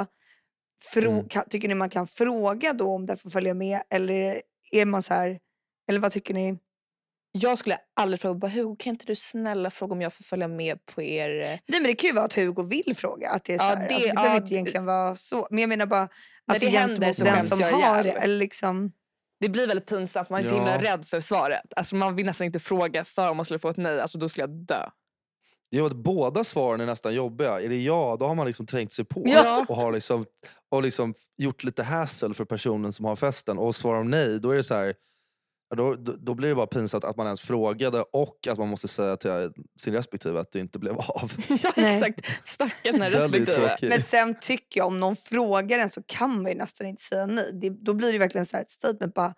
Frå- 0.93 1.07
Mm. 1.11 1.27
kan, 1.29 1.43
tycker 1.49 1.67
ni 1.67 1.75
man 1.75 1.89
kan 1.89 2.07
fråga 2.07 2.73
då 2.73 2.91
om 2.93 3.05
den 3.05 3.17
får 3.17 3.29
följa 3.29 3.53
med 3.53 3.81
eller 3.89 4.41
är 4.71 4.85
man 4.85 5.03
så 5.03 5.13
här, 5.13 5.39
eller 5.89 5.99
vad 5.99 6.11
tycker 6.11 6.33
ni? 6.33 6.57
Jag 7.31 7.57
skulle 7.57 7.77
aldrig 7.95 8.19
fråga, 8.19 8.33
bara, 8.39 8.51
Hugo 8.51 8.75
kan 8.79 8.89
inte 8.93 9.05
du 9.05 9.15
snälla 9.15 9.69
fråga 9.69 9.93
om 9.93 10.01
jag 10.01 10.13
får 10.13 10.23
följa 10.23 10.47
med 10.47 10.85
på 10.85 11.01
er... 11.01 11.39
eh, 11.39 11.47
Nej 11.47 11.59
men 11.79 11.83
det 11.83 11.93
kan 11.95 12.07
ju 12.07 12.13
vara 12.13 12.25
att 12.25 12.33
Hugo 12.33 12.63
vill 12.63 12.95
fråga. 12.95 13.29
Att 13.29 13.43
det, 13.43 13.53
är 13.53 13.57
så 13.59 13.63
Ja, 13.65 13.67
här, 13.75 13.87
det- 13.87 13.93
alltså, 13.93 14.07
det 14.09 14.13
behöver 14.15 14.35
ja, 14.35 14.41
inte 14.41 14.53
egentligen 14.53 14.85
vara 14.85 15.15
så. 15.15 15.47
Men 15.49 15.59
jag 15.59 15.67
menar 15.69 15.85
bara 15.85 16.09
När 16.47 16.55
alltså, 16.55 16.69
det 16.69 16.77
händer 16.77 17.13
så 17.13 17.23
den 17.23 17.49
som 17.49 17.59
jag 17.59 17.71
har 17.71 18.03
det. 18.03 18.11
Eller 18.11 18.37
liksom, 18.37 18.91
Det 19.39 19.49
blir 19.49 19.67
väldigt 19.67 19.89
pinsamt, 19.89 20.29
man 20.29 20.39
är 20.39 20.43
så 20.43 20.53
himla 20.53 20.81
rädd 20.81 21.05
för 21.05 21.21
svaret. 21.21 21.73
Alltså, 21.75 21.95
man 21.95 22.15
vill 22.15 22.25
nästan 22.25 22.45
inte 22.45 22.59
fråga 22.59 23.05
för 23.05 23.29
om 23.29 23.37
man 23.37 23.45
skulle 23.45 23.59
få 23.59 23.69
ett 23.69 23.77
nej, 23.77 24.01
alltså, 24.01 24.17
då 24.17 24.29
skulle 24.29 24.43
jag 24.43 24.49
dö. 24.49 24.89
Det 25.71 25.77
är 25.77 25.83
att 25.85 25.95
båda 25.95 26.43
svaren 26.43 26.81
är 26.81 26.85
nästan 26.85 27.13
jobbiga. 27.13 27.61
Är 27.61 27.69
det 27.69 27.83
ja, 27.83 28.17
då 28.19 28.25
har 28.25 28.35
man 28.35 28.47
liksom 28.47 28.65
trängt 28.65 28.93
sig 28.93 29.05
på 29.05 29.23
Ja. 29.25 29.65
och 29.69 29.75
har 29.75 29.91
liksom, 29.91 30.25
och 30.69 30.83
liksom 30.83 31.13
gjort 31.37 31.63
lite 31.63 31.83
hassle 31.83 32.33
för 32.33 32.45
personen 32.45 32.93
som 32.93 33.05
har 33.05 33.15
festen. 33.15 33.57
Och 33.57 33.75
svarar 33.75 33.97
de 33.97 34.09
nej, 34.09 34.39
då 34.39 34.51
är 34.51 34.55
det 34.55 34.63
så 34.63 34.73
här, 34.73 34.93
då, 35.75 35.95
då, 35.95 36.11
då 36.11 36.33
blir 36.33 36.49
det 36.49 36.55
bara 36.55 36.67
pinsamt 36.67 37.03
att 37.03 37.17
man 37.17 37.25
ens 37.25 37.41
frågade 37.41 38.01
och 38.13 38.47
att 38.49 38.57
man 38.57 38.67
måste 38.67 38.87
säga 38.87 39.17
till 39.17 39.51
sin 39.79 39.93
respektive 39.93 40.39
att 40.39 40.51
det 40.51 40.59
inte 40.59 40.79
blev 40.79 40.97
av. 40.97 41.31
ja 41.47 41.71
exakt, 41.75 42.25
stackars 42.45 42.91
den 42.91 43.01
här 43.01 43.09
respektive. 43.09 43.77
Men 43.81 44.03
sen 44.03 44.39
tycker 44.39 44.79
jag 44.79 44.87
om 44.87 44.99
någon 44.99 45.15
frågar 45.15 45.79
en 45.79 45.89
så 45.89 46.03
kan 46.03 46.41
man 46.41 46.51
ju 46.51 46.57
nästan 46.57 46.87
inte 46.87 47.03
säga 47.03 47.25
nej. 47.25 47.51
Det, 47.53 47.69
då 47.69 47.93
blir 47.93 48.13
det 48.13 48.19
verkligen 48.19 48.45
så 48.45 48.57
här 48.57 48.63
ett 48.63 48.71
statement 48.71 49.13
bara, 49.13 49.33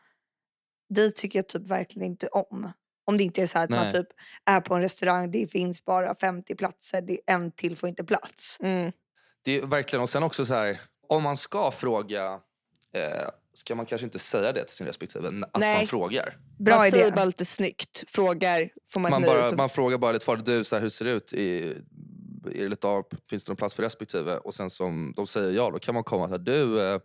det 0.89 1.15
tycker 1.15 1.39
jag 1.39 1.47
typ 1.47 1.67
verkligen 1.67 2.07
inte 2.07 2.27
om. 2.27 2.71
Om 3.05 3.17
det 3.17 3.23
inte 3.23 3.41
är 3.41 3.47
så 3.47 3.57
här 3.57 3.63
att 3.63 3.69
man 3.69 3.83
Nej. 3.83 3.91
typ 3.91 4.07
är 4.45 4.61
på 4.61 4.75
en 4.75 4.81
restaurang, 4.81 5.31
det 5.31 5.51
finns 5.51 5.85
bara 5.85 6.15
50 6.15 6.55
platser, 6.55 7.01
det, 7.01 7.19
en 7.25 7.51
till 7.51 7.77
får 7.77 7.89
inte 7.89 8.03
plats. 8.03 8.57
Mm. 8.59 8.91
Det 9.41 9.57
är 9.57 9.65
verkligen, 9.65 10.03
och 10.03 10.09
sen 10.09 10.23
också 10.23 10.45
så 10.45 10.53
här, 10.53 10.79
om 11.07 11.23
man 11.23 11.37
ska 11.37 11.71
fråga 11.71 12.39
eh, 12.93 13.29
ska 13.59 13.75
man 13.75 13.85
kanske 13.85 14.05
inte 14.05 14.19
säga 14.19 14.51
det 14.51 14.63
till 14.63 14.75
sin 14.75 14.87
respektive, 14.87 15.27
att 15.27 15.61
Nej. 15.61 15.77
man 15.77 15.87
frågar. 15.87 16.37
Bra 16.59 16.75
man 16.77 16.87
idé. 16.87 16.97
säger 16.97 17.11
bara 17.11 17.25
lite 17.25 17.45
snyggt, 17.45 18.03
frågar, 18.07 18.69
får 18.93 18.99
man, 18.99 19.11
Man, 19.11 19.21
bara, 19.21 19.43
så... 19.43 19.55
man 19.55 19.69
frågar 19.69 19.97
bara 19.97 20.11
lite 20.11 20.25
far 20.25 20.37
du, 20.37 20.63
så 20.63 20.75
här, 20.75 20.81
hur 20.81 20.89
ser 20.89 21.05
det 21.05 21.11
ut? 21.11 21.33
I, 21.33 21.73
är 22.55 22.63
det 22.63 22.67
lite 22.67 22.87
av, 22.87 23.03
finns 23.29 23.45
det 23.45 23.49
någon 23.49 23.57
plats 23.57 23.75
för 23.75 23.83
respektive? 23.83 24.37
Och 24.37 24.53
sen 24.53 24.69
som 24.69 25.13
de 25.15 25.27
säger 25.27 25.51
ja, 25.51 25.69
då 25.71 25.79
kan 25.79 25.93
man 25.93 26.03
komma 26.03 26.25
så 26.25 26.31
här, 26.31 26.37
du, 26.39 26.81
eh, 26.93 26.99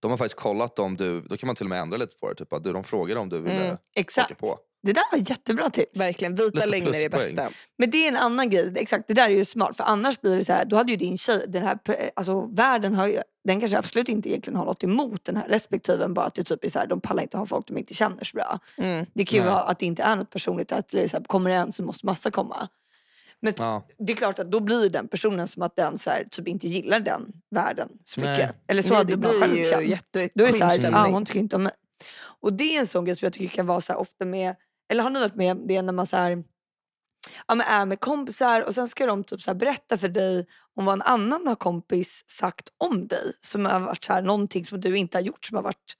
de 0.00 0.10
har 0.10 0.18
faktiskt 0.18 0.40
kollat 0.40 0.78
om 0.78 0.96
du, 0.96 1.20
då 1.20 1.36
kan 1.36 1.46
man 1.46 1.56
till 1.56 1.66
och 1.66 1.70
med 1.70 1.80
ändra 1.80 1.96
lite 1.96 2.16
på 2.20 2.28
det. 2.28 2.34
Typ, 2.34 2.52
att 2.52 2.64
du, 2.64 2.72
de 2.72 2.84
frågade 2.84 3.20
om 3.20 3.28
du 3.28 3.38
ville 3.38 3.60
Mm, 3.60 3.72
åka 3.72 3.80
Exakt. 3.94 4.38
på. 4.38 4.58
Det 4.82 4.92
där 4.92 5.02
var 5.12 5.18
jättebra 5.30 5.70
tips. 5.70 6.00
Verkligen, 6.00 6.34
vita 6.34 6.50
Lite 6.54 6.66
lögner 6.66 6.94
är 6.94 7.08
bästa. 7.08 7.50
Men 7.78 7.90
det 7.90 8.04
är 8.04 8.08
en 8.08 8.16
annan 8.16 8.50
grej. 8.50 8.72
Exakt, 8.76 9.08
det 9.08 9.14
där 9.14 9.24
är 9.30 9.34
ju 9.34 9.44
smart. 9.44 9.76
För 9.76 9.84
annars 9.84 10.20
blir 10.20 10.36
det 10.36 10.44
så 10.44 10.52
här, 10.52 10.64
då 10.64 10.76
hade 10.76 10.90
ju 10.90 10.96
din 10.96 11.18
tjej, 11.18 11.44
den 11.48 11.62
här, 11.62 11.74
pe- 11.74 12.10
alltså 12.16 12.40
världen 12.46 12.94
har 12.94 13.06
ju, 13.06 13.18
den 13.44 13.60
kanske 13.60 13.78
absolut 13.78 14.08
inte 14.08 14.28
egentligen 14.28 14.56
har 14.56 14.64
något 14.64 14.84
emot 14.84 15.24
den 15.24 15.36
här 15.36 15.48
respektiven. 15.48 16.14
Bara 16.14 16.26
att 16.26 16.34
det 16.34 16.44
typ 16.44 16.64
är 16.64 16.68
så 16.68 16.78
här, 16.78 16.86
de 16.86 17.00
pallar 17.00 17.22
inte 17.22 17.38
ha 17.38 17.46
folk 17.46 17.66
de 17.68 17.78
inte 17.78 17.94
känner 17.94 18.24
så 18.24 18.36
bra. 18.36 18.58
Mm. 18.78 19.06
Det 19.14 19.24
kan 19.24 19.36
ju 19.38 19.44
Nej. 19.44 19.52
vara 19.52 19.62
att 19.62 19.78
det 19.78 19.86
inte 19.86 20.02
är 20.02 20.16
något 20.16 20.30
personligt, 20.30 20.72
att 20.72 20.88
det 20.88 21.02
är 21.02 21.08
så 21.08 21.16
här, 21.16 21.24
kommer 21.24 21.50
en 21.50 21.72
så 21.72 21.82
måste 21.82 22.06
massa 22.06 22.30
komma. 22.30 22.68
Men 23.42 23.54
Ja. 23.58 23.86
det 23.98 24.12
är 24.12 24.16
klart 24.16 24.38
att 24.38 24.50
då 24.50 24.60
blir 24.60 24.88
den 24.90 25.08
personen 25.08 25.48
som 25.48 25.62
att 25.62 25.76
den 25.76 25.98
så 25.98 26.10
här, 26.10 26.24
typ 26.30 26.48
inte 26.48 26.68
gillar 26.68 27.00
den 27.00 27.32
världen 27.50 27.88
så 28.04 28.20
Nej. 28.20 28.32
mycket. 28.38 28.56
Eller 28.66 28.82
så 28.82 28.88
Nej, 28.88 28.98
hade 28.98 29.16
man 29.16 29.30
själv 29.30 29.64
känt. 29.64 30.12
Då 30.34 30.44
är 30.44 30.52
det 30.52 30.58
så 30.58 30.64
här, 30.64 30.76
cringe 30.78 30.96
ah, 30.96 31.06
hon 31.10 31.24
tycker 31.24 31.40
inte 31.40 31.56
om 31.56 31.62
mig. 31.62 31.72
Och 32.40 32.52
det 32.52 32.76
är 32.76 32.80
en 32.80 32.86
sån 32.86 33.04
grej 33.04 33.16
som 33.16 33.26
jag 33.26 33.32
tycker 33.32 33.48
kan 33.56 33.66
vara 33.66 33.80
så 33.80 33.92
här 33.92 34.00
ofta 34.00 34.24
med, 34.24 34.54
eller 34.90 35.02
har 35.02 35.10
ni 35.10 35.20
varit 35.20 35.34
med 35.34 35.56
det 35.56 35.82
när 35.82 35.92
man 35.92 36.06
så 36.06 36.16
här, 36.16 36.44
ja, 37.46 37.54
men 37.54 37.66
är 37.66 37.86
med 37.86 38.00
kompisar 38.00 38.66
och 38.66 38.74
sen 38.74 38.88
ska 38.88 39.06
de 39.06 39.24
typ 39.24 39.42
så 39.42 39.50
här 39.50 39.58
berätta 39.58 39.98
för 39.98 40.08
dig 40.08 40.46
om 40.76 40.84
vad 40.84 40.92
en 40.92 41.02
annan 41.02 41.46
har 41.46 41.54
kompis 41.54 42.24
sagt 42.26 42.68
om 42.78 43.06
dig. 43.06 43.32
Som 43.40 43.66
har 43.66 43.80
varit 43.80 44.04
så 44.04 44.12
här, 44.12 44.22
någonting 44.22 44.64
som 44.64 44.80
du 44.80 44.96
inte 44.96 45.18
har 45.18 45.22
gjort 45.22 45.44
som 45.44 45.56
har 45.56 45.62
varit 45.62 45.96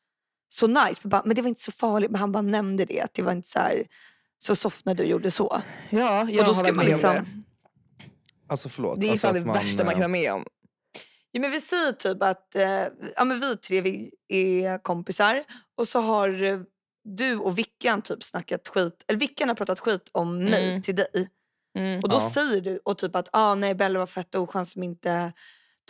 så 0.48 0.66
nice. 0.66 1.00
Men, 1.02 1.10
bara, 1.10 1.22
men 1.24 1.36
det 1.36 1.42
var 1.42 1.48
inte 1.48 1.60
så 1.60 1.72
farligt, 1.72 2.10
men 2.10 2.20
han 2.20 2.32
bara 2.32 2.42
nämnde 2.42 2.84
det. 2.84 3.00
Att 3.00 3.14
det 3.14 3.22
var 3.22 3.32
inte 3.32 3.48
så 3.48 3.58
här, 3.58 3.86
så 4.38 4.56
soft 4.56 4.86
när 4.86 4.94
du 4.94 5.04
gjorde 5.04 5.30
så. 5.30 5.62
Ja, 5.90 6.22
Och 6.22 6.30
jag 6.30 6.46
då 6.46 6.52
har 6.52 6.54
ska 6.54 6.62
varit 6.62 6.76
man 6.76 6.84
liksom, 6.84 7.14
det. 7.14 7.24
Alltså 8.48 8.68
förlåt. 8.68 9.00
Det 9.00 9.06
är 9.06 9.10
alltså 9.10 9.26
fan 9.26 9.34
det 9.34 9.40
att 9.40 9.46
man, 9.46 9.56
värsta 9.56 9.84
man 9.84 9.94
kan 9.94 10.02
eh, 10.02 10.08
vara 10.08 10.08
med 10.08 10.32
om. 10.32 10.44
Ja, 11.30 11.40
men 11.40 11.50
vi 11.50 11.60
säger 11.60 11.92
typ 11.92 12.22
att 12.22 12.54
eh, 12.54 12.84
ja, 13.16 13.24
men 13.24 13.40
vi 13.40 13.56
tre 13.56 13.80
vi 13.80 14.10
är 14.28 14.82
kompisar 14.82 15.44
och 15.76 15.88
så 15.88 16.00
har 16.00 16.42
eh, 16.42 16.60
du 17.16 17.36
och 17.36 17.58
Vickan 17.58 18.02
typ 18.02 18.22
snackat 18.24 18.68
skit, 18.68 19.04
eller 19.08 19.18
Vickan 19.20 19.48
har 19.48 19.56
pratat 19.56 19.80
skit 19.80 20.08
om 20.12 20.38
mig 20.44 20.68
Mm. 20.70 20.82
till 20.82 20.96
dig. 20.96 21.28
Mm. 21.78 22.00
Och 22.02 22.08
då 22.08 22.16
Ja. 22.16 22.30
säger 22.34 22.60
du 22.60 22.80
och 22.84 22.98
typ 22.98 23.16
att 23.16 23.28
ah, 23.32 23.54
nej 23.54 23.74
Bella 23.74 23.98
var 23.98 24.06
fett 24.06 24.34
oskön 24.34 24.66
som 24.66 24.82
inte 24.82 25.32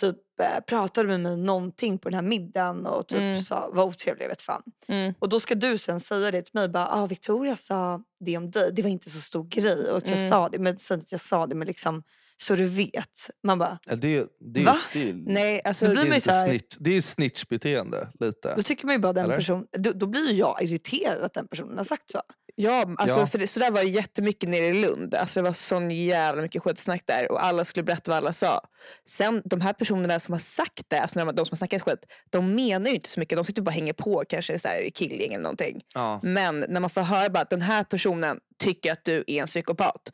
typ 0.00 0.16
eh, 0.42 0.60
pratade 0.66 1.08
med 1.08 1.20
mig 1.20 1.36
någonting 1.36 1.98
på 1.98 2.08
den 2.08 2.14
här 2.14 2.22
middagen 2.22 2.86
och 2.86 3.06
typ 3.08 3.18
Mm. 3.18 3.42
sa 3.42 3.70
var 3.72 3.84
otrevlig, 3.84 4.24
jag 4.24 4.28
vet 4.28 4.42
fan. 4.42 4.62
Mm. 4.88 5.14
Och 5.18 5.28
då 5.28 5.40
ska 5.40 5.54
du 5.54 5.78
sen 5.78 6.00
säga 6.00 6.30
det 6.30 6.42
till 6.42 6.54
mig 6.54 6.68
bara 6.68 6.88
ah, 6.88 7.06
Victoria 7.06 7.56
sa 7.56 8.02
det 8.24 8.36
om 8.36 8.50
dig, 8.50 8.72
det 8.72 8.82
var 8.82 8.90
inte 8.90 9.10
så 9.10 9.20
stor 9.20 9.44
grej 9.44 9.90
och 9.90 10.02
jag 10.08 10.16
Mm. 10.18 10.30
sa 10.30 10.48
det 10.48 10.58
men 10.58 10.76
att 10.90 11.12
jag 11.12 11.20
sa 11.20 11.46
det 11.46 11.54
men 11.54 11.66
liksom 11.66 12.02
så 12.42 12.56
du 12.56 12.64
vet. 12.64 13.30
Man 13.42 13.58
bara 13.58 13.78
ja, 13.86 13.96
Det, 13.96 14.26
det, 14.40 14.64
Va? 14.64 14.76
är, 14.92 14.98
det, 14.98 15.08
är, 15.10 15.14
Nej, 15.14 15.60
alltså... 15.64 15.84
Det 15.86 15.90
blir 15.92 16.02
är 16.02 16.06
man 16.06 16.14
ju 16.14 16.20
så 16.20 16.30
här- 16.30 16.46
snitch, 16.48 16.76
det 16.78 16.96
är 16.96 17.00
snitchbeteende 17.00 18.08
lite. 18.20 18.54
Då 18.56 18.62
tycker 18.62 18.86
man 18.86 18.94
ju 18.94 18.98
bara 18.98 19.12
den 19.12 19.24
Eller? 19.24 19.36
person, 19.36 19.66
då, 19.72 19.92
då 19.92 20.06
blir 20.06 20.30
ju 20.30 20.34
jag 20.38 20.62
irriterad 20.62 21.22
att 21.22 21.34
den 21.34 21.48
personen 21.48 21.78
har 21.78 21.84
sagt 21.84 22.10
så. 22.10 22.20
Ja, 22.54 22.94
alltså, 22.98 23.20
Ja. 23.20 23.26
För 23.26 23.38
det, 23.38 23.46
så 23.46 23.60
där 23.60 23.70
var 23.70 23.80
det 23.80 23.86
jättemycket 23.90 24.48
nere 24.48 24.64
i 24.66 24.74
Lund. 24.82 25.14
Alltså, 25.14 25.40
det 25.40 25.44
var 25.44 25.52
sån 25.52 25.90
jävla 25.90 26.42
mycket 26.42 26.62
skitsnack 26.62 27.02
där 27.06 27.32
och 27.32 27.44
alla 27.44 27.64
skulle 27.64 27.84
berätta 27.84 28.10
vad 28.10 28.18
alla 28.18 28.32
sa. 28.32 28.60
Sen 29.08 29.42
de 29.44 29.60
här 29.60 29.72
personerna 29.72 30.20
som 30.20 30.32
har 30.32 30.38
sagt 30.38 30.82
det, 30.88 31.00
alltså 31.00 31.18
de, 31.18 31.26
de 31.34 31.46
som 31.46 31.52
har 31.52 31.56
snackat 31.56 31.82
skit, 31.82 32.06
de 32.30 32.54
menar 32.54 32.88
ju 32.88 32.94
inte 32.94 33.08
så 33.08 33.20
mycket. 33.20 33.36
De 33.36 33.44
sitter 33.44 33.62
bara 33.62 33.68
och 33.70 33.74
hänger 33.74 33.92
på 33.92 34.24
kanske 34.28 34.58
så 34.58 34.68
här, 34.68 34.80
i 34.80 34.90
killgäng 34.90 35.32
eller 35.32 35.42
någonting. 35.42 35.80
Ja. 35.94 36.20
Men 36.22 36.64
när 36.68 36.80
man 36.80 36.90
får 36.90 37.00
höra 37.00 37.30
bara 37.30 37.40
att 37.42 37.50
den 37.50 37.62
här 37.62 37.84
personen 37.84 38.38
tycker 38.58 38.92
att 38.92 39.04
du 39.04 39.24
är 39.26 39.40
en 39.42 39.46
psykopat. 39.46 40.10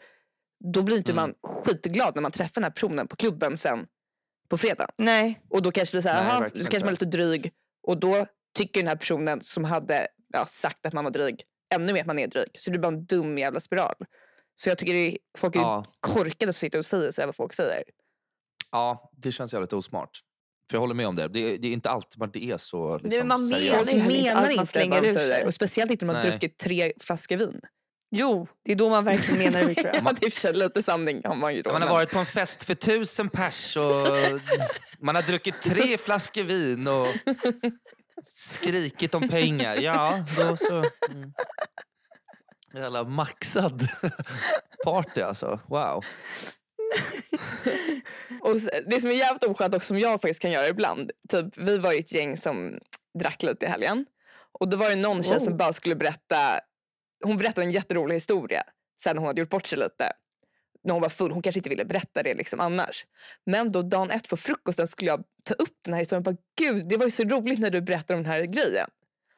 Då 0.73 0.83
blir 0.83 0.97
inte 0.97 1.13
Mm. 1.13 1.23
man 1.43 1.53
skitglad 1.65 2.15
när 2.15 2.23
man 2.23 2.33
träffar 2.33 2.55
den 2.55 2.65
här 2.65 2.71
personen 2.71 3.09
på 3.09 3.17
klubben 3.17 3.59
sen 3.59 3.87
på 4.49 4.59
fredag. 4.59 4.91
Nej. 4.99 5.41
Och 5.51 5.63
då 5.63 5.73
kanske 5.73 5.97
det 5.97 6.01
blir 6.03 6.11
så 6.13 6.17
här, 6.17 6.41
Nej, 6.41 6.51
så 6.51 6.71
kanske 6.71 6.79
man 6.81 6.89
är 6.89 6.93
lite 6.93 7.05
dryg. 7.07 7.53
Och 7.83 8.01
då 8.01 8.27
tycker 8.59 8.81
den 8.81 8.89
här 8.89 8.97
personen 8.97 9.41
som 9.41 9.65
hade 9.65 10.07
ja, 10.33 10.47
sagt 10.47 10.87
att 10.87 10.93
man 10.93 11.05
var 11.05 11.11
dryg 11.11 11.43
ännu 11.75 11.93
mer 11.93 12.01
att 12.01 12.07
man 12.07 12.19
är 12.19 12.27
dryg. 12.29 12.49
Så 12.55 12.65
det 12.65 12.79
blir 12.79 12.81
bara 12.81 12.95
en 12.95 13.05
dum 13.07 13.39
jävla 13.39 13.61
spiral. 13.61 13.95
Så 14.57 14.69
jag 14.69 14.79
tycker 14.79 14.95
det 14.95 14.99
är, 15.13 15.19
folk 15.39 15.57
är 15.57 15.61
Ja. 15.61 15.85
korkade 16.01 16.53
som 16.53 16.59
sitter 16.61 16.79
och 16.79 16.87
säger 16.87 17.11
så 17.13 17.21
här 17.21 17.27
vad 17.27 17.37
folk 17.37 17.53
säger. 17.55 17.83
ja, 18.73 19.11
det 19.17 19.33
känns 19.33 19.53
jävligt 19.53 19.73
osmart. 19.73 20.21
För 20.71 20.77
jag 20.77 20.81
håller 20.81 20.95
med 20.95 21.07
om 21.09 21.17
det. 21.17 21.29
Det 21.29 21.39
är, 21.55 21.59
det 21.59 21.69
är 21.69 21.73
inte 21.73 21.91
alltid 21.91 22.19
man 22.19 22.31
det 22.33 22.45
är 22.45 22.57
så 22.57 22.95
liksom, 22.99 23.09
Nej, 23.09 23.19
men 23.19 23.29
man 23.29 23.49
seriöst. 23.49 23.71
menar 23.73 23.85
Folk 23.85 23.95
ju 23.95 24.01
heller 24.01 24.15
inte 24.17 24.25
menar 24.35 24.51
att 24.51 24.57
man 24.57 24.67
slänger 24.67 24.95
vad 24.95 25.03
de 25.03 25.13
säger. 25.15 25.47
Och 25.47 25.55
speciellt 25.55 25.91
inte 25.91 26.05
när 26.05 26.15
man 26.15 26.23
har 26.23 26.31
druckit 26.31 26.59
tre 26.59 26.93
flaskor 27.01 27.37
vin. 27.37 27.61
Jo, 28.11 28.49
det 28.65 28.73
är 28.73 28.77
då 28.77 28.89
man 28.91 29.05
verkligen 29.05 29.39
menar 29.39 29.61
det 29.61 29.67
Victoria. 29.67 29.93
ja, 30.05 30.13
det 30.21 30.45
är 30.45 30.53
lite 30.53 30.83
sanning 30.83 31.23
har 31.25 31.35
man 31.35 31.55
ju 31.55 31.63
då. 31.63 31.73
Man 31.73 31.83
har 31.83 31.89
men- 31.89 31.95
varit 31.95 32.11
på 32.11 32.19
en 32.19 32.27
fest 32.27 32.63
för 32.65 32.75
tusen 32.75 33.29
pers 33.29 33.77
och 33.77 34.07
man 34.99 35.15
har 35.15 35.23
druckit 35.23 35.61
tre 35.63 35.99
flaskor 36.05 36.43
vin 36.43 36.89
och 36.89 37.07
skrikit 38.33 39.15
om 39.15 39.29
pengar. 39.29 39.77
Ja, 39.77 40.25
då 40.37 40.57
så. 40.57 40.75
Mm. 40.77 41.33
Jävla 42.75 43.05
maxad 43.05 43.89
party 44.85 45.21
alltså. 45.21 45.61
Wow. 45.69 46.05
Och 48.41 48.57
det 48.87 49.01
som 49.01 49.11
är 49.11 49.15
jävligt 49.15 49.45
oskönt 49.45 49.75
och 49.75 49.83
som 49.83 49.99
jag 49.99 50.21
faktiskt 50.21 50.43
kan 50.43 50.51
göra 50.51 50.69
ibland. 50.69 51.11
Typ, 51.29 51.47
vi 51.57 51.79
var 51.79 51.93
ju 51.93 51.99
ett 51.99 52.13
gäng 52.13 52.37
som 52.37 52.79
drack 53.19 53.43
lite 53.43 53.67
i 53.67 53.69
helgen. 53.69 54.07
Och 54.61 54.69
då 54.69 54.77
var 54.77 54.91
det 54.91 54.97
någon 54.97 55.23
tjej 55.23 55.37
Oh. 55.37 55.45
som 55.45 55.57
bara 55.57 55.73
skulle 55.73 55.97
berätta. 55.97 56.61
Hon 57.25 57.37
berättade 57.37 57.67
en 57.67 57.73
jätterolig 57.73 58.15
historia. 58.17 58.63
Sen 59.03 59.19
hon 59.19 59.27
hade 59.27 59.41
gjort 59.41 59.51
bort 59.51 59.67
sig 59.67 59.79
lite. 59.79 60.13
När 60.85 60.93
hon 60.93 61.03
var 61.03 61.09
full. 61.09 61.31
Hon 61.31 61.43
kanske 61.43 61.59
inte 61.59 61.69
ville 61.71 61.85
berätta 61.85 62.23
det 62.23 62.35
liksom 62.35 62.61
annars. 62.61 63.07
Men 63.47 63.73
då 63.73 63.83
dagen 63.83 64.11
efter 64.11 64.29
på 64.29 64.37
frukosten 64.37 64.89
skulle 64.89 65.11
jag 65.11 65.25
ta 65.45 65.55
upp 65.55 65.75
den 65.85 65.95
här 65.95 66.01
historien. 66.01 66.23
Bara, 66.23 66.37
Gud, 66.59 66.89
det 66.89 66.97
var 66.97 67.05
ju 67.05 67.11
så 67.11 67.23
roligt 67.25 67.59
när 67.59 67.71
du 67.71 67.81
berättade 67.81 68.17
om 68.19 68.23
den 68.23 68.33
här 68.33 68.43
grejen. 68.43 68.89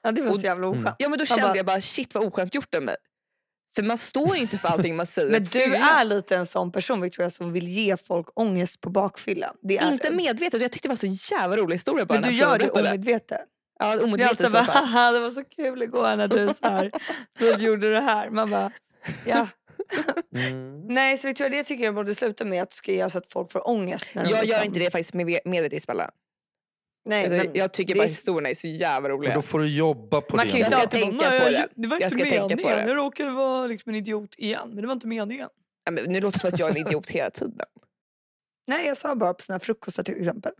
Ja, 0.02 0.12
det 0.12 0.22
var 0.22 0.30
Och- 0.30 0.36
så 0.36 0.40
jävla 0.42 0.66
oskönt. 0.66 0.96
Ja 0.98 1.08
men 1.08 1.18
då 1.18 1.26
kände 1.26 1.42
bara- 1.42 1.56
jag 1.56 1.66
bara 1.66 1.80
shit 1.80 2.14
vad 2.14 2.24
oskönt 2.24 2.54
gjort 2.54 2.74
av 2.74 2.82
mig. 2.82 2.96
För 3.74 3.82
man 3.82 3.98
står 3.98 4.36
ju 4.36 4.42
inte 4.42 4.58
för 4.58 4.68
allting 4.68 4.96
man 4.96 5.06
säger. 5.06 5.30
Men 5.32 5.44
du 5.44 5.62
är 5.74 6.04
lite 6.04 6.36
en 6.36 6.46
sån 6.46 6.72
person 6.72 7.00
Victoria 7.00 7.30
som 7.30 7.52
vill 7.52 7.68
ge 7.68 7.96
folk 7.96 8.26
ångest 8.34 8.80
på 8.80 8.90
bakfyllan. 8.90 9.56
Det 9.62 9.78
är 9.78 9.92
inte 9.92 10.10
du. 10.10 10.16
medvetet. 10.16 10.62
Jag 10.62 10.72
tyckte 10.72 10.88
det 10.88 10.90
var 10.90 11.16
så 11.16 11.34
jävla 11.34 11.56
rolig 11.56 11.74
historia 11.74 12.04
bara 12.04 12.20
Men 12.20 12.30
du 12.30 12.36
jag 12.36 12.50
gör 12.50 12.58
det 12.58 12.70
omedvetet. 12.70 13.40
Ja, 13.78 13.94
Jag 13.94 14.22
alltså 14.22 14.44
så 14.44 14.50
bara, 14.50 14.62
haha 14.62 15.12
det 15.12 15.20
var 15.20 15.30
så 15.30 15.44
kul 15.44 15.82
igår 15.82 16.16
när 16.16 16.28
du, 16.28 16.48
så 16.48 16.54
här, 16.68 16.90
du 17.38 17.52
gjorde 17.64 17.92
det 17.94 18.00
här. 18.00 18.30
Man 18.30 18.50
bara, 18.50 18.70
ja. 19.26 19.48
Mm. 20.36 20.80
Nej, 20.86 21.18
så 21.18 21.28
Victoria, 21.28 21.50
det 21.58 21.64
tycker 21.64 21.84
jag 21.84 21.94
borde 21.94 22.14
sluta 22.14 22.44
med 22.44 22.62
att 22.62 22.72
ska 22.72 22.92
göra 22.92 23.10
så 23.10 23.18
att 23.18 23.32
folk 23.32 23.52
får 23.52 23.68
ångest. 23.68 24.04
När 24.14 24.24
de 24.24 24.30
Jag 24.30 24.40
liksom- 24.40 24.58
gör 24.58 24.64
inte 24.64 24.78
det 24.80 24.90
faktiskt 24.90 25.14
med 25.14 25.38
med 25.44 25.72
Isabella. 25.74 26.10
Nej, 27.04 27.24
Alltså, 27.24 27.46
men 27.46 27.56
jag 27.56 27.72
tycker 27.72 27.94
det 27.94 27.98
bara 27.98 28.04
är- 28.04 28.08
historierna 28.08 28.48
är 28.50 28.54
så 28.54 28.66
jävla 28.68 29.08
Men 29.08 29.16
roliga. 29.18 29.34
då 29.34 29.42
får 29.42 29.58
du 29.58 29.66
jobba 29.76 30.20
på 30.20 30.36
man 30.36 30.44
din 30.46 30.52
kan 30.52 30.60
Jag 30.60 30.70
ska 30.72 30.80
alltid 30.80 31.00
tänka 31.00 31.24
på 31.24 31.30
"Nej, 31.30 31.52
det. 31.52 31.68
Det 31.74 31.88
var 31.88 31.96
Jag 32.00 32.06
inte 32.12 32.18
ska 32.18 32.24
tänka 32.30 32.56
på 32.56 32.62
meningen. 32.62 32.86
det. 32.86 32.90
Jag 32.92 32.96
råkade 32.96 33.30
vara 33.30 33.66
liksom 33.66 33.90
en 33.90 33.96
idiot 33.96 34.34
igen. 34.38 34.68
Men 34.68 34.76
det 34.76 34.86
var 34.86 34.92
inte 34.94 35.06
meningen. 35.06 35.48
Ja, 35.84 35.90
men 35.92 36.04
Nu 36.04 36.20
låter 36.20 36.38
det 36.38 36.40
som 36.40 36.48
att 36.48 36.58
jag 36.58 36.68
är 36.70 36.80
en 36.80 36.86
idiot 36.86 37.08
hela 37.10 37.30
tiden. 37.30 37.66
Nej, 38.66 38.86
jag 38.86 38.96
sa 38.96 39.14
bara 39.14 39.34
på 39.34 39.42
såna 39.42 39.54
här 39.54 39.60
frukostar 39.60 40.02
till 40.02 40.18
exempel. 40.18 40.52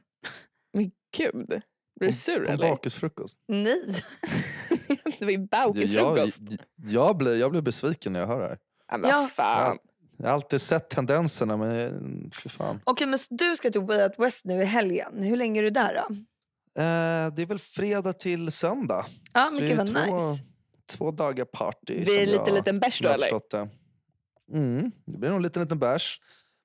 Men 0.75 0.91
gud. 1.17 1.63
Blir 1.99 2.09
du 2.09 2.15
sur 2.15 2.45
På 2.45 2.51
en 2.51 2.55
eller? 2.55 2.69
bakisfrukost. 2.71 3.39
Nej. 3.49 3.83
det 5.19 5.25
var 5.25 5.31
ju 5.31 5.39
Jag, 5.39 5.49
bakisfrukost. 5.49 6.39
jag, 6.41 6.59
jag, 6.91 7.17
blir, 7.17 7.37
jag 7.37 7.51
blir 7.51 7.63
besviken 7.63 8.13
när 8.13 8.21
jag 8.21 8.27
hör 8.27 8.41
det 8.41 8.47
här. 8.49 8.59
Ja, 8.91 8.99
men 8.99 9.11
Ja. 9.11 9.29
fan. 9.35 9.79
Jag 10.17 10.27
har 10.27 10.35
alltid 10.35 10.61
sett 10.61 10.89
tendenserna 10.91 11.57
men 11.57 12.31
för 12.35 12.49
fan. 12.49 12.81
Okej, 12.85 13.07
men 13.07 13.19
så 13.19 13.35
du 13.35 13.57
ska 13.57 13.71
till 13.71 13.81
Way 13.81 14.03
Out 14.03 14.13
West 14.19 14.45
nu 14.45 14.63
i 14.63 14.65
helgen. 14.65 15.23
Hur 15.23 15.37
länge 15.37 15.61
är 15.61 15.63
du 15.63 15.71
där 15.71 15.95
då? 15.95 16.15
Eh, 16.83 17.35
det 17.35 17.43
är 17.43 17.47
väl 17.47 17.59
fredag 17.59 18.13
till 18.13 18.53
söndag. 18.53 19.07
Ja, 19.33 19.49
Så 19.51 19.55
det 19.57 19.63
mycket 19.63 19.79
är 19.81 19.85
vad 19.95 20.09
två, 20.09 20.31
nice. 20.31 20.43
två 20.91 21.11
dagar 21.11 21.45
party. 21.45 22.05
Det 22.07 22.13
är 22.13 22.27
som 22.27 22.33
lite 22.33 22.43
jag- 22.47 22.55
liten 22.55 22.81
bärs 22.81 22.99
som 22.99 23.05
då 23.05 23.09
jag 23.09 23.13
har 23.13 23.15
eller? 23.19 23.25
förstått 23.27 23.51
det. 23.51 23.69
Mm, 24.59 24.93
det 25.05 25.19
blir 25.19 25.29
nog 25.29 25.37
en 25.37 25.43
liten, 25.43 25.63
liten 25.63 25.79
bärs. 25.79 26.21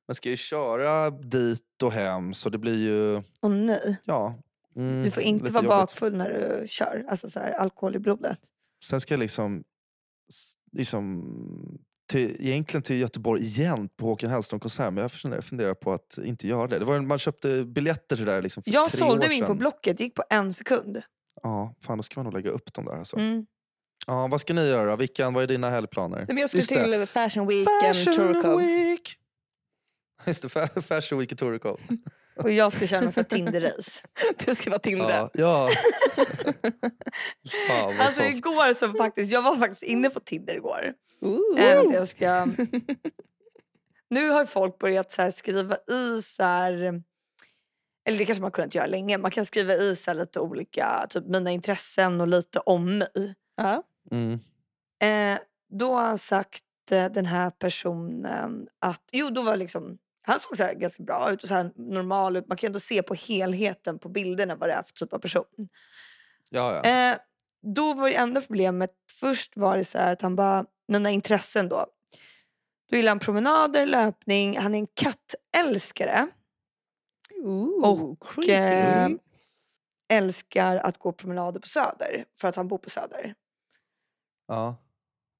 Man 0.07 0.15
ska 0.15 0.29
ju 0.29 0.37
köra 0.37 1.09
dit 1.09 1.83
och 1.83 1.91
hem 1.91 2.33
så 2.33 2.49
det 2.49 2.57
blir 2.57 2.77
ju, 2.77 3.21
Åh 3.41 3.49
nej. 3.51 3.97
ja. 4.05 4.35
Mm, 4.75 5.03
Du 5.03 5.11
får 5.11 5.23
inte 5.23 5.43
vara 5.51 5.63
jobbigt. 5.63 5.69
bakfull 5.69 6.15
när 6.15 6.29
du 6.29 6.67
kör. 6.67 7.05
Alltså 7.07 7.29
så 7.29 7.39
här, 7.39 7.51
alkohol 7.51 7.95
i 7.95 7.99
blodet. 7.99 8.37
Sen 8.85 9.01
ska 9.01 9.13
jag 9.13 9.19
liksom, 9.19 9.63
liksom 10.71 11.23
till, 12.09 12.35
egentligen 12.47 12.81
till 12.81 12.95
Göteborg 12.99 13.43
igen 13.43 13.89
på 13.89 14.05
Håkan 14.05 14.29
Hellström-konsert. 14.29 14.93
Men 14.93 15.01
jag 15.01 15.11
funderar, 15.11 15.41
funderar 15.41 15.73
på 15.73 15.91
att 15.93 16.17
inte 16.23 16.47
göra 16.47 16.67
det. 16.67 16.79
det 16.79 16.85
var, 16.85 16.99
man 17.01 17.19
köpte 17.19 17.65
biljetter 17.65 18.15
till 18.15 18.25
det 18.25 18.31
där 18.31 18.41
liksom 18.41 18.63
för 18.63 18.71
Jag 18.71 18.89
tre 18.89 18.99
sålde 18.99 19.25
år 19.25 19.29
min 19.29 19.39
sedan. 19.39 19.47
på 19.47 19.53
Blocket. 19.55 19.97
Det 19.97 20.03
gick 20.03 20.15
på 20.15 20.23
en 20.29 20.53
sekund. 20.53 21.01
Ja, 21.43 21.75
fan 21.81 21.97
då 21.97 22.03
ska 22.03 22.19
man 22.19 22.25
nog 22.25 22.33
lägga 22.33 22.49
upp 22.49 22.73
dem 22.73 22.85
där. 22.85 22.97
Alltså. 22.97 23.17
Mm. 23.17 23.45
Ja, 24.07 24.27
vad 24.27 24.41
ska 24.41 24.53
ni 24.53 24.67
göra? 24.67 24.95
Vilken, 24.95 25.33
vad 25.33 25.43
är 25.43 25.47
dina 25.47 25.69
helgplaner? 25.69 26.17
Nej, 26.17 26.25
men 26.27 26.37
jag 26.37 26.49
skulle 26.49 26.63
till 26.63 27.07
Fashion 27.07 27.47
Week 27.47 27.67
Fashion. 27.83 28.57
Week! 28.57 29.17
Just 30.25 30.41
det, 30.41 30.47
fa- 30.47 30.81
Fashion 30.87 31.19
Week 31.19 31.31
i 31.31 31.35
Torekov. 31.35 31.79
Och 32.35 32.51
jag 32.51 32.71
ska 32.71 32.87
köra 32.87 32.99
här 32.99 33.23
Tinder-race. 33.23 34.05
Det 34.45 34.55
ska 34.55 34.69
vara 34.69 34.79
Tinder. 34.79 35.09
Ja, 35.09 35.29
ja. 35.33 35.69
Alltså 37.99 38.21
soft. 38.21 38.29
igår 38.29 38.73
så 38.73 38.93
faktiskt, 38.93 39.31
jag 39.31 39.41
var 39.41 39.57
faktiskt 39.57 39.83
inne 39.83 40.09
på 40.09 40.19
Tinder 40.19 40.55
igår. 40.55 40.93
Vänta, 41.55 41.93
jag 41.93 42.07
ska... 42.07 42.47
Nu 44.09 44.29
har 44.29 44.45
folk 44.45 44.79
börjat 44.79 45.11
så 45.11 45.21
här 45.21 45.31
skriva 45.31 45.75
i 45.75 46.21
så 46.21 46.43
här... 46.43 47.03
Eller 48.05 48.17
det 48.17 48.25
kanske 48.25 48.41
man 48.41 48.51
kunnat 48.51 48.75
göra 48.75 48.85
länge. 48.85 49.17
Man 49.17 49.31
kan 49.31 49.45
skriva 49.45 49.73
i 49.73 49.95
så 49.95 50.11
här 50.11 50.15
lite 50.15 50.39
olika, 50.39 51.05
typ 51.09 51.25
mina 51.25 51.51
intressen 51.51 52.21
och 52.21 52.27
lite 52.27 52.59
om 52.59 52.97
mig. 52.97 53.35
Ja. 53.55 53.83
Mm. 54.11 54.39
Eh, 55.03 55.39
då 55.69 55.93
har 55.93 56.03
han 56.03 56.17
sagt 56.17 56.63
eh, 56.91 57.05
den 57.05 57.25
här 57.25 57.49
personen 57.49 58.67
att, 58.79 59.01
jo 59.11 59.29
då 59.29 59.41
var 59.41 59.57
liksom, 59.57 59.97
han 60.25 60.39
såg 60.39 60.57
så 60.57 60.63
här 60.63 60.73
ganska 60.73 61.03
bra 61.03 61.31
ut 61.31 61.43
och 61.43 61.47
så 61.49 61.53
här 61.55 61.71
normal 61.75 62.35
ut. 62.37 62.47
Man 62.47 62.57
kan 62.57 62.67
ändå 62.67 62.79
se 62.79 63.03
på 63.03 63.13
helheten 63.13 63.99
på 63.99 64.09
bilderna 64.09 64.55
vad 64.55 64.69
det 64.69 64.73
är 64.73 64.83
för 64.83 64.93
typ 64.93 65.13
av 65.13 65.19
person. 65.19 65.69
Ja, 66.49 66.81
ja. 66.83 67.11
Eh, 67.11 67.17
då 67.75 67.93
var 67.93 68.09
det 68.09 68.15
enda 68.15 68.41
problemet, 68.41 68.91
först 69.19 69.57
var 69.57 69.77
det 69.77 69.85
så 69.85 69.97
här 69.97 70.13
att 70.13 70.21
han 70.21 70.35
bara, 70.35 70.65
mina 70.87 71.11
intressen 71.11 71.69
då. 71.69 71.85
Då 72.89 72.97
gillar 72.97 73.09
han 73.09 73.19
promenader, 73.19 73.85
löpning, 73.85 74.57
han 74.57 74.75
är 74.75 74.79
en 74.79 74.87
kattälskare. 74.87 76.27
Ooh, 77.43 77.85
Och, 77.85 78.49
eh, 78.49 79.09
Älskar 80.13 80.77
att 80.77 80.97
gå 80.97 81.11
promenader 81.11 81.59
på 81.59 81.67
Söder 81.67 82.25
för 82.39 82.47
att 82.47 82.55
han 82.55 82.67
bor 82.67 82.77
på 82.77 82.89
Söder. 82.89 83.35
ja. 84.47 84.75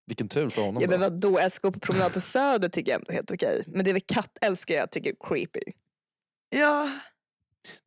Vilken 0.06 0.28
tur 0.28 0.50
för 0.50 0.62
honom 0.62 0.82
Ja, 0.84 0.89
men 0.89 1.00
då. 1.00 1.06
vadå, 1.10 1.39
jag 1.39 1.52
ska 1.52 1.68
gå 1.68 1.72
på 1.72 1.80
promenad 1.80 2.13
på 2.13 2.22
Söder 2.22 2.70
tycker 2.70 2.92
jag 2.92 3.00
ändå 3.00 3.10
är 3.12 3.13
helt 3.16 3.32
okej. 3.32 3.63
Men 3.68 3.84
det 3.86 3.92
är 3.92 3.94
väl 3.94 4.02
kattälskare 4.02 4.78
jag 4.78 4.92
tycker 4.92 5.10
är 5.10 5.16
creepy. 5.28 5.60
Ja, 6.50 6.92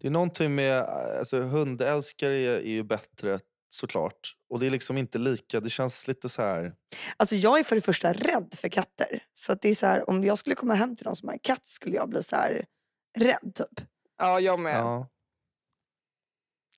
Det 0.01 0.07
är 0.07 0.11
någonting 0.11 0.55
med, 0.55 0.79
alltså 1.19 1.41
hundälskare 1.43 2.35
är, 2.37 2.57
är 2.57 2.61
ju 2.71 2.83
bättre 2.83 3.41
såklart. 3.69 4.37
Och 4.51 4.61
det 4.61 4.67
är 4.67 4.71
liksom 4.71 4.99
inte 4.99 5.19
lika, 5.19 5.61
det 5.61 5.71
känns 5.71 6.09
lite 6.09 6.29
så 6.29 6.43
här. 6.43 6.75
Alltså 7.17 7.37
jag 7.37 7.59
är 7.59 7.65
för 7.65 7.77
det 7.77 7.83
första 7.83 8.13
rädd 8.13 8.55
för 8.57 8.69
katter. 8.69 9.25
Så 9.35 9.53
att 9.53 9.63
det 9.63 9.69
är 9.69 9.75
så 9.75 9.87
här, 9.87 10.11
om 10.11 10.25
jag 10.25 10.39
skulle 10.39 10.55
komma 10.57 10.75
hem 10.75 10.97
till 10.97 11.07
någon 11.07 11.17
som 11.17 11.29
har 11.29 11.33
en 11.33 11.39
katt 11.39 11.67
skulle 11.67 11.97
jag 11.97 12.09
bli 12.09 12.23
så 12.23 12.37
här 12.37 12.67
rädd 13.19 13.53
typ. 13.55 13.87
Ja, 14.19 14.41
jag 14.41 14.61
med. 14.61 14.77
Ja, 14.81 15.09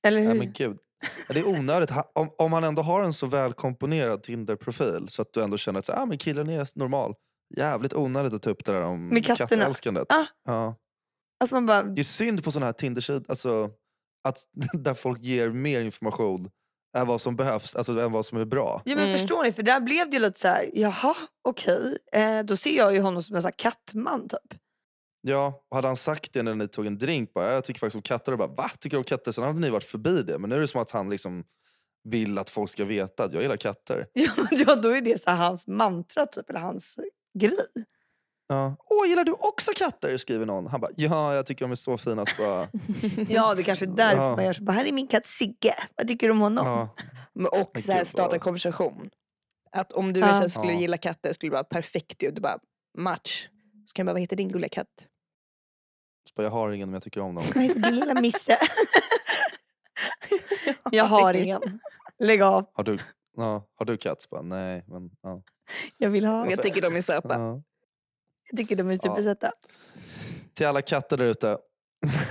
Eller 0.02 0.18
hur? 0.20 0.28
nej, 0.28 0.38
men 0.38 0.52
gud. 0.52 0.78
Ja, 1.28 1.34
Det 1.34 1.40
är 1.40 1.48
onödigt. 1.48 1.90
Om, 2.14 2.28
om 2.38 2.50
man 2.50 2.64
ändå 2.64 2.82
har 2.82 3.02
en 3.02 3.12
så 3.12 3.26
välkomponerad 3.26 4.22
Tinder-profil 4.22 5.06
så 5.08 5.22
att 5.22 5.32
du 5.32 5.42
ändå 5.42 5.56
känner 5.56 5.78
att 5.78 5.86
så, 5.86 5.92
ah, 5.92 6.06
men 6.06 6.18
killen 6.18 6.50
är 6.50 6.78
normal. 6.78 7.14
Jävligt 7.56 7.94
onödigt 7.94 8.32
att 8.32 8.42
ta 8.42 8.50
upp 8.50 8.64
det 8.64 8.72
där 8.72 8.82
om 8.82 9.08
Med 9.08 9.26
katterna. 9.26 9.48
kattälskandet. 9.48 10.12
Ah. 10.12 10.24
Ja. 10.44 10.74
Alltså 11.40 11.54
man 11.54 11.66
bara, 11.66 11.82
Det 11.82 12.00
är 12.00 12.04
synd 12.04 12.44
på 12.44 12.52
sådana 12.52 12.66
här 12.66 12.72
Tinder-sidor, 12.72 13.24
alltså, 13.28 13.70
att, 14.28 14.38
där 14.72 14.94
folk 14.94 15.20
ger 15.22 15.48
mer 15.48 15.80
information 15.80 16.50
än 16.96 17.06
vad 17.06 17.20
som 17.20 17.36
behövs, 17.36 17.74
alltså 17.76 18.00
än 18.00 18.12
vad 18.12 18.26
som 18.26 18.38
är 18.38 18.44
bra. 18.44 18.82
ja 18.84 18.94
men 18.96 19.04
Mm. 19.08 19.18
förstår 19.18 19.44
ni? 19.44 19.52
För 19.52 19.62
där 19.62 19.80
blev 19.80 20.10
det 20.10 20.16
ju 20.16 20.22
lite 20.22 20.40
så 20.40 20.48
här, 20.48 20.70
jaha 20.74 21.14
okej. 21.48 21.96
Eh, 22.12 22.40
då 22.44 22.56
ser 22.56 22.76
jag 22.76 22.94
ju 22.94 23.00
honom 23.00 23.22
som 23.22 23.36
en 23.36 23.42
sån 23.42 23.46
här 23.46 23.58
kattman 23.58 24.28
typ. 24.28 24.60
Ja, 25.20 25.62
och 25.68 25.76
hade 25.76 25.88
han 25.88 25.96
sagt 25.96 26.32
det 26.32 26.42
när 26.42 26.54
ni 26.54 26.68
tog 26.68 26.86
en 26.86 26.98
drink, 26.98 27.32
bara, 27.34 27.52
jag 27.52 27.64
tycker 27.64 27.80
faktiskt 27.80 27.96
om 27.96 28.02
katter, 28.02 28.32
och 28.32 28.38
bara 28.38 28.48
va? 28.48 28.70
Tycker 28.80 28.96
du 28.96 28.98
om 28.98 29.04
katter? 29.04 29.32
Sen 29.32 29.44
hade 29.44 29.60
ni 29.60 29.70
varit 29.70 29.84
förbi 29.84 30.22
det. 30.22 30.38
Men 30.38 30.50
nu 30.50 30.56
är 30.56 30.60
det 30.60 30.68
som 30.68 30.80
att 30.82 30.90
han 30.90 31.10
liksom 31.10 31.44
vill 32.04 32.38
att 32.38 32.50
folk 32.50 32.70
ska 32.70 32.84
veta 32.84 33.24
att 33.24 33.32
jag 33.32 33.42
gillar 33.42 33.56
katter. 33.56 34.06
Ja, 34.12 34.32
ja 34.50 34.74
då 34.74 34.88
är 34.88 35.00
det 35.00 35.22
så 35.22 35.30
hans 35.30 35.66
mantra 35.66 36.26
typ, 36.26 36.50
eller 36.50 36.60
hans 36.60 36.96
grej. 37.38 37.52
Ja. 38.50 38.76
Åh, 38.90 39.08
gillar 39.08 39.24
du 39.24 39.32
också 39.32 39.70
katter? 39.76 40.16
skriver 40.16 40.46
någon. 40.46 40.66
Han 40.66 40.80
bara, 40.80 40.90
ja 40.96 41.34
jag 41.34 41.46
tycker 41.46 41.64
de 41.64 41.70
är 41.70 41.74
så 41.74 41.98
fina. 41.98 42.26
Så 42.26 42.42
bara, 42.42 42.66
Ja 43.28 43.54
det 43.54 43.62
kanske 43.62 43.84
är 43.84 43.90
därför 43.96 44.22
Ja. 44.22 44.36
man 44.36 44.44
gör 44.44 44.52
så. 44.52 44.62
Bara, 44.62 44.72
här 44.72 44.84
är 44.84 44.92
min 44.92 45.06
katt 45.06 45.26
Sigge, 45.26 45.74
vad 45.96 46.08
tycker 46.08 46.26
du 46.26 46.32
om 46.32 46.40
honom? 46.40 46.66
ja. 46.66 46.88
Men 47.34 47.46
Och 47.46 47.78
så 47.86 47.92
här, 47.92 48.04
starta 48.04 48.34
en 48.34 48.40
konversation. 48.40 49.10
Att 49.72 49.92
om 49.92 50.12
du 50.12 50.20
Ja. 50.20 50.48
skulle 50.48 50.72
Ja. 50.72 50.80
gilla 50.80 50.96
katter 50.96 51.32
skulle 51.32 51.50
det 51.50 51.54
vara 51.54 51.64
perfekt 51.64 52.22
ju. 52.22 52.30
Du 52.30 52.40
bara, 52.40 52.58
match. 52.98 53.48
Så 53.88 53.92
kan 53.94 54.02
jag 54.02 54.06
bara, 54.06 54.12
vad 54.12 54.20
heter 54.20 54.36
din 54.36 54.48
gulliga 54.48 54.68
katt? 54.68 55.08
Jag 56.34 56.50
har 56.50 56.70
ingen 56.70 56.88
men 56.88 56.94
jag 56.94 57.02
tycker 57.02 57.20
om 57.20 57.34
dem. 57.34 57.44
Vad 57.54 57.64
heter 57.64 57.80
din 57.80 57.94
lilla 58.00 58.14
Misse? 58.20 58.58
jag 60.92 61.04
har 61.04 61.34
ingen. 61.34 61.80
Lägg 62.18 62.42
av, 62.42 62.70
Har 62.74 62.84
du, 62.84 62.98
ja, 63.36 63.66
har 63.74 63.86
du 63.86 63.96
katt? 63.96 64.26
Bara, 64.30 64.42
Nej, 64.42 64.84
men 64.88 65.10
ja. 65.22 65.42
jag 65.96 66.10
vill 66.10 66.24
ha. 66.24 66.40
Men 66.40 66.50
jag 66.50 66.62
tycker 66.62 66.82
de 66.82 66.96
är 66.96 67.02
söta. 67.02 67.34
ja. 67.34 67.62
Jag 68.50 68.58
tycker 68.58 68.76
de 68.76 68.88
är 68.88 68.92
Ja. 68.92 68.98
supersöta. 68.98 69.52
Till 70.54 70.66
alla 70.66 70.82
katter 70.82 71.16
där 71.16 71.24
ute. 71.24 71.58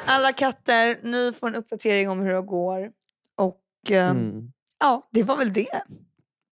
Alla 0.08 0.34
katter, 0.34 1.00
ni 1.04 1.34
får 1.34 1.48
en 1.48 1.56
uppdatering 1.56 2.10
om 2.10 2.20
hur 2.20 2.34
det 2.34 2.42
går. 2.42 2.92
Och 3.36 3.62
eh, 3.92 4.10
Mm. 4.10 4.52
ja, 4.80 5.10
det 5.12 5.24
var 5.24 5.38
väl 5.38 5.54
det. 5.54 5.82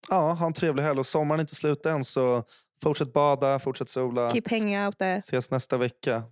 Ja, 0.09 0.31
ha 0.33 0.45
en 0.45 0.53
trevlig 0.53 0.83
helg. 0.83 0.99
Och 0.99 1.07
sommaren 1.07 1.39
är 1.39 1.43
inte 1.43 1.55
slut 1.55 1.85
än 1.85 2.05
så 2.05 2.43
fortsätt 2.83 3.13
bada, 3.13 3.59
fortsätt 3.59 3.89
sola. 3.89 4.29
Keep 4.31 4.49
hanging 4.49 4.79
out 4.85 4.97
there. 4.97 5.17
Ses 5.17 5.51
nästa 5.51 5.77
vecka. 5.77 6.23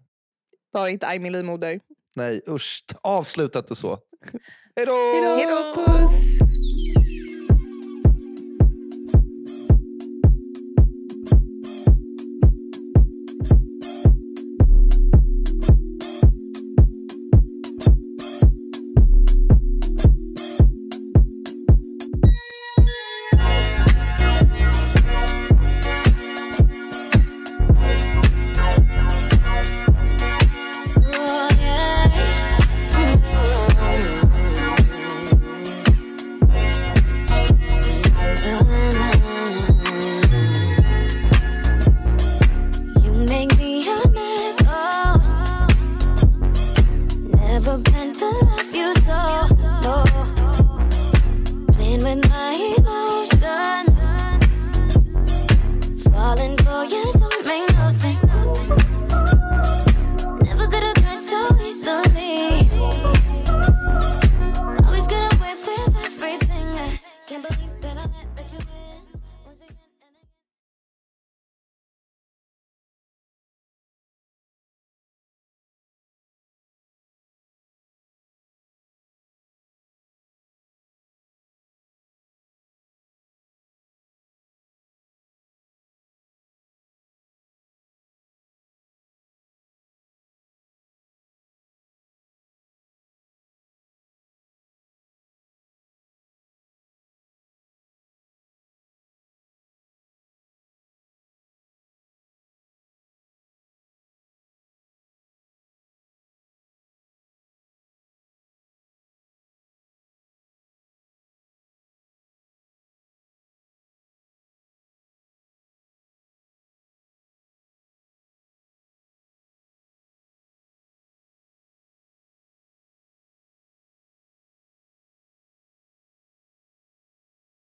Bara 0.74 0.90
inte 0.90 1.08
arg 1.08 1.20
min 1.20 1.32
livmoder. 1.32 1.80
Nej 2.16 2.42
usch, 2.48 2.84
avsluta 3.02 3.60
inte 3.60 3.76
så. 3.76 4.00
Hej 4.76 4.86
då! 4.86 5.86
Puss! 5.86 6.43